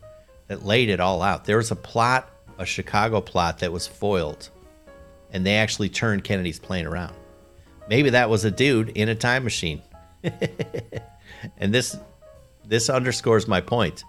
that 0.48 0.64
laid 0.64 0.88
it 0.88 1.00
all 1.00 1.22
out. 1.22 1.44
There 1.44 1.58
was 1.58 1.70
a 1.70 1.76
plot, 1.76 2.30
a 2.58 2.64
Chicago 2.64 3.20
plot 3.20 3.58
that 3.58 3.72
was 3.72 3.86
foiled, 3.86 4.48
and 5.32 5.44
they 5.44 5.56
actually 5.56 5.90
turned 5.90 6.24
Kennedy's 6.24 6.58
plane 6.58 6.86
around. 6.86 7.14
Maybe 7.88 8.10
that 8.10 8.30
was 8.30 8.44
a 8.44 8.50
dude 8.50 8.90
in 8.90 9.10
a 9.10 9.14
time 9.14 9.44
machine. 9.44 9.82
and 11.58 11.72
this 11.72 11.96
this 12.66 12.88
underscores 12.88 13.46
my 13.46 13.60
point. 13.60 14.04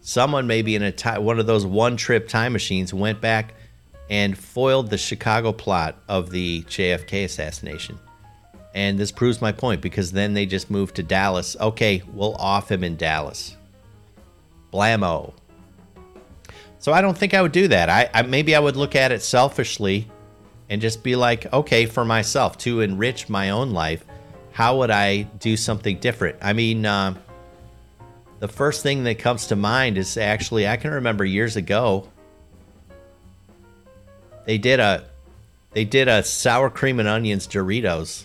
Someone 0.00 0.46
maybe 0.46 0.74
in 0.74 0.82
a 0.82 0.92
time, 0.92 1.24
one 1.24 1.38
of 1.38 1.46
those 1.46 1.66
one 1.66 1.96
trip 1.96 2.26
time 2.26 2.52
machines 2.52 2.94
went 2.94 3.20
back 3.20 3.54
and 4.08 4.36
foiled 4.36 4.90
the 4.90 4.98
Chicago 4.98 5.52
plot 5.52 5.96
of 6.08 6.30
the 6.30 6.62
JFK 6.62 7.24
assassination. 7.24 7.98
And 8.74 8.98
this 8.98 9.12
proves 9.12 9.40
my 9.40 9.52
point 9.52 9.80
because 9.80 10.12
then 10.12 10.34
they 10.34 10.46
just 10.46 10.70
moved 10.70 10.96
to 10.96 11.02
Dallas. 11.02 11.56
Okay, 11.60 12.02
we'll 12.12 12.34
off 12.36 12.70
him 12.70 12.82
in 12.82 12.96
Dallas. 12.96 13.56
Blammo. 14.72 15.34
So 16.78 16.92
I 16.92 17.02
don't 17.02 17.16
think 17.16 17.34
I 17.34 17.42
would 17.42 17.52
do 17.52 17.68
that. 17.68 17.90
I, 17.90 18.08
I 18.14 18.22
maybe 18.22 18.54
I 18.54 18.58
would 18.58 18.76
look 18.76 18.96
at 18.96 19.12
it 19.12 19.22
selfishly 19.22 20.08
and 20.70 20.80
just 20.80 21.02
be 21.02 21.16
like, 21.16 21.52
okay, 21.52 21.84
for 21.84 22.04
myself 22.04 22.56
to 22.58 22.80
enrich 22.80 23.28
my 23.28 23.50
own 23.50 23.72
life 23.72 24.04
how 24.60 24.76
would 24.76 24.90
I 24.90 25.22
do 25.22 25.56
something 25.56 26.00
different? 26.00 26.36
I 26.42 26.52
mean, 26.52 26.84
uh, 26.84 27.14
the 28.40 28.48
first 28.48 28.82
thing 28.82 29.04
that 29.04 29.18
comes 29.18 29.46
to 29.46 29.56
mind 29.56 29.96
is 29.96 30.18
actually 30.18 30.68
I 30.68 30.76
can 30.76 30.90
remember 30.90 31.24
years 31.24 31.56
ago 31.56 32.06
they 34.44 34.58
did 34.58 34.78
a 34.78 35.06
they 35.72 35.86
did 35.86 36.08
a 36.08 36.22
sour 36.22 36.68
cream 36.68 37.00
and 37.00 37.08
onions 37.08 37.48
Doritos 37.48 38.24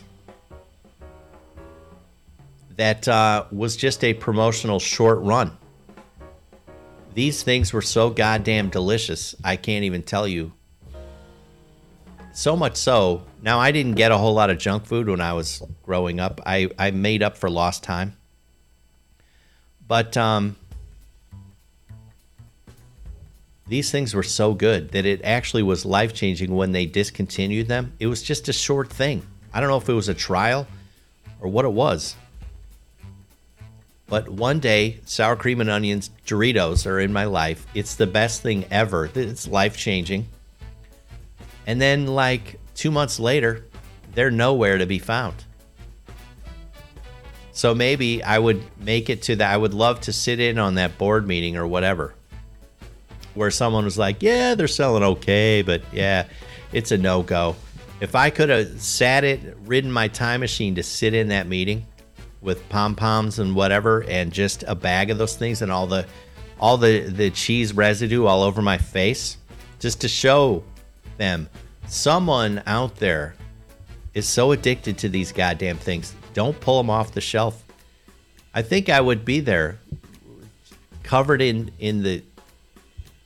that 2.76 3.08
uh, 3.08 3.46
was 3.50 3.78
just 3.78 4.04
a 4.04 4.14
promotional 4.14 4.82
short 4.82 5.20
run. 5.20 5.58
These 7.14 7.44
things 7.44 7.72
were 7.72 7.82
so 7.82 8.10
goddamn 8.10 8.72
delicious. 8.72 9.36
I 9.42 9.56
can't 9.56 9.86
even 9.86 10.04
tell 10.04 10.28
you 10.28 10.52
so 12.36 12.56
much 12.56 12.76
so, 12.76 13.24
now 13.42 13.60
I 13.60 13.72
didn't 13.72 13.94
get 13.94 14.12
a 14.12 14.18
whole 14.18 14.34
lot 14.34 14.50
of 14.50 14.58
junk 14.58 14.86
food 14.86 15.08
when 15.08 15.22
I 15.22 15.32
was 15.32 15.64
growing 15.84 16.20
up. 16.20 16.42
I, 16.46 16.70
I 16.78 16.92
made 16.92 17.24
up 17.24 17.38
for 17.38 17.50
lost 17.50 17.82
time. 17.82 18.18
But 19.88 20.18
um, 20.18 20.58
these 23.70 23.90
things 23.90 24.14
were 24.14 24.22
so 24.22 24.54
good 24.54 24.92
that 24.92 25.06
it 25.06 25.22
actually 25.24 25.64
was 25.64 25.86
life 25.86 26.14
changing 26.14 26.54
when 26.54 26.74
they 26.74 26.86
discontinued 26.86 27.70
them. 27.70 27.94
It 28.00 28.08
was 28.08 28.22
just 28.22 28.50
a 28.50 28.54
short 28.54 28.92
thing. 28.92 29.26
I 29.54 29.62
don't 29.62 29.70
know 29.70 29.78
if 29.78 29.88
it 29.88 29.94
was 29.94 30.10
a 30.10 30.14
trial 30.14 30.68
or 31.40 31.48
what 31.48 31.64
it 31.64 31.72
was. 31.72 32.18
But 34.08 34.28
one 34.28 34.60
day, 34.60 35.00
sour 35.06 35.38
cream 35.38 35.62
and 35.62 35.70
onions 35.70 36.12
Doritos 36.28 36.86
are 36.86 37.00
in 37.00 37.14
my 37.14 37.24
life. 37.24 37.66
It's 37.74 37.96
the 37.96 38.08
best 38.08 38.42
thing 38.42 38.66
ever. 38.70 39.10
It's 39.16 39.48
life 39.48 39.78
changing. 39.78 40.28
And 41.68 41.82
then, 41.82 42.08
like 42.08 42.60
two 42.76 42.92
months 42.92 43.20
later, 43.20 43.66
they're 44.14 44.32
nowhere 44.32 44.78
to 44.78 44.86
be 44.86 45.00
found. 45.00 45.44
So 47.52 47.74
maybe 47.74 48.22
I 48.22 48.38
would 48.38 48.62
make 48.80 49.10
it 49.10 49.22
to 49.24 49.38
that. 49.38 49.54
I 49.54 49.56
would 49.56 49.74
love 49.74 50.02
to 50.02 50.14
sit 50.14 50.40
in 50.40 50.60
on 50.60 50.76
that 50.76 50.98
board 50.98 51.26
meeting 51.26 51.56
or 51.56 51.66
whatever, 51.66 52.14
where 53.34 53.50
someone 53.50 53.86
was 53.86 53.98
like, 53.98 54.22
"Yeah, 54.22 54.56
they're 54.56 54.68
selling 54.68 55.04
okay, 55.04 55.62
but 55.62 55.82
yeah, 55.94 56.26
it's 56.74 56.92
a 56.92 56.98
no 56.98 57.24
go." 57.24 57.56
If 58.02 58.14
I 58.14 58.30
could 58.30 58.50
have 58.50 58.82
sat 58.82 59.24
it, 59.24 59.58
ridden 59.66 59.90
my 59.90 60.10
time 60.10 60.42
machine 60.42 60.76
to 60.76 60.84
sit 60.84 61.14
in 61.14 61.30
that 61.30 61.48
meeting 61.48 61.86
with 62.42 62.68
pom 62.68 62.94
poms 62.94 63.40
and 63.40 63.56
whatever, 63.56 64.04
and 64.04 64.34
just 64.34 64.66
a 64.68 64.76
bag 64.76 65.10
of 65.10 65.18
those 65.18 65.36
things 65.36 65.62
and 65.62 65.72
all 65.72 65.88
the 65.88 66.06
all 66.60 66.78
the 66.78 67.00
the 67.08 67.30
cheese 67.30 67.72
residue 67.72 68.26
all 68.26 68.44
over 68.44 68.62
my 68.62 68.78
face, 68.78 69.38
just 69.80 70.02
to 70.02 70.10
show 70.10 70.62
them. 71.18 71.50
Someone 71.88 72.64
out 72.66 72.96
there 72.98 73.36
is 74.14 74.28
so 74.28 74.52
addicted 74.52 74.98
to 75.00 75.10
these 75.10 75.32
goddamn 75.32 75.78
things. 75.78 76.14
Don't 76.34 76.60
pull 76.60 76.78
them 76.78 76.90
off 76.90 77.12
the 77.12 77.22
shelf. 77.22 77.64
I 78.54 78.62
think 78.62 78.90
I 78.90 79.02
would 79.02 79.26
be 79.26 79.42
there, 79.42 79.80
covered 81.04 81.42
in 81.42 81.72
in 81.80 82.04
the 82.04 82.24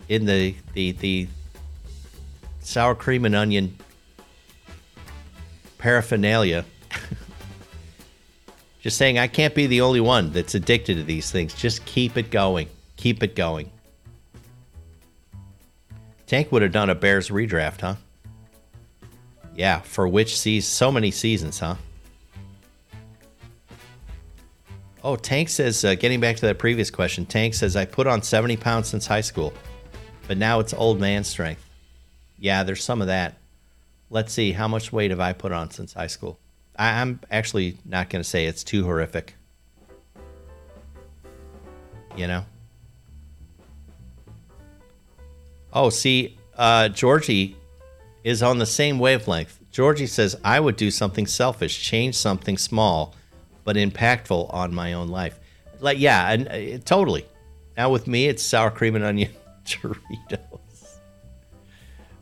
in 0.08 0.26
the 0.26 0.56
the 0.74 0.92
the 0.94 1.28
sour 2.60 2.96
cream 2.96 3.26
and 3.26 3.36
onion 3.36 3.76
paraphernalia. 5.78 6.66
Just 8.82 8.98
saying, 8.98 9.20
I 9.20 9.28
can't 9.28 9.54
be 9.54 9.68
the 9.68 9.82
only 9.82 10.00
one 10.00 10.32
that's 10.32 10.56
addicted 10.56 10.96
to 10.96 11.04
these 11.04 11.32
things. 11.32 11.54
Just 11.54 11.86
keep 11.86 12.18
it 12.18 12.32
going. 12.32 12.70
Keep 12.96 13.24
it 13.24 13.36
going. 13.36 13.72
Tank 16.30 16.52
would 16.52 16.62
have 16.62 16.72
done 16.72 16.92
a 16.92 16.96
Bears 16.96 17.30
redraft, 17.30 17.82
huh? 17.82 17.96
Yeah, 19.56 19.82
for 19.82 20.08
which 20.08 20.38
season? 20.40 20.70
So 20.70 20.92
many 20.92 21.10
seasons, 21.10 21.58
huh? 21.58 21.74
Oh, 25.04 25.16
Tank 25.16 25.50
says, 25.50 25.84
uh, 25.84 25.96
getting 25.96 26.20
back 26.20 26.36
to 26.36 26.44
that 26.44 26.60
previous 26.60 26.92
question, 26.92 27.26
Tank 27.26 27.56
says, 27.56 27.76
I 27.76 27.86
put 27.86 28.06
on 28.06 28.22
70 28.22 28.58
pounds 28.58 28.88
since 28.88 29.08
high 29.08 29.22
school, 29.22 29.56
but 30.28 30.38
now 30.38 30.60
it's 30.60 30.72
old 30.72 31.00
man 31.00 31.24
strength. 31.24 31.68
Yeah, 32.38 32.62
there's 32.62 32.84
some 32.84 33.02
of 33.02 33.08
that. 33.08 33.40
Let's 34.12 34.32
see, 34.32 34.52
how 34.52 34.68
much 34.68 34.94
weight 34.94 35.10
have 35.10 35.20
I 35.20 35.34
put 35.34 35.52
on 35.52 35.72
since 35.72 35.94
high 35.94 36.06
school? 36.06 36.38
I- 36.78 37.02
I'm 37.02 37.22
actually 37.32 37.80
not 37.86 38.12
going 38.12 38.22
to 38.22 38.30
say 38.30 38.46
it's 38.46 38.64
too 38.64 38.84
horrific. 38.84 39.34
You 42.16 42.28
know? 42.28 42.46
Oh, 45.72 45.90
see, 45.90 46.38
uh, 46.58 46.90
Georgie 46.90 47.56
is 48.24 48.42
on 48.42 48.58
the 48.58 48.66
same 48.66 49.00
wavelength. 49.00 49.60
Georgie 49.72 50.08
says, 50.08 50.36
I 50.44 50.60
would 50.60 50.76
do 50.76 50.92
something 50.92 51.28
selfish, 51.28 51.82
change 51.82 52.16
something 52.16 52.58
small, 52.58 53.16
but 53.64 53.76
impactful 53.76 54.54
on 54.54 54.74
my 54.74 54.94
own 54.94 55.10
life. 55.10 55.40
Like, 55.80 56.00
yeah, 56.00 56.32
and 56.32 56.48
uh, 56.48 56.84
totally. 56.84 57.26
Now 57.78 57.92
with 57.92 58.08
me, 58.08 58.28
it's 58.28 58.44
sour 58.44 58.72
cream 58.72 58.96
and 58.96 59.06
onion 59.06 59.32
Doritos. 59.66 60.98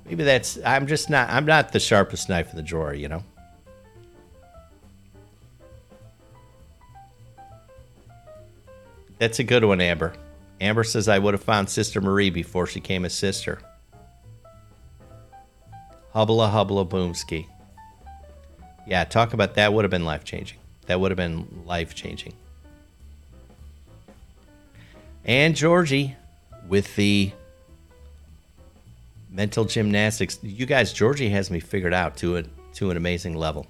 Maybe 0.05 0.23
that's, 0.23 0.59
I'm 0.65 0.87
just 0.87 1.09
not, 1.09 1.29
I'm 1.29 1.45
not 1.45 1.71
the 1.71 1.79
sharpest 1.79 2.29
knife 2.29 2.51
in 2.51 2.57
the 2.57 2.63
drawer, 2.63 2.93
you 2.93 3.07
know? 3.07 3.23
That's 9.19 9.39
a 9.39 9.43
good 9.43 9.65
one, 9.65 9.81
Amber. 9.81 10.13
Amber 10.59 10.83
says 10.83 11.07
I 11.07 11.19
would 11.19 11.33
have 11.33 11.43
found 11.43 11.69
Sister 11.69 12.01
Marie 12.01 12.29
before 12.29 12.65
she 12.65 12.79
came 12.79 13.05
a 13.05 13.09
sister. 13.09 13.59
Hubla 16.15 16.51
hubla 16.51 16.87
boomski. 16.87 17.47
Yeah, 18.87 19.03
talk 19.03 19.33
about 19.33 19.55
that 19.55 19.73
would 19.73 19.83
have 19.83 19.91
been 19.91 20.05
life 20.05 20.23
changing. 20.23 20.57
That 20.87 20.99
would 20.99 21.11
have 21.11 21.17
been 21.17 21.63
life 21.65 21.93
changing. 21.93 22.33
And 25.25 25.55
Georgie 25.55 26.15
with 26.67 26.95
the 26.95 27.31
mental 29.29 29.65
gymnastics. 29.65 30.39
You 30.41 30.65
guys, 30.65 30.93
Georgie 30.93 31.29
has 31.29 31.51
me 31.51 31.59
figured 31.59 31.93
out 31.93 32.17
to 32.17 32.37
a, 32.37 32.43
to 32.75 32.89
an 32.89 32.97
amazing 32.97 33.35
level. 33.35 33.67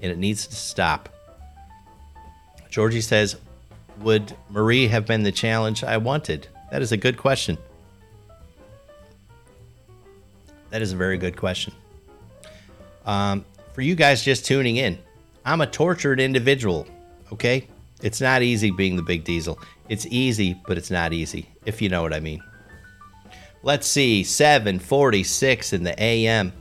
And 0.00 0.10
it 0.10 0.18
needs 0.18 0.46
to 0.46 0.54
stop. 0.54 1.08
Georgie 2.70 3.00
says, 3.00 3.36
Would 4.02 4.34
Marie 4.50 4.86
have 4.88 5.06
been 5.06 5.22
the 5.22 5.32
challenge 5.32 5.82
I 5.82 5.96
wanted? 5.96 6.46
That 6.70 6.82
is 6.82 6.92
a 6.92 6.96
good 6.96 7.16
question. 7.16 7.58
That 10.70 10.82
is 10.82 10.92
a 10.92 10.96
very 10.96 11.18
good 11.18 11.36
question. 11.36 11.72
Um, 13.06 13.44
for 13.72 13.82
you 13.82 13.94
guys 13.94 14.22
just 14.22 14.44
tuning 14.44 14.76
in, 14.76 14.98
I'm 15.44 15.60
a 15.60 15.66
tortured 15.66 16.20
individual, 16.20 16.86
okay? 17.32 17.66
It's 18.02 18.20
not 18.20 18.42
easy 18.42 18.70
being 18.70 18.96
the 18.96 19.02
big 19.02 19.24
diesel. 19.24 19.58
It's 19.88 20.06
easy, 20.06 20.60
but 20.66 20.76
it's 20.76 20.90
not 20.90 21.12
easy, 21.12 21.48
if 21.64 21.80
you 21.80 21.88
know 21.88 22.02
what 22.02 22.12
I 22.12 22.20
mean. 22.20 22.42
Let's 23.62 23.86
see, 23.86 24.22
746 24.22 25.72
in 25.72 25.82
the 25.82 26.00
AM. 26.00 26.52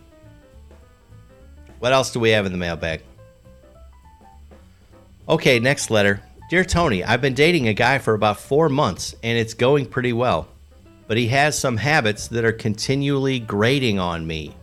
What 1.80 1.94
else 1.94 2.12
do 2.12 2.20
we 2.20 2.32
have 2.32 2.46
in 2.46 2.52
the 2.52 2.58
mailbag? 2.58 3.04
Okay, 5.30 5.60
next 5.60 5.92
letter. 5.92 6.22
Dear 6.50 6.64
Tony, 6.64 7.04
I've 7.04 7.22
been 7.22 7.34
dating 7.34 7.68
a 7.68 7.74
guy 7.74 7.98
for 7.98 8.14
about 8.14 8.40
four 8.40 8.70
months 8.70 9.16
and 9.22 9.38
it's 9.38 9.54
going 9.54 9.86
pretty 9.86 10.14
well 10.14 10.48
but 11.08 11.18
he 11.18 11.28
has 11.28 11.58
some 11.58 11.78
habits 11.78 12.28
that 12.28 12.46
are 12.46 12.52
continually 12.52 13.40
grating 13.40 13.98
on 13.98 14.28
me. 14.28 14.54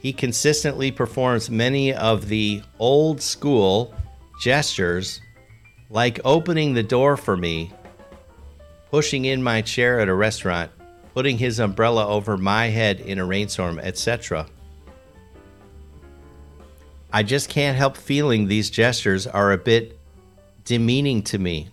He 0.00 0.12
consistently 0.12 0.92
performs 0.92 1.50
many 1.50 1.92
of 1.92 2.28
the 2.28 2.62
old 2.78 3.20
school 3.20 3.92
gestures, 4.40 5.20
like 5.90 6.20
opening 6.24 6.74
the 6.74 6.82
door 6.82 7.16
for 7.16 7.36
me, 7.36 7.72
pushing 8.90 9.24
in 9.24 9.42
my 9.42 9.62
chair 9.62 9.98
at 9.98 10.08
a 10.08 10.14
restaurant, 10.14 10.70
putting 11.12 11.38
his 11.38 11.58
umbrella 11.58 12.06
over 12.06 12.36
my 12.36 12.66
head 12.66 13.00
in 13.00 13.18
a 13.18 13.24
rainstorm, 13.24 13.80
etc. 13.80 14.46
I 17.12 17.24
just 17.24 17.48
can't 17.48 17.76
help 17.76 17.96
feeling 17.96 18.46
these 18.46 18.70
gestures 18.70 19.26
are 19.26 19.50
a 19.50 19.58
bit 19.58 19.95
demeaning 20.66 21.22
to 21.22 21.38
me. 21.38 21.68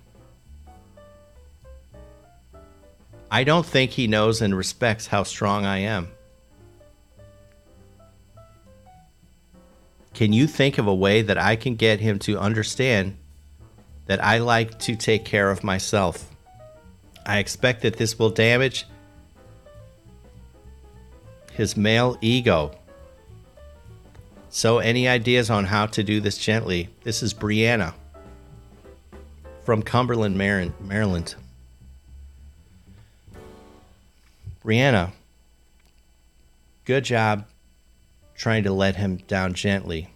I 3.30 3.44
don't 3.44 3.66
think 3.66 3.92
he 3.92 4.08
knows 4.08 4.42
and 4.42 4.56
respects 4.56 5.08
how 5.08 5.24
strong 5.24 5.66
I 5.66 5.80
am. 5.80 6.10
Can 10.14 10.32
you 10.32 10.46
think 10.46 10.78
of 10.78 10.86
a 10.86 10.94
way 10.94 11.24
that 11.24 11.40
I 11.40 11.56
can 11.56 11.76
get 11.76 12.00
him 12.00 12.20
to 12.20 12.38
understand 12.38 13.18
that 14.06 14.24
I 14.24 14.38
like 14.38 14.78
to 14.82 14.96
take 14.96 15.26
care 15.26 15.50
of 15.50 15.64
myself? 15.64 16.30
I 17.26 17.40
expect 17.40 17.82
that 17.82 17.98
this 17.98 18.20
will 18.20 18.30
damage 18.30 18.86
his 21.52 21.76
male 21.76 22.16
ego. 22.22 22.76
So, 24.50 24.78
any 24.78 25.08
ideas 25.08 25.50
on 25.50 25.66
how 25.66 25.88
to 25.88 26.04
do 26.04 26.20
this 26.20 26.38
gently? 26.38 26.90
This 27.04 27.24
is 27.24 27.34
Brianna 27.34 27.96
from 29.64 29.82
Cumberland, 29.82 30.38
Maryland. 30.38 31.36
Brianna, 34.64 35.12
good 36.86 37.04
job 37.04 37.46
trying 38.36 38.64
to 38.64 38.72
let 38.72 38.96
him 38.96 39.18
down 39.28 39.54
gently. 39.54 40.10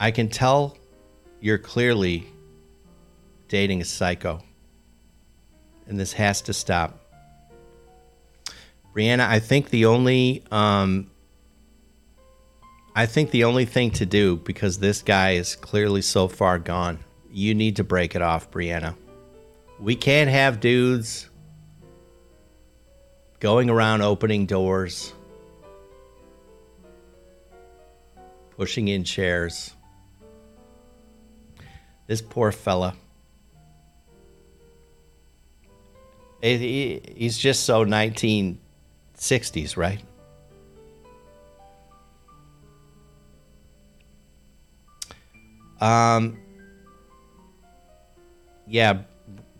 I 0.00 0.10
can 0.10 0.28
tell 0.28 0.76
you're 1.40 1.58
clearly 1.58 2.26
dating 3.48 3.80
a 3.80 3.84
psycho, 3.84 4.42
and 5.86 5.98
this 5.98 6.12
has 6.14 6.42
to 6.42 6.52
stop. 6.52 7.00
Brianna, 8.94 9.28
I 9.28 9.38
think 9.38 9.70
the 9.70 9.86
only 9.86 10.42
um, 10.50 11.10
I 12.94 13.06
think 13.06 13.30
the 13.30 13.44
only 13.44 13.64
thing 13.64 13.92
to 13.92 14.06
do 14.06 14.36
because 14.36 14.78
this 14.78 15.02
guy 15.02 15.32
is 15.32 15.54
clearly 15.54 16.02
so 16.02 16.26
far 16.26 16.58
gone, 16.58 16.98
you 17.38 17.54
need 17.54 17.76
to 17.76 17.84
break 17.84 18.16
it 18.16 18.22
off, 18.22 18.50
Brianna. 18.50 18.96
We 19.78 19.94
can't 19.94 20.28
have 20.28 20.58
dudes 20.58 21.30
going 23.38 23.70
around 23.70 24.02
opening 24.02 24.46
doors, 24.46 25.12
pushing 28.56 28.88
in 28.88 29.04
chairs. 29.04 29.72
This 32.08 32.20
poor 32.20 32.50
fella. 32.50 32.96
He's 36.40 37.38
just 37.38 37.64
so 37.64 37.84
1960s, 37.84 39.76
right? 39.76 40.00
Um, 45.80 46.38
yeah, 48.68 49.02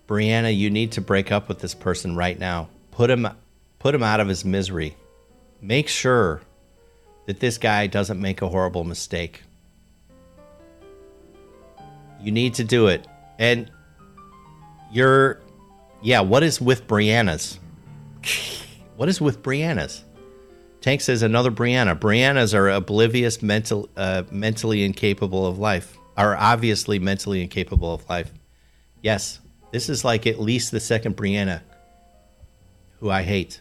Brianna, 0.06 0.56
you 0.56 0.70
need 0.70 0.92
to 0.92 1.00
break 1.00 1.32
up 1.32 1.48
with 1.48 1.60
this 1.60 1.74
person 1.74 2.16
right 2.16 2.38
now. 2.38 2.68
Put 2.90 3.10
him 3.10 3.28
put 3.78 3.94
him 3.94 4.02
out 4.02 4.20
of 4.20 4.28
his 4.28 4.44
misery. 4.44 4.96
Make 5.60 5.88
sure 5.88 6.42
that 7.26 7.40
this 7.40 7.58
guy 7.58 7.86
doesn't 7.86 8.20
make 8.20 8.42
a 8.42 8.48
horrible 8.48 8.84
mistake. 8.84 9.42
You 12.20 12.32
need 12.32 12.54
to 12.54 12.64
do 12.64 12.88
it. 12.88 13.06
And 13.38 13.70
you're, 14.90 15.40
yeah, 16.02 16.20
what 16.20 16.42
is 16.42 16.60
with 16.60 16.86
Brianna's? 16.86 17.58
what 18.96 19.08
is 19.08 19.20
with 19.20 19.42
Brianna's? 19.42 20.04
Tank 20.80 21.00
says 21.00 21.22
another 21.22 21.50
Brianna. 21.50 21.98
Briannas 21.98 22.54
are 22.54 22.68
oblivious, 22.68 23.42
mental, 23.42 23.88
uh, 23.96 24.22
mentally 24.30 24.84
incapable 24.84 25.46
of 25.46 25.58
life. 25.58 25.96
Are 26.16 26.36
obviously 26.36 26.98
mentally 26.98 27.42
incapable 27.42 27.92
of 27.92 28.08
life. 28.08 28.32
Yes, 29.02 29.40
this 29.72 29.88
is 29.88 30.04
like 30.04 30.26
at 30.26 30.40
least 30.40 30.70
the 30.70 30.80
second 30.80 31.16
Brianna, 31.16 31.62
who 33.00 33.10
I 33.10 33.22
hate. 33.22 33.60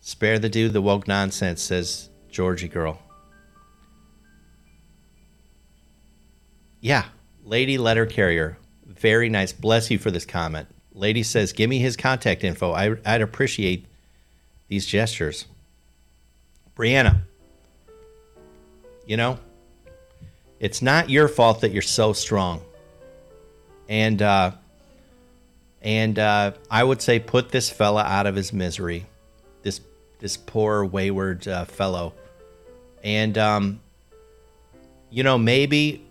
Spare 0.00 0.38
the 0.38 0.48
dude 0.48 0.72
the 0.72 0.80
woke 0.80 1.06
nonsense, 1.06 1.62
says 1.62 2.10
Georgie 2.30 2.68
girl. 2.68 3.02
Yeah, 6.80 7.04
lady 7.44 7.76
letter 7.76 8.06
carrier. 8.06 8.56
Very 8.86 9.28
nice. 9.28 9.52
Bless 9.52 9.90
you 9.90 9.98
for 9.98 10.10
this 10.10 10.24
comment. 10.24 10.68
Lady 10.92 11.22
says, 11.22 11.52
give 11.52 11.68
me 11.68 11.78
his 11.78 11.96
contact 11.96 12.44
info. 12.44 12.72
I, 12.72 12.96
I'd 13.04 13.20
appreciate 13.20 13.86
these 14.68 14.86
gestures. 14.86 15.46
Brianna, 16.76 17.22
you 19.06 19.16
know, 19.16 19.38
it's 20.60 20.82
not 20.82 21.10
your 21.10 21.28
fault 21.28 21.60
that 21.60 21.72
you're 21.72 21.82
so 21.82 22.12
strong. 22.12 22.62
And, 23.88 24.20
uh, 24.20 24.52
and 25.82 26.18
uh, 26.18 26.52
I 26.70 26.82
would 26.84 27.00
say 27.00 27.18
put 27.18 27.50
this 27.50 27.70
fella 27.70 28.02
out 28.02 28.26
of 28.26 28.34
his 28.34 28.52
misery 28.52 29.06
this 29.62 29.80
this 30.18 30.36
poor 30.36 30.84
wayward 30.84 31.46
uh, 31.46 31.64
fellow, 31.64 32.14
and 33.04 33.36
um, 33.38 33.80
you 35.10 35.22
know 35.22 35.38
maybe 35.38 36.04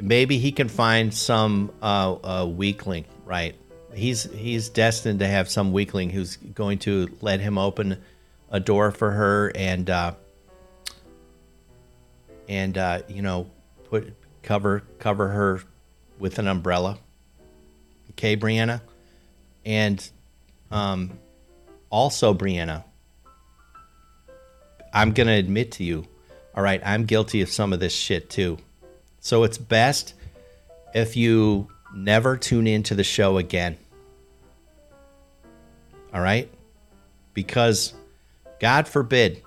maybe 0.00 0.38
he 0.38 0.52
can 0.52 0.68
find 0.68 1.14
some 1.14 1.72
uh, 1.82 2.46
weakling, 2.48 3.04
right? 3.24 3.54
He's 3.94 4.24
he's 4.24 4.68
destined 4.68 5.20
to 5.20 5.26
have 5.26 5.48
some 5.48 5.72
weakling 5.72 6.10
who's 6.10 6.36
going 6.36 6.78
to 6.80 7.08
let 7.20 7.40
him 7.40 7.58
open 7.58 8.02
a 8.50 8.60
door 8.60 8.90
for 8.90 9.10
her 9.10 9.52
and 9.54 9.88
uh, 9.88 10.14
and 12.48 12.76
uh, 12.76 13.02
you 13.08 13.22
know 13.22 13.46
put 13.94 14.12
cover 14.42 14.82
cover 14.98 15.28
her 15.28 15.62
with 16.18 16.40
an 16.40 16.48
umbrella. 16.48 16.98
Okay, 18.10 18.36
Brianna, 18.36 18.80
and 19.64 20.10
um, 20.72 21.18
also, 21.90 22.34
Brianna, 22.34 22.82
I'm 24.92 25.12
to 25.28 25.32
admit 25.32 25.72
to 25.72 25.84
you, 25.84 26.06
all 26.56 26.62
right, 26.62 26.82
I'm 26.84 27.04
guilty 27.04 27.40
of 27.40 27.48
some 27.48 27.72
of 27.72 27.78
this 27.78 27.94
shit 27.94 28.30
too. 28.30 28.58
So 29.20 29.44
it's 29.44 29.58
best 29.58 30.14
if 30.92 31.16
you 31.16 31.68
never 31.94 32.36
tune 32.36 32.66
into 32.66 32.96
the 32.96 33.04
show 33.04 33.38
again. 33.38 33.76
All 36.12 36.20
right? 36.20 36.50
Because 37.32 37.94
God 38.60 38.88
forbid, 38.88 39.42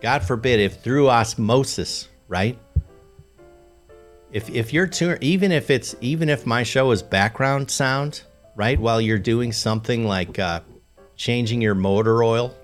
God 0.00 0.22
forbid 0.22 0.60
if 0.60 0.82
through 0.82 1.08
osmosis, 1.08 2.08
right? 2.28 2.58
If 4.32 4.48
if 4.50 4.72
you're 4.72 4.86
too, 4.86 5.16
even 5.20 5.50
if 5.50 5.70
it's 5.70 5.96
even 6.00 6.28
if 6.28 6.46
my 6.46 6.62
show 6.62 6.92
is 6.92 7.02
background 7.02 7.70
sound, 7.70 8.22
right, 8.54 8.78
while 8.78 9.00
you're 9.00 9.18
doing 9.18 9.52
something 9.52 10.06
like 10.06 10.38
uh, 10.38 10.60
changing 11.16 11.60
your 11.60 11.74
motor 11.74 12.22
oil, 12.22 12.54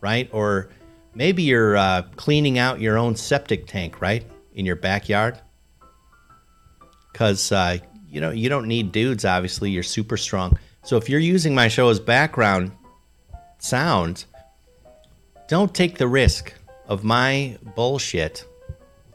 right, 0.00 0.28
or 0.32 0.70
maybe 1.14 1.42
you're 1.42 1.76
uh, 1.76 2.02
cleaning 2.14 2.58
out 2.58 2.80
your 2.80 2.96
own 2.96 3.16
septic 3.16 3.66
tank, 3.66 4.00
right, 4.00 4.24
in 4.54 4.64
your 4.64 4.76
backyard, 4.76 5.40
because 7.12 7.50
uh, 7.50 7.78
you 8.08 8.20
know 8.20 8.30
you 8.30 8.48
don't 8.48 8.68
need 8.68 8.92
dudes. 8.92 9.24
Obviously, 9.24 9.70
you're 9.70 9.82
super 9.82 10.16
strong. 10.16 10.56
So 10.84 10.96
if 10.96 11.08
you're 11.08 11.20
using 11.20 11.54
my 11.54 11.66
show 11.66 11.88
as 11.88 11.98
background 11.98 12.70
sound, 13.58 14.24
don't 15.48 15.74
take 15.74 15.98
the 15.98 16.06
risk 16.06 16.54
of 16.86 17.02
my 17.02 17.58
bullshit 17.74 18.44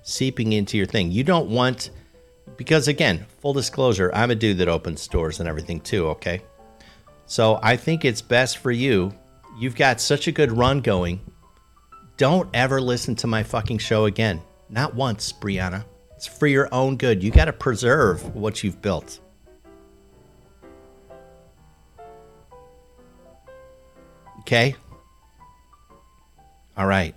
seeping 0.04 0.54
into 0.54 0.78
your 0.78 0.86
thing. 0.86 1.12
You 1.12 1.24
don't 1.24 1.50
want 1.50 1.90
because 2.58 2.88
again, 2.88 3.26
full 3.40 3.54
disclosure, 3.54 4.12
I'm 4.14 4.32
a 4.32 4.36
dude 4.36 4.58
that 4.60 4.68
opens 4.68 5.02
stores 5.02 5.40
and 5.40 5.50
everything 5.50 5.80
too, 5.80 6.08
okay? 6.10 6.42
So 7.26 7.60
I 7.64 7.76
think 7.76 8.06
it's 8.06 8.22
best 8.22 8.60
for 8.60 8.72
you. 8.72 9.14
You've 9.58 9.76
got 9.76 10.00
such 10.00 10.28
a 10.28 10.32
good 10.32 10.52
run 10.52 10.82
going. 10.82 11.22
Don't 12.18 12.50
ever 12.54 12.80
listen 12.80 13.16
to 13.16 13.28
my 13.28 13.44
fucking 13.44 13.80
show 13.80 14.06
again. 14.06 14.42
Not 14.70 14.94
once, 14.94 15.34
Brianna. 15.34 15.86
It's 16.16 16.28
for 16.28 16.48
your 16.48 16.70
own 16.72 16.96
good. 16.96 17.24
You 17.24 17.32
got 17.32 17.46
to 17.46 17.54
preserve 17.54 18.36
what 18.36 18.64
you've 18.64 18.82
built. 18.82 19.20
Okay? 24.42 24.76
All 26.78 26.88
right. 26.88 27.16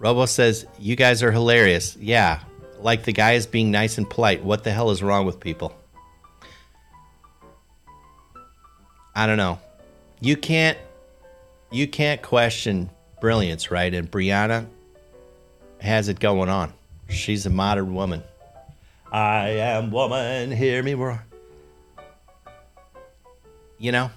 Robo 0.00 0.24
says, 0.24 0.66
You 0.78 0.96
guys 0.96 1.22
are 1.22 1.30
hilarious. 1.30 1.94
Yeah, 1.96 2.40
like 2.80 3.04
the 3.04 3.12
guy 3.12 3.32
is 3.32 3.46
being 3.46 3.70
nice 3.70 3.98
and 3.98 4.08
polite. 4.08 4.42
What 4.42 4.64
the 4.64 4.72
hell 4.72 4.90
is 4.90 5.02
wrong 5.02 5.26
with 5.26 5.38
people? 5.38 5.76
I 9.14 9.26
don't 9.26 9.36
know. 9.36 9.60
You 10.20 10.36
can't 10.36 10.78
you 11.70 11.86
can't 11.86 12.22
question 12.22 12.90
brilliance, 13.20 13.70
right? 13.70 13.92
And 13.92 14.10
Brianna 14.10 14.66
has 15.80 16.08
it 16.08 16.18
going 16.18 16.48
on. 16.48 16.72
She's 17.10 17.44
a 17.44 17.50
modern 17.50 17.94
woman. 17.94 18.22
I 19.12 19.48
am 19.48 19.90
woman, 19.90 20.50
hear 20.50 20.82
me 20.82 20.94
roar. 20.94 21.24
You 23.78 23.92
know? 23.92 24.10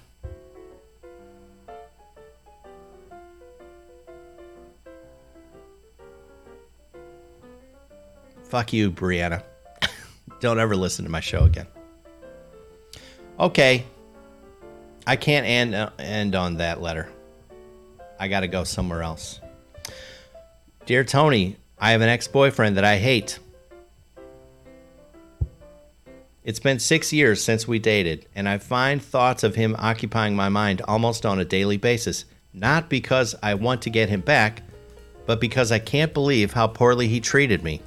Fuck 8.54 8.72
you, 8.72 8.92
Brianna. 8.92 9.42
Don't 10.40 10.60
ever 10.60 10.76
listen 10.76 11.04
to 11.04 11.10
my 11.10 11.18
show 11.18 11.42
again. 11.42 11.66
Okay. 13.40 13.84
I 15.08 15.16
can't 15.16 15.44
end, 15.44 15.74
uh, 15.74 15.90
end 15.98 16.36
on 16.36 16.58
that 16.58 16.80
letter. 16.80 17.10
I 18.20 18.28
got 18.28 18.40
to 18.40 18.46
go 18.46 18.62
somewhere 18.62 19.02
else. 19.02 19.40
Dear 20.86 21.02
Tony, 21.02 21.56
I 21.80 21.90
have 21.90 22.00
an 22.00 22.08
ex 22.08 22.28
boyfriend 22.28 22.76
that 22.76 22.84
I 22.84 22.98
hate. 22.98 23.40
It's 26.44 26.60
been 26.60 26.78
six 26.78 27.12
years 27.12 27.42
since 27.42 27.66
we 27.66 27.80
dated, 27.80 28.28
and 28.36 28.48
I 28.48 28.58
find 28.58 29.02
thoughts 29.02 29.42
of 29.42 29.56
him 29.56 29.74
occupying 29.80 30.36
my 30.36 30.48
mind 30.48 30.80
almost 30.82 31.26
on 31.26 31.40
a 31.40 31.44
daily 31.44 31.76
basis. 31.76 32.24
Not 32.52 32.88
because 32.88 33.34
I 33.42 33.54
want 33.54 33.82
to 33.82 33.90
get 33.90 34.10
him 34.10 34.20
back, 34.20 34.62
but 35.26 35.40
because 35.40 35.72
I 35.72 35.80
can't 35.80 36.14
believe 36.14 36.52
how 36.52 36.68
poorly 36.68 37.08
he 37.08 37.18
treated 37.18 37.64
me. 37.64 37.82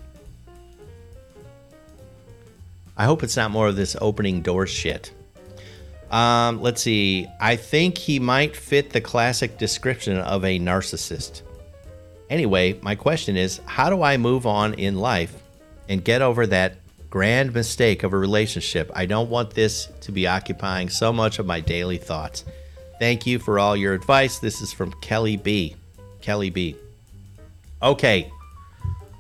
I 2.98 3.06
hope 3.06 3.24
it's 3.24 3.38
not 3.38 3.52
more 3.52 3.68
of 3.68 3.76
this 3.76 3.96
opening 4.02 4.42
doors 4.42 4.72
shit. 4.72 5.12
Um, 6.10 6.62
let's 6.62 6.82
see. 6.82 7.28
I 7.40 7.56
think 7.56 7.98
he 7.98 8.20
might 8.20 8.56
fit 8.56 8.90
the 8.90 9.02
classic 9.02 9.58
description 9.58 10.18
of 10.18 10.44
a 10.44 10.60
narcissist. 10.60 11.42
Anyway, 12.30 12.80
my 12.82 12.96
question 12.96 13.38
is 13.38 13.62
how 13.66 13.90
do 13.90 14.02
I 14.02 14.18
move 14.18 14.46
on 14.46 14.74
in 14.74 14.96
life 14.96 15.34
and 15.88 16.04
get 16.04 16.22
over 16.22 16.48
that 16.48 16.78
grand 17.10 17.54
mistake 17.54 18.04
of 18.04 18.14
a 18.14 18.18
relationship? 18.18 18.92
I 18.96 19.06
don't 19.06 19.30
want 19.30 19.52
this 19.52 19.88
to 20.02 20.12
be 20.12 20.28
occupying 20.28 20.90
so 20.90 21.14
much 21.14 21.40
of 21.40 21.46
my 21.46 21.60
daily 21.60 21.98
thoughts. 21.98 22.44
Thank 23.00 23.28
you 23.28 23.38
for 23.38 23.60
all 23.60 23.78
your 23.78 23.94
advice. 23.94 24.40
This 24.40 24.62
is 24.62 24.74
from 24.74 24.92
Kelly 25.02 25.38
B. 25.38 25.76
Kelly 26.22 26.50
B. 26.50 26.76
Okay. 27.82 28.32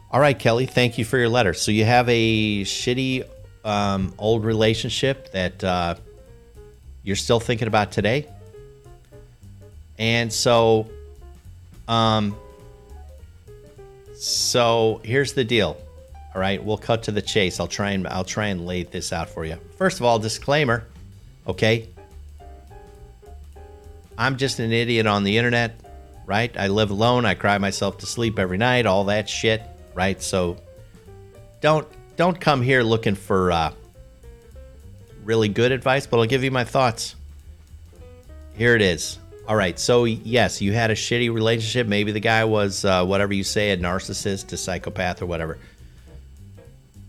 All 0.09 0.19
right, 0.19 0.38
Kelly, 0.38 0.65
thank 0.65 0.97
you 0.97 1.05
for 1.05 1.17
your 1.17 1.30
letter. 1.30 1.53
So 1.53 1.69
you 1.69 1.86
have 1.86 2.07
a 2.09 2.63
shitty 2.63 3.25
um, 3.63 4.13
old 4.17 4.45
relationship 4.45 5.31
that 5.31 5.63
uh, 5.63 5.95
you're 7.03 7.15
still 7.15 7.39
thinking 7.39 7.67
about 7.67 7.91
today. 7.91 8.27
And 9.97 10.31
so, 10.31 10.89
um, 11.87 12.37
so 14.15 15.01
here's 15.03 15.33
the 15.33 15.43
deal. 15.43 15.77
All 16.33 16.41
right, 16.41 16.63
we'll 16.63 16.77
cut 16.77 17.03
to 17.03 17.11
the 17.11 17.21
chase. 17.21 17.59
I'll 17.59 17.67
try 17.67 17.91
and 17.91 18.07
I'll 18.07 18.23
try 18.23 18.47
and 18.47 18.67
lay 18.67 18.83
this 18.83 19.11
out 19.11 19.29
for 19.29 19.43
you. 19.43 19.57
First 19.77 19.99
of 19.99 20.05
all, 20.05 20.19
disclaimer. 20.19 20.85
Okay, 21.47 21.89
I'm 24.17 24.37
just 24.37 24.59
an 24.59 24.71
idiot 24.71 25.07
on 25.07 25.23
the 25.23 25.37
internet, 25.37 25.79
right? 26.25 26.55
I 26.57 26.67
live 26.67 26.91
alone. 26.91 27.25
I 27.25 27.33
cry 27.33 27.57
myself 27.57 27.99
to 27.99 28.05
sleep 28.05 28.37
every 28.37 28.57
night. 28.57 28.85
All 28.85 29.05
that 29.05 29.29
shit, 29.29 29.61
right? 29.95 30.21
So 30.21 30.57
don't 31.61 31.87
don't 32.18 32.39
come 32.41 32.61
here 32.61 32.84
looking 32.84 33.15
for 33.15 33.51
uh, 33.51 33.72
really 35.24 35.47
good 35.47 35.72
advice, 35.72 36.07
but 36.07 36.20
I'll 36.20 36.26
give 36.26 36.43
you 36.43 36.51
my 36.51 36.63
thoughts. 36.63 37.15
Here 38.55 38.76
it 38.76 38.82
is. 38.82 39.20
All 39.47 39.55
right. 39.55 39.80
So, 39.80 40.03
yes, 40.03 40.61
you 40.61 40.74
had 40.74 40.91
a 40.91 40.95
shitty 40.95 41.34
relationship. 41.34 41.88
Maybe 41.88 42.11
the 42.11 42.20
guy 42.20 42.43
was, 42.43 42.84
uh, 42.84 43.05
whatever 43.05 43.34
you 43.34 43.43
say, 43.43 43.72
a 43.72 43.78
narcissist, 43.78 44.51
a 44.51 44.57
psychopath, 44.57 45.22
or 45.22 45.28
whatever. 45.28 45.57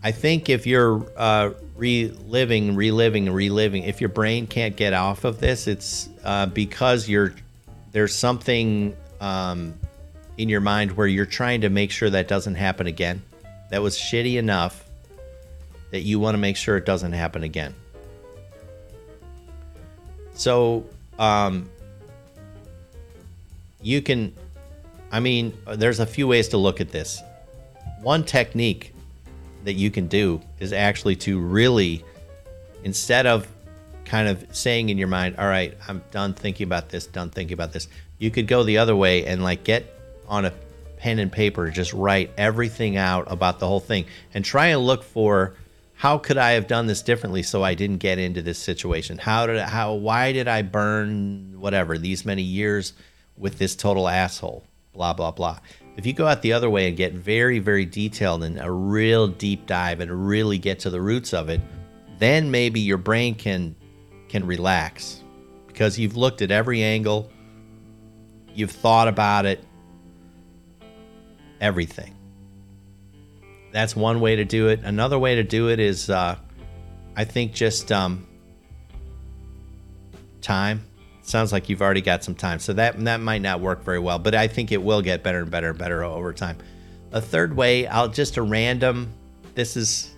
I 0.01 0.11
think 0.11 0.47
if 0.47 0.65
you're 0.65 1.05
uh, 1.17 1.51
reliving, 1.75 2.75
reliving, 2.75 3.29
reliving, 3.29 3.83
if 3.83 3.99
your 3.99 4.09
brain 4.09 4.47
can't 4.47 4.75
get 4.75 4.93
off 4.93 5.25
of 5.25 5.41
this, 5.41 5.67
it's 5.67 6.07
uh, 6.23 6.45
because 6.45 7.09
you're 7.09 7.33
there's 7.91 8.15
something 8.15 8.95
um, 9.19 9.73
in 10.37 10.47
your 10.47 10.61
mind 10.61 10.91
where 10.91 11.07
you're 11.07 11.25
trying 11.25 11.61
to 11.61 11.69
make 11.69 11.91
sure 11.91 12.09
that 12.09 12.27
doesn't 12.29 12.55
happen 12.55 12.87
again. 12.87 13.21
That 13.71 13.81
was 13.81 13.97
shitty 13.97 14.37
enough 14.37 14.88
that 15.91 16.01
you 16.01 16.19
want 16.19 16.35
to 16.35 16.39
make 16.39 16.55
sure 16.55 16.77
it 16.77 16.85
doesn't 16.85 17.13
happen 17.13 17.43
again. 17.43 17.73
So, 20.33 20.85
um, 21.17 21.69
you 23.81 24.01
can, 24.01 24.33
I 25.11 25.19
mean, 25.19 25.57
there's 25.67 25.99
a 25.99 26.05
few 26.05 26.27
ways 26.27 26.49
to 26.49 26.57
look 26.57 26.81
at 26.81 26.91
this. 26.91 27.21
One 28.01 28.23
technique 28.23 28.93
that 29.63 29.73
you 29.73 29.91
can 29.91 30.07
do 30.07 30.41
is 30.59 30.71
actually 30.73 31.15
to 31.17 31.39
really, 31.39 32.03
instead 32.83 33.25
of 33.25 33.47
kind 34.05 34.27
of 34.27 34.45
saying 34.55 34.89
in 34.89 34.97
your 34.97 35.07
mind, 35.07 35.35
all 35.37 35.47
right, 35.47 35.77
I'm 35.87 36.01
done 36.11 36.33
thinking 36.33 36.65
about 36.65 36.89
this, 36.89 37.05
done 37.05 37.29
thinking 37.29 37.53
about 37.53 37.73
this, 37.73 37.87
you 38.17 38.31
could 38.31 38.47
go 38.47 38.63
the 38.63 38.77
other 38.77 38.95
way 38.95 39.25
and 39.25 39.43
like 39.43 39.63
get 39.63 39.93
on 40.27 40.45
a 40.45 40.53
pen 40.97 41.19
and 41.19 41.31
paper, 41.31 41.69
just 41.69 41.93
write 41.93 42.31
everything 42.37 42.97
out 42.97 43.31
about 43.31 43.59
the 43.59 43.67
whole 43.67 43.79
thing 43.79 44.05
and 44.33 44.43
try 44.43 44.67
and 44.67 44.81
look 44.81 45.03
for 45.03 45.53
how 45.99 46.17
could 46.17 46.37
I 46.37 46.51
have 46.51 46.67
done 46.67 46.87
this 46.87 47.01
differently 47.01 47.43
so 47.43 47.61
I 47.61 47.73
didn't 47.73 47.97
get 47.97 48.19
into 48.19 48.41
this 48.41 48.57
situation? 48.57 49.17
How 49.17 49.45
did 49.45 49.59
how 49.59 49.95
why 49.95 50.31
did 50.31 50.47
I 50.47 50.61
burn 50.61 51.59
whatever 51.59 51.97
these 51.97 52.23
many 52.23 52.41
years 52.41 52.93
with 53.35 53.57
this 53.57 53.75
total 53.75 54.07
asshole? 54.07 54.63
Blah 54.93 55.11
blah 55.11 55.31
blah. 55.31 55.59
If 55.97 56.05
you 56.05 56.13
go 56.13 56.25
out 56.25 56.41
the 56.41 56.53
other 56.53 56.69
way 56.69 56.87
and 56.87 56.95
get 56.95 57.11
very 57.15 57.59
very 57.59 57.83
detailed 57.83 58.45
and 58.45 58.61
a 58.61 58.71
real 58.71 59.27
deep 59.27 59.65
dive 59.65 59.99
and 59.99 60.25
really 60.25 60.57
get 60.57 60.79
to 60.79 60.89
the 60.89 61.01
roots 61.01 61.33
of 61.33 61.49
it, 61.49 61.59
then 62.17 62.49
maybe 62.49 62.79
your 62.79 62.97
brain 62.97 63.35
can 63.35 63.75
can 64.29 64.47
relax 64.47 65.21
because 65.67 65.99
you've 65.99 66.15
looked 66.15 66.41
at 66.41 66.49
every 66.49 66.81
angle, 66.81 67.29
you've 68.55 68.71
thought 68.71 69.09
about 69.09 69.45
it, 69.45 69.65
everything. 71.59 72.15
That's 73.71 73.95
one 73.95 74.19
way 74.19 74.35
to 74.35 74.45
do 74.45 74.67
it. 74.67 74.81
Another 74.83 75.19
way 75.19 75.35
to 75.35 75.43
do 75.43 75.69
it 75.69 75.79
is 75.79 76.09
uh, 76.09 76.35
I 77.15 77.25
think 77.25 77.53
just 77.53 77.91
um, 77.91 78.27
time. 80.41 80.85
Sounds 81.21 81.51
like 81.51 81.69
you've 81.69 81.81
already 81.81 82.01
got 82.01 82.23
some 82.23 82.33
time, 82.33 82.57
so 82.57 82.73
that 82.73 82.99
that 83.01 83.19
might 83.19 83.41
not 83.41 83.59
work 83.59 83.83
very 83.83 83.99
well. 83.99 84.17
But 84.17 84.33
I 84.33 84.47
think 84.47 84.71
it 84.71 84.81
will 84.81 85.01
get 85.01 85.21
better 85.21 85.41
and 85.41 85.51
better 85.51 85.69
and 85.69 85.77
better 85.77 86.03
over 86.03 86.33
time. 86.33 86.57
A 87.11 87.21
third 87.21 87.55
way, 87.55 87.85
I'll 87.85 88.07
just 88.07 88.37
a 88.37 88.41
random. 88.41 89.13
This 89.53 89.77
is, 89.77 90.11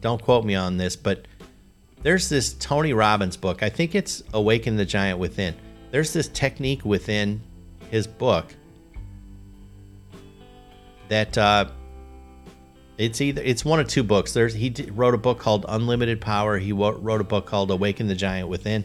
don't 0.00 0.22
quote 0.22 0.44
me 0.44 0.54
on 0.54 0.78
this, 0.78 0.96
but 0.96 1.26
there's 2.02 2.28
this 2.28 2.54
Tony 2.54 2.92
Robbins 2.92 3.36
book. 3.36 3.62
I 3.62 3.68
think 3.68 3.94
it's 3.94 4.22
Awaken 4.32 4.76
the 4.76 4.86
Giant 4.86 5.18
Within. 5.18 5.54
There's 5.90 6.12
this 6.12 6.28
technique 6.28 6.84
within 6.84 7.42
his 7.90 8.06
book 8.06 8.54
that 11.08 11.36
uh, 11.36 11.66
it's 12.98 13.20
either 13.20 13.42
it's 13.42 13.64
one 13.64 13.80
of 13.80 13.88
two 13.88 14.02
books. 14.02 14.32
There's 14.32 14.54
he 14.54 14.74
wrote 14.92 15.14
a 15.14 15.18
book 15.18 15.38
called 15.38 15.64
Unlimited 15.68 16.20
Power. 16.20 16.58
He 16.58 16.72
wrote 16.72 17.20
a 17.20 17.24
book 17.24 17.46
called 17.46 17.70
Awaken 17.70 18.06
the 18.06 18.14
Giant 18.14 18.48
Within. 18.48 18.84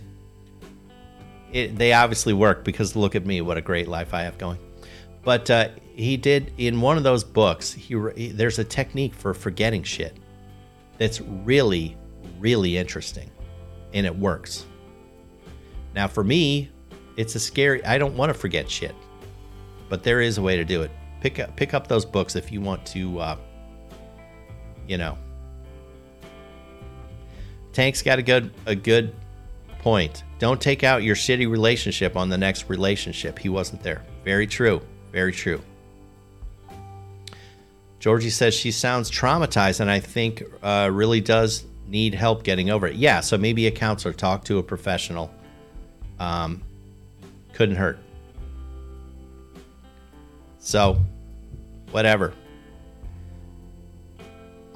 It, 1.52 1.78
they 1.78 1.94
obviously 1.94 2.34
work 2.34 2.64
because 2.64 2.96
look 2.96 3.16
at 3.16 3.26
me, 3.26 3.42
what 3.42 3.58
a 3.58 3.62
great 3.62 3.88
life 3.88 4.14
I 4.14 4.24
have 4.24 4.38
going. 4.38 4.60
But 5.24 5.50
uh, 5.50 5.70
he 5.96 6.16
did 6.18 6.54
in 6.58 6.80
one 6.80 6.98
of 6.98 7.04
those 7.04 7.24
books. 7.24 7.74
He, 7.74 7.96
he 8.16 8.30
there's 8.30 8.60
a 8.60 8.64
technique 8.64 9.14
for 9.14 9.34
forgetting 9.34 9.84
shit 9.84 10.18
that's 10.98 11.22
really, 11.22 11.98
really 12.40 12.78
interesting, 12.78 13.30
and 13.94 14.06
it 14.06 14.16
works. 14.16 14.66
Now 15.94 16.08
for 16.08 16.24
me, 16.24 16.72
it's 17.18 17.36
a 17.36 17.40
scary. 17.40 17.84
I 17.84 17.98
don't 17.98 18.16
want 18.16 18.30
to 18.30 18.34
forget 18.34 18.70
shit, 18.70 18.96
but 19.90 20.04
there 20.04 20.22
is 20.22 20.38
a 20.38 20.42
way 20.42 20.56
to 20.56 20.64
do 20.64 20.82
it. 20.82 20.92
Pick 21.20 21.40
up 21.40 21.56
pick 21.56 21.74
up 21.74 21.88
those 21.88 22.06
books 22.06 22.36
if 22.36 22.52
you 22.52 22.62
want 22.62 22.86
to. 22.88 23.20
Uh, 23.20 23.38
you 24.88 24.98
know. 24.98 25.18
Tank's 27.74 28.02
got 28.02 28.20
a 28.20 28.24
good 28.24 28.52
a 28.66 28.76
good 28.76 29.14
point. 29.80 30.24
Don't 30.40 30.60
take 30.60 30.84
out 30.84 31.04
your 31.04 31.16
shitty 31.16 31.50
relationship 31.50 32.16
on 32.16 32.30
the 32.30 32.38
next 32.38 32.70
relationship. 32.70 33.40
He 33.40 33.50
wasn't 33.50 33.84
there. 33.84 34.04
Very 34.24 34.48
true. 34.48 34.82
Very 35.12 35.32
true. 35.32 35.62
Georgie 38.00 38.30
says 38.30 38.54
she 38.54 38.72
sounds 38.72 39.10
traumatized 39.10 39.80
and 39.80 39.90
I 39.90 40.00
think 40.00 40.44
uh, 40.62 40.90
really 40.92 41.22
does 41.22 41.66
need 41.88 42.14
help 42.14 42.44
getting 42.44 42.70
over 42.70 42.88
it. 42.88 42.96
Yeah, 42.96 43.22
so 43.22 43.38
maybe 43.38 43.68
a 43.68 43.72
counselor, 43.72 44.14
talk 44.14 44.44
to 44.46 44.60
a 44.60 44.64
professional. 44.64 45.34
Um, 46.20 46.62
couldn't 47.54 47.76
hurt. 47.76 48.00
So, 50.60 51.02
whatever. 51.92 52.34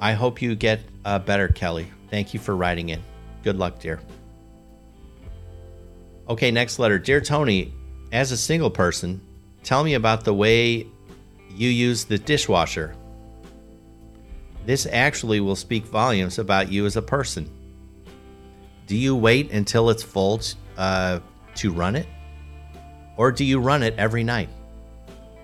I 0.02 0.14
hope 0.14 0.42
you 0.42 0.56
get 0.56 0.80
uh, 1.04 1.20
better, 1.20 1.46
Kelly. 1.46 1.86
Thank 2.10 2.34
you 2.34 2.40
for 2.40 2.56
writing 2.56 2.88
in. 2.88 3.00
Good 3.44 3.56
luck, 3.56 3.78
dear. 3.78 4.00
Okay, 6.28 6.50
next 6.50 6.80
letter. 6.80 6.98
Dear 6.98 7.20
Tony, 7.20 7.72
as 8.10 8.32
a 8.32 8.36
single 8.36 8.68
person, 8.68 9.20
tell 9.62 9.84
me 9.84 9.94
about 9.94 10.24
the 10.24 10.34
way 10.34 10.88
you 11.50 11.68
use 11.68 12.04
the 12.04 12.18
dishwasher. 12.18 12.96
This 14.66 14.86
actually 14.90 15.38
will 15.38 15.54
speak 15.54 15.84
volumes 15.84 16.40
about 16.40 16.68
you 16.68 16.84
as 16.84 16.96
a 16.96 17.02
person. 17.02 17.48
Do 18.88 18.96
you 18.96 19.14
wait 19.14 19.52
until 19.52 19.88
it's 19.88 20.02
full 20.02 20.40
uh, 20.76 21.20
to 21.54 21.72
run 21.72 21.94
it? 21.94 22.08
Or 23.16 23.30
do 23.30 23.44
you 23.44 23.60
run 23.60 23.84
it 23.84 23.94
every 23.98 24.24
night? 24.24 24.48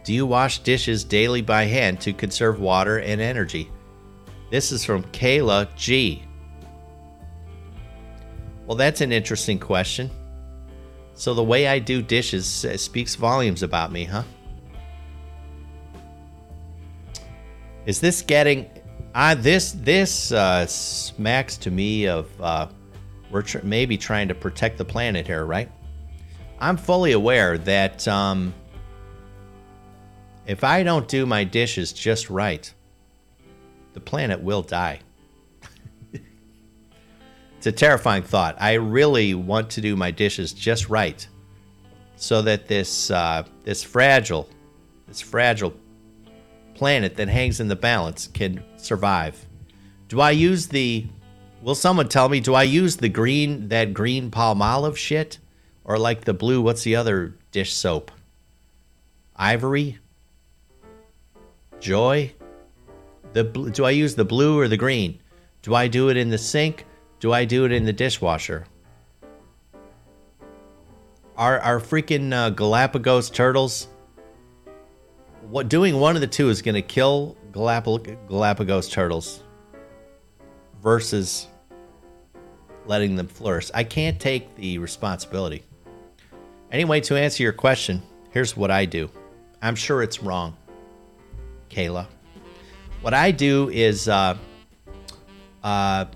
Do 0.03 0.13
you 0.13 0.27
wash 0.27 0.59
dishes 0.59 1.05
daily 1.05 1.43
by 1.43 1.67
hand 1.67 2.01
to 2.01 2.13
conserve 2.13 2.59
water 2.59 2.99
and 2.99 3.21
energy? 3.21 3.71
This 4.51 4.73
is 4.73 4.85
from 4.85 5.03
Kayla 5.05 5.69
G. 5.77 6.23
Well, 8.67 8.77
that's 8.77 9.01
an 9.01 9.13
interesting 9.13 9.59
question. 9.59 10.11
So, 11.15 11.35
the 11.35 11.43
way 11.43 11.67
I 11.67 11.79
do 11.79 12.01
dishes 12.01 12.47
speaks 12.77 13.15
volumes 13.15 13.63
about 13.63 13.93
me, 13.93 14.05
huh? 14.05 14.23
Is 17.87 18.01
this 18.01 18.23
getting. 18.23 18.71
Uh, 19.15 19.35
this 19.35 19.73
this 19.73 20.33
uh, 20.33 20.67
smacks 20.67 21.57
to 21.57 21.71
me 21.71 22.07
of 22.07 22.29
uh, 22.41 22.69
we're 23.31 23.43
tr- 23.43 23.59
maybe 23.63 23.97
trying 23.97 24.29
to 24.29 24.35
protect 24.35 24.79
the 24.79 24.85
planet 24.85 25.27
here, 25.27 25.45
right? 25.45 25.71
I'm 26.61 26.77
fully 26.77 27.13
aware 27.13 27.59
that 27.59 28.07
um, 28.07 28.55
if 30.47 30.65
I 30.65 30.83
don't 30.83 31.09
do 31.09 31.27
my 31.27 31.45
dishes 31.45 31.93
just 31.93 32.31
right, 32.31 32.73
the 33.99 34.05
planet 34.05 34.41
will 34.41 34.63
die. 34.63 35.01
it's 36.13 37.67
a 37.67 37.73
terrifying 37.73 38.23
thought. 38.23 38.57
I 38.61 38.75
really 38.75 39.35
want 39.35 39.71
to 39.71 39.81
do 39.81 39.97
my 39.97 40.13
dishes 40.13 40.53
just 40.53 40.89
right, 40.89 41.27
so 42.15 42.43
that 42.43 42.69
this 42.69 43.11
uh, 43.11 43.43
this 43.65 43.83
fragile, 43.83 44.49
this 45.09 45.21
fragile 45.21 45.75
planet 46.75 47.17
that 47.17 47.29
hangs 47.29 47.59
in 47.59 47.67
the 47.67 47.75
balance 47.75 48.29
can 48.29 48.63
survive. 48.77 49.45
Do 50.07 50.21
I 50.21 50.31
use 50.31 50.69
the? 50.69 51.07
Will 51.61 51.75
someone 51.75 52.09
tell 52.09 52.29
me? 52.29 52.39
Do 52.39 52.55
I 52.55 52.63
use 52.63 52.99
the 52.99 53.09
green 53.09 53.69
that 53.71 53.93
green 53.93 54.31
Palmolive 54.31 54.97
shit, 54.97 55.39
or 55.83 55.99
like 55.99 56.25
the 56.25 56.35
blue? 56.35 56.63
What's 56.63 56.85
the 56.85 56.95
other 56.95 57.35
dish 57.51 57.73
soap? 57.73 58.13
Ivory. 59.35 59.99
Joy. 61.81 62.33
The 63.39 63.45
do 63.45 63.85
I 63.85 63.91
use 63.91 64.17
the 64.17 64.25
blue 64.25 64.59
or 64.59 64.67
the 64.67 64.77
green? 64.77 65.21
Do 65.63 65.73
I 65.73 65.87
do 65.87 66.09
it 66.09 66.17
in 66.17 66.29
the 66.29 66.39
sink? 66.39 66.85
Do 67.21 67.33
I 67.33 67.45
do 67.45 67.65
it 67.67 67.71
in 67.71 67.85
the 67.85 67.93
dishwasher? 67.93 68.67
Are 71.37 71.61
our 71.61 71.79
freaking 71.79 72.35
uh, 72.35 72.51
Galapagos 72.51 73.31
turtles? 73.31 73.87
What 75.43 75.69
doing 75.69 76.01
one 76.01 76.17
of 76.17 76.21
the 76.21 76.27
two 76.27 76.49
is 76.49 76.63
going 76.63 76.75
to 76.75 76.83
kill 76.83 77.37
Galapagos 77.53 78.89
turtles 78.89 79.45
versus 80.83 81.47
letting 82.87 83.15
them 83.15 83.29
flourish. 83.29 83.71
I 83.73 83.85
can't 83.85 84.19
take 84.19 84.57
the 84.57 84.79
responsibility. 84.79 85.63
Anyway, 86.73 87.03
to 87.03 87.17
answer 87.17 87.45
your 87.45 87.53
question, 87.53 88.03
here's 88.33 88.57
what 88.57 88.73
I 88.73 88.85
do. 88.85 89.09
I'm 89.63 89.77
sure 89.77 90.03
it's 90.03 90.25
wrong, 90.25 90.57
Kayla. 91.71 92.09
What 93.01 93.15
I 93.15 93.31
do 93.31 93.71
is, 93.71 94.09
uh, 94.09 94.37
uh, 95.63 96.07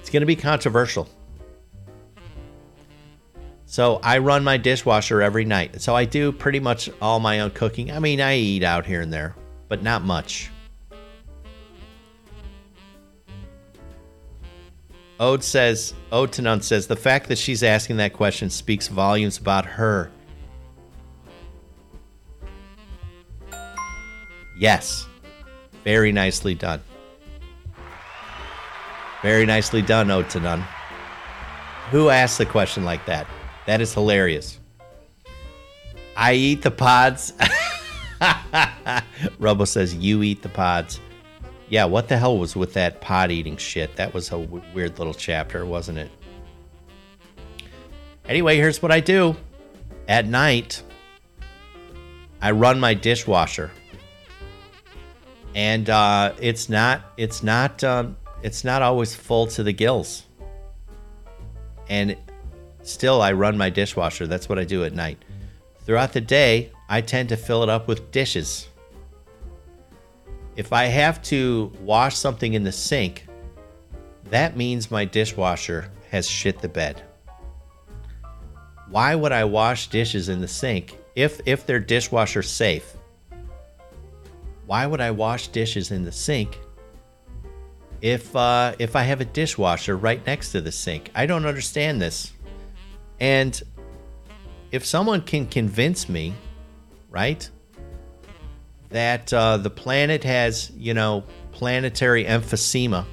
it's 0.00 0.10
going 0.10 0.22
to 0.22 0.26
be 0.26 0.36
controversial. 0.36 1.08
So 3.66 4.00
I 4.02 4.18
run 4.18 4.44
my 4.44 4.56
dishwasher 4.56 5.20
every 5.20 5.44
night. 5.44 5.82
So 5.82 5.94
I 5.94 6.04
do 6.04 6.32
pretty 6.32 6.60
much 6.60 6.88
all 7.02 7.20
my 7.20 7.40
own 7.40 7.50
cooking. 7.50 7.90
I 7.90 7.98
mean, 7.98 8.20
I 8.20 8.36
eat 8.36 8.62
out 8.62 8.86
here 8.86 9.02
and 9.02 9.12
there, 9.12 9.34
but 9.68 9.82
not 9.82 10.02
much. 10.02 10.50
Ode 15.18 15.42
says, 15.42 15.94
Ode 16.12 16.32
to 16.32 16.42
None 16.42 16.62
says, 16.62 16.86
the 16.86 16.96
fact 16.96 17.28
that 17.28 17.38
she's 17.38 17.62
asking 17.62 17.96
that 17.96 18.12
question 18.12 18.50
speaks 18.50 18.88
volumes 18.88 19.38
about 19.38 19.64
her 19.66 20.10
Yes. 24.58 25.06
Very 25.84 26.12
nicely 26.12 26.54
done. 26.54 26.82
Very 29.22 29.46
nicely 29.46 29.82
done, 29.82 30.10
Ode 30.10 30.28
to 30.30 30.40
None. 30.40 30.64
Who 31.90 32.10
asked 32.10 32.38
the 32.38 32.46
question 32.46 32.84
like 32.84 33.04
that? 33.06 33.26
That 33.66 33.80
is 33.80 33.92
hilarious. 33.92 34.58
I 36.16 36.34
eat 36.34 36.62
the 36.62 36.70
pods. 36.70 37.32
Robo 39.38 39.64
says, 39.64 39.94
You 39.94 40.22
eat 40.22 40.42
the 40.42 40.48
pods. 40.48 41.00
Yeah, 41.68 41.84
what 41.84 42.08
the 42.08 42.16
hell 42.16 42.38
was 42.38 42.54
with 42.56 42.72
that 42.74 43.00
pod 43.00 43.30
eating 43.30 43.56
shit? 43.56 43.96
That 43.96 44.14
was 44.14 44.28
a 44.28 44.38
w- 44.38 44.62
weird 44.72 44.98
little 44.98 45.14
chapter, 45.14 45.66
wasn't 45.66 45.98
it? 45.98 46.10
Anyway, 48.28 48.56
here's 48.56 48.80
what 48.80 48.92
I 48.92 49.00
do. 49.00 49.36
At 50.08 50.26
night, 50.26 50.82
I 52.40 52.52
run 52.52 52.78
my 52.78 52.94
dishwasher 52.94 53.70
and 55.56 55.88
uh, 55.88 56.34
it's 56.38 56.68
not 56.68 57.12
it's 57.16 57.42
not 57.42 57.82
um, 57.82 58.16
it's 58.42 58.62
not 58.62 58.82
always 58.82 59.16
full 59.16 59.46
to 59.48 59.62
the 59.62 59.72
gills. 59.72 60.24
And 61.88 62.16
still, 62.82 63.22
I 63.22 63.32
run 63.32 63.56
my 63.56 63.70
dishwasher. 63.70 64.26
That's 64.26 64.48
what 64.48 64.58
I 64.58 64.64
do 64.64 64.84
at 64.84 64.92
night. 64.92 65.24
Throughout 65.80 66.12
the 66.12 66.20
day, 66.20 66.70
I 66.88 67.00
tend 67.00 67.30
to 67.30 67.36
fill 67.36 67.62
it 67.62 67.68
up 67.68 67.88
with 67.88 68.10
dishes. 68.10 68.68
If 70.56 70.72
I 70.72 70.84
have 70.84 71.22
to 71.24 71.72
wash 71.80 72.16
something 72.16 72.54
in 72.54 72.64
the 72.64 72.72
sink, 72.72 73.26
that 74.24 74.56
means 74.56 74.90
my 74.90 75.04
dishwasher 75.04 75.90
has 76.10 76.28
shit 76.28 76.60
the 76.60 76.68
bed. 76.68 77.02
Why 78.88 79.14
would 79.14 79.32
I 79.32 79.44
wash 79.44 79.88
dishes 79.88 80.28
in 80.28 80.40
the 80.40 80.48
sink 80.48 80.98
if 81.14 81.40
if 81.46 81.64
they're 81.64 81.80
dishwasher 81.80 82.42
safe? 82.42 82.95
Why 84.66 84.86
would 84.86 85.00
I 85.00 85.12
wash 85.12 85.48
dishes 85.48 85.90
in 85.90 86.04
the 86.04 86.12
sink 86.12 86.58
if 88.00 88.34
uh, 88.36 88.74
if 88.78 88.96
I 88.96 89.02
have 89.02 89.20
a 89.20 89.24
dishwasher 89.24 89.96
right 89.96 90.24
next 90.26 90.52
to 90.52 90.60
the 90.60 90.72
sink. 90.72 91.10
I 91.14 91.26
don't 91.26 91.46
understand 91.46 92.00
this. 92.00 92.32
And 93.20 93.60
if 94.70 94.84
someone 94.84 95.22
can 95.22 95.46
convince 95.46 96.08
me, 96.08 96.34
right, 97.10 97.48
that 98.90 99.32
uh, 99.32 99.56
the 99.56 99.70
planet 99.70 100.24
has, 100.24 100.70
you 100.76 100.94
know, 100.94 101.24
planetary 101.52 102.24
emphysema 102.24 103.06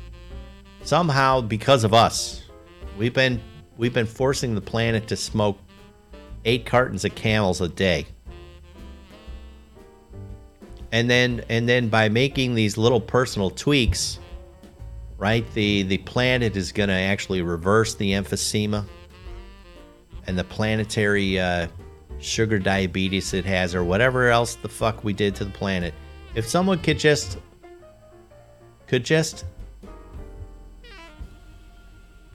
somehow 0.83 1.39
because 1.39 1.85
of 1.85 1.93
us, 1.93 2.43
we've 2.97 3.13
been 3.13 3.41
we've 3.77 3.93
been 3.93 4.05
forcing 4.05 4.55
the 4.55 4.61
planet 4.61 5.07
to 5.07 5.15
smoke 5.15 5.57
eight 6.45 6.65
cartons 6.65 7.05
of 7.05 7.15
camels 7.15 7.61
a 7.61 7.69
day 7.69 8.05
and 10.93 11.09
then 11.09 11.43
and 11.49 11.67
then 11.67 11.89
by 11.89 12.07
making 12.07 12.55
these 12.55 12.77
little 12.77 13.01
personal 13.01 13.49
tweaks 13.49 14.19
right 15.17 15.51
the 15.53 15.83
the 15.83 15.97
planet 15.99 16.55
is 16.55 16.71
going 16.71 16.87
to 16.87 16.95
actually 16.95 17.41
reverse 17.41 17.95
the 17.95 18.11
emphysema 18.11 18.85
and 20.27 20.37
the 20.37 20.43
planetary 20.45 21.37
uh, 21.37 21.67
sugar 22.19 22.59
diabetes 22.59 23.33
it 23.33 23.43
has 23.43 23.75
or 23.75 23.83
whatever 23.83 24.29
else 24.29 24.55
the 24.55 24.69
fuck 24.69 25.03
we 25.03 25.11
did 25.11 25.35
to 25.35 25.43
the 25.43 25.51
planet 25.51 25.93
if 26.35 26.47
someone 26.47 26.79
could 26.79 26.97
just 26.97 27.39
could 28.87 29.03
just 29.03 29.43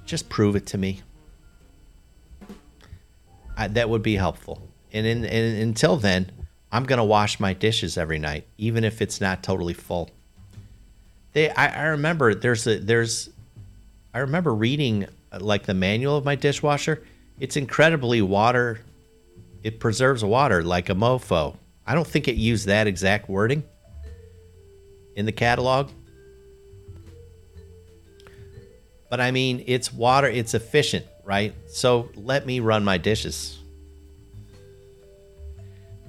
just 0.05 0.29
prove 0.29 0.57
it 0.57 0.67
to 0.67 0.77
me 0.77 1.01
I, 3.59 3.67
that 3.67 3.91
would 3.91 4.03
be 4.03 4.15
helpful. 4.15 4.63
And, 4.93 5.05
in, 5.05 5.25
and 5.25 5.59
until 5.61 5.97
then, 5.97 6.31
I'm 6.71 6.85
gonna 6.85 7.05
wash 7.05 7.41
my 7.41 7.53
dishes 7.53 7.97
every 7.97 8.19
night, 8.19 8.47
even 8.59 8.85
if 8.85 9.01
it's 9.01 9.21
not 9.21 9.43
totally 9.43 9.75
full. 9.75 10.11
They, 11.33 11.51
I, 11.51 11.85
I 11.85 11.87
remember 11.89 12.35
there's 12.35 12.67
a 12.67 12.79
there's, 12.79 13.31
I 14.13 14.21
remember 14.21 14.55
reading 14.55 15.07
uh, 15.33 15.41
like 15.41 15.65
the 15.65 15.75
manual 15.75 16.17
of 16.17 16.25
my 16.25 16.35
dishwasher. 16.35 17.03
It's 17.41 17.57
incredibly 17.57 18.23
water. 18.23 18.81
It 19.63 19.81
preserves 19.81 20.25
water 20.25 20.63
like 20.63 20.89
a 20.89 20.95
mofo. 20.95 21.57
I 21.87 21.95
don't 21.95 22.07
think 22.07 22.29
it 22.29 22.37
used 22.37 22.67
that 22.67 22.87
exact 22.87 23.29
wording 23.29 23.63
in 25.17 25.27
the 25.27 25.33
catalog. 25.33 25.91
But 29.11 29.21
I 29.21 29.31
mean, 29.31 29.65
it's 29.67 29.93
water, 29.93 30.29
it's 30.29 30.53
efficient 30.53 31.07
right? 31.29 31.55
So 31.69 32.09
let 32.17 32.47
me 32.47 32.59
run 32.61 32.83
my 32.85 32.97
dishes. 32.97 33.58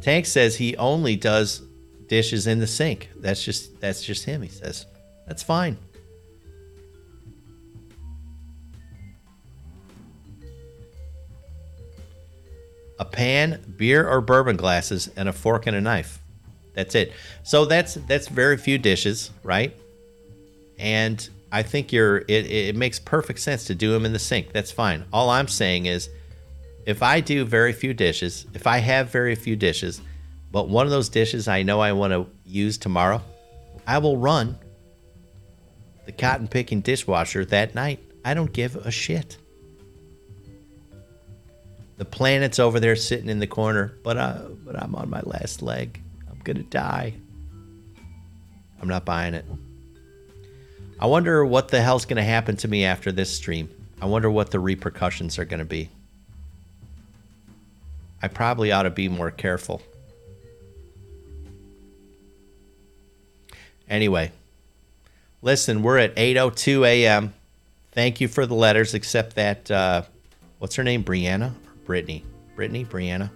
Tank 0.01 0.25
says 0.25 0.55
he 0.55 0.77
only 0.77 1.15
does 1.15 1.61
dishes 2.07 2.47
in 2.47 2.59
the 2.59 2.67
sink. 2.67 3.09
That's 3.17 3.43
just 3.43 3.79
that's 3.79 4.03
just 4.03 4.25
him, 4.25 4.41
he 4.41 4.49
says. 4.49 4.85
That's 5.27 5.43
fine. 5.43 5.77
A 12.99 13.05
pan, 13.05 13.75
beer 13.77 14.09
or 14.09 14.19
bourbon 14.19 14.57
glasses, 14.57 15.09
and 15.15 15.29
a 15.29 15.33
fork 15.33 15.67
and 15.67 15.75
a 15.75 15.81
knife. 15.81 16.19
That's 16.73 16.95
it. 16.95 17.13
So 17.43 17.65
that's 17.65 17.93
that's 17.93 18.27
very 18.27 18.57
few 18.57 18.77
dishes, 18.77 19.31
right? 19.43 19.75
And 20.77 21.27
I 21.51 21.63
think 21.63 21.91
you're 21.91 22.19
it, 22.19 22.29
it 22.51 22.75
makes 22.75 22.99
perfect 22.99 23.39
sense 23.39 23.65
to 23.65 23.75
do 23.75 23.91
them 23.91 24.05
in 24.05 24.13
the 24.13 24.19
sink. 24.19 24.51
That's 24.51 24.71
fine. 24.71 25.05
All 25.13 25.29
I'm 25.29 25.47
saying 25.47 25.85
is 25.85 26.09
if 26.89 27.03
I 27.03 27.19
do 27.19 27.45
very 27.45 27.71
few 27.71 27.93
dishes, 27.93 28.47
if 28.55 28.65
I 28.65 28.79
have 28.79 29.11
very 29.11 29.35
few 29.35 29.55
dishes, 29.55 30.01
but 30.51 30.69
one 30.69 30.87
of 30.87 30.91
those 30.91 31.07
dishes 31.07 31.47
I 31.47 31.61
know 31.61 31.79
I 31.79 31.91
want 31.91 32.13
to 32.13 32.25
use 32.43 32.79
tomorrow, 32.79 33.21
I 33.85 33.99
will 33.99 34.17
run 34.17 34.57
the 36.07 36.11
cotton 36.11 36.47
picking 36.47 36.81
dishwasher 36.81 37.45
that 37.45 37.75
night. 37.75 37.99
I 38.25 38.33
don't 38.33 38.51
give 38.51 38.75
a 38.75 38.89
shit. 38.89 39.37
The 41.97 42.05
planet's 42.05 42.57
over 42.57 42.79
there 42.79 42.95
sitting 42.95 43.29
in 43.29 43.37
the 43.37 43.45
corner, 43.45 43.93
but 44.03 44.17
I, 44.17 44.41
but 44.65 44.75
I'm 44.81 44.95
on 44.95 45.11
my 45.11 45.21
last 45.21 45.61
leg. 45.61 46.01
I'm 46.27 46.39
gonna 46.43 46.63
die. 46.63 47.13
I'm 48.81 48.87
not 48.87 49.05
buying 49.05 49.35
it. 49.35 49.45
I 50.99 51.05
wonder 51.05 51.45
what 51.45 51.67
the 51.67 51.83
hell's 51.83 52.05
to 52.17 52.23
happen 52.23 52.55
to 52.57 52.67
me 52.67 52.83
after 52.83 53.11
this 53.11 53.31
stream. 53.31 53.69
I 54.01 54.07
wonder 54.07 54.31
what 54.31 54.49
the 54.49 54.59
repercussions 54.59 55.37
are 55.37 55.45
to 55.59 55.65
be. 55.65 55.91
I 58.22 58.28
probably 58.28 58.72
ought 58.72 58.84
to 58.84 58.89
be 58.89 59.07
more 59.07 59.32
careful. 59.32 59.82
Anyway, 63.89 64.32
listen, 65.41 65.82
we're 65.82 65.97
at 65.97 66.15
8:02 66.15 66.86
a.m. 66.86 67.34
Thank 67.91 68.22
you 68.22 68.28
for 68.28 68.45
the 68.45 68.53
letters, 68.53 68.93
except 68.93 69.36
that 69.36 69.72
uh, 69.72 70.03
what's 70.59 70.76
her 70.76 70.84
name, 70.84 71.03
Brianna 71.03 71.51
or 71.51 71.76
Brittany? 71.86 72.24
Brittany, 72.55 72.86
Brianna. 72.86 73.32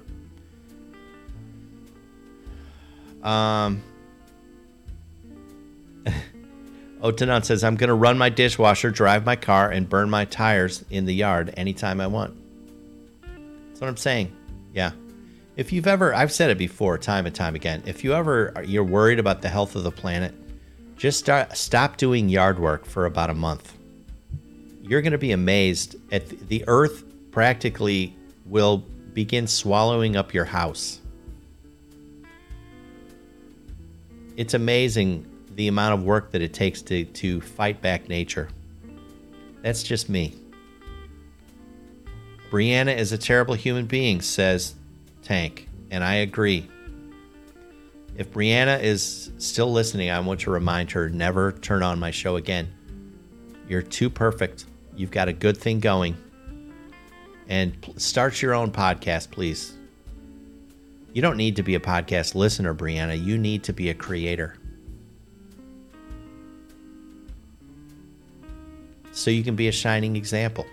Um. 3.23 3.81
Ode 7.01 7.17
to 7.17 7.25
None 7.25 7.43
says, 7.43 7.63
I'm 7.63 7.75
going 7.75 7.89
to 7.89 7.93
run 7.93 8.17
my 8.17 8.29
dishwasher, 8.29 8.89
drive 8.91 9.25
my 9.25 9.35
car, 9.35 9.69
and 9.69 9.89
burn 9.89 10.09
my 10.09 10.23
tires 10.25 10.85
in 10.89 11.05
the 11.05 11.13
yard 11.13 11.53
anytime 11.57 11.99
I 11.99 12.07
want. 12.07 12.33
That's 13.67 13.81
what 13.81 13.89
I'm 13.89 13.97
saying. 13.97 14.33
Yeah. 14.73 14.91
If 15.55 15.71
you've 15.71 15.87
ever, 15.87 16.13
I've 16.13 16.31
said 16.31 16.49
it 16.49 16.57
before, 16.57 16.97
time 16.97 17.25
and 17.27 17.35
time 17.35 17.55
again, 17.55 17.83
if 17.85 18.03
you 18.03 18.13
ever, 18.13 18.53
you're 18.65 18.83
worried 18.83 19.19
about 19.19 19.41
the 19.41 19.49
health 19.49 19.75
of 19.75 19.83
the 19.83 19.91
planet, 19.91 20.33
just 20.97 21.19
start, 21.19 21.55
stop 21.55 21.97
doing 21.97 22.27
yard 22.27 22.59
work 22.59 22.85
for 22.85 23.05
about 23.05 23.29
a 23.29 23.33
month. 23.35 23.77
You're 24.81 25.01
going 25.01 25.11
to 25.11 25.17
be 25.17 25.31
amazed 25.31 25.95
at 26.11 26.27
the 26.49 26.63
earth 26.67 27.03
practically 27.31 28.15
will 28.45 28.79
begin 29.13 29.47
swallowing 29.47 30.15
up 30.15 30.33
your 30.33 30.45
house. 30.45 30.99
It's 34.35 34.55
amazing 34.55 35.29
the 35.55 35.67
amount 35.67 35.93
of 35.93 36.03
work 36.03 36.31
that 36.31 36.41
it 36.41 36.53
takes 36.53 36.81
to, 36.83 37.05
to 37.05 37.41
fight 37.41 37.81
back 37.81 38.09
nature. 38.09 38.49
That's 39.61 39.83
just 39.83 40.09
me. 40.09 40.33
Brianna 42.53 42.95
is 42.95 43.11
a 43.11 43.17
terrible 43.17 43.55
human 43.55 43.87
being, 43.87 44.21
says 44.21 44.75
Tank, 45.23 45.67
and 45.89 46.03
I 46.03 46.17
agree. 46.17 46.69
If 48.15 48.31
Brianna 48.31 48.79
is 48.79 49.31
still 49.39 49.71
listening, 49.71 50.11
I 50.11 50.19
want 50.19 50.41
to 50.41 50.51
remind 50.51 50.91
her 50.91 51.09
never 51.09 51.53
turn 51.53 51.81
on 51.81 51.97
my 51.97 52.11
show 52.11 52.35
again. 52.35 52.71
You're 53.67 53.81
too 53.81 54.07
perfect. 54.07 54.65
You've 54.95 55.09
got 55.09 55.29
a 55.29 55.33
good 55.33 55.57
thing 55.57 55.79
going. 55.79 56.15
And 57.49 57.73
start 57.97 58.39
your 58.39 58.53
own 58.53 58.69
podcast, 58.69 59.31
please. 59.31 59.73
You 61.11 61.23
don't 61.23 61.37
need 61.37 61.55
to 61.55 61.63
be 61.63 61.73
a 61.73 61.79
podcast 61.79 62.35
listener, 62.35 62.75
Brianna. 62.75 63.19
You 63.19 63.39
need 63.39 63.63
to 63.63 63.73
be 63.73 63.89
a 63.89 63.95
creator. 63.95 64.59
so 69.11 69.31
you 69.31 69.43
can 69.43 69.55
be 69.55 69.67
a 69.67 69.71
shining 69.71 70.15
example. 70.15 70.65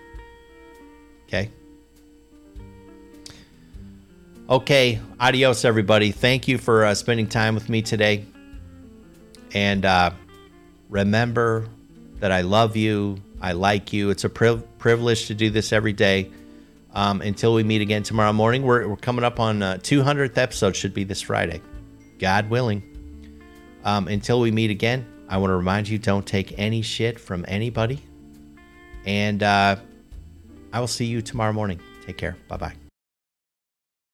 Okay? 1.26 1.50
Okay, 4.50 5.00
adios, 5.20 5.64
everybody. 5.64 6.10
Thank 6.10 6.48
you 6.48 6.58
for 6.58 6.84
uh, 6.84 6.94
spending 6.94 7.28
time 7.28 7.54
with 7.54 7.68
me 7.68 7.82
today. 7.82 8.24
And 9.54 9.84
uh, 9.84 10.10
remember 10.88 11.68
that 12.18 12.32
I 12.32 12.40
love 12.40 12.76
you. 12.76 13.18
I 13.40 13.52
like 13.52 13.92
you. 13.92 14.10
It's 14.10 14.24
a 14.24 14.28
priv- 14.28 14.64
privilege 14.78 15.26
to 15.26 15.34
do 15.34 15.50
this 15.50 15.72
every 15.72 15.92
day. 15.92 16.30
Um, 16.92 17.20
until 17.20 17.54
we 17.54 17.62
meet 17.62 17.80
again 17.80 18.02
tomorrow 18.02 18.32
morning, 18.32 18.64
we're, 18.64 18.88
we're 18.88 18.96
coming 18.96 19.24
up 19.24 19.38
on 19.38 19.62
uh, 19.62 19.74
200th 19.82 20.36
episode, 20.36 20.74
should 20.74 20.94
be 20.94 21.04
this 21.04 21.20
Friday, 21.20 21.62
God 22.18 22.50
willing. 22.50 22.82
Um, 23.84 24.08
until 24.08 24.40
we 24.40 24.50
meet 24.50 24.72
again, 24.72 25.06
I 25.28 25.36
want 25.36 25.52
to 25.52 25.56
remind 25.56 25.88
you 25.88 25.98
don't 25.98 26.26
take 26.26 26.58
any 26.58 26.82
shit 26.82 27.20
from 27.20 27.44
anybody 27.46 28.02
and 29.06 29.42
uh, 29.42 29.76
I 30.72 30.80
will 30.80 30.86
see 30.86 31.06
you 31.06 31.22
tomorrow 31.22 31.52
morning. 31.52 31.80
Take 32.04 32.16
care. 32.16 32.36
Bye 32.48 32.56
bye. 32.56 32.79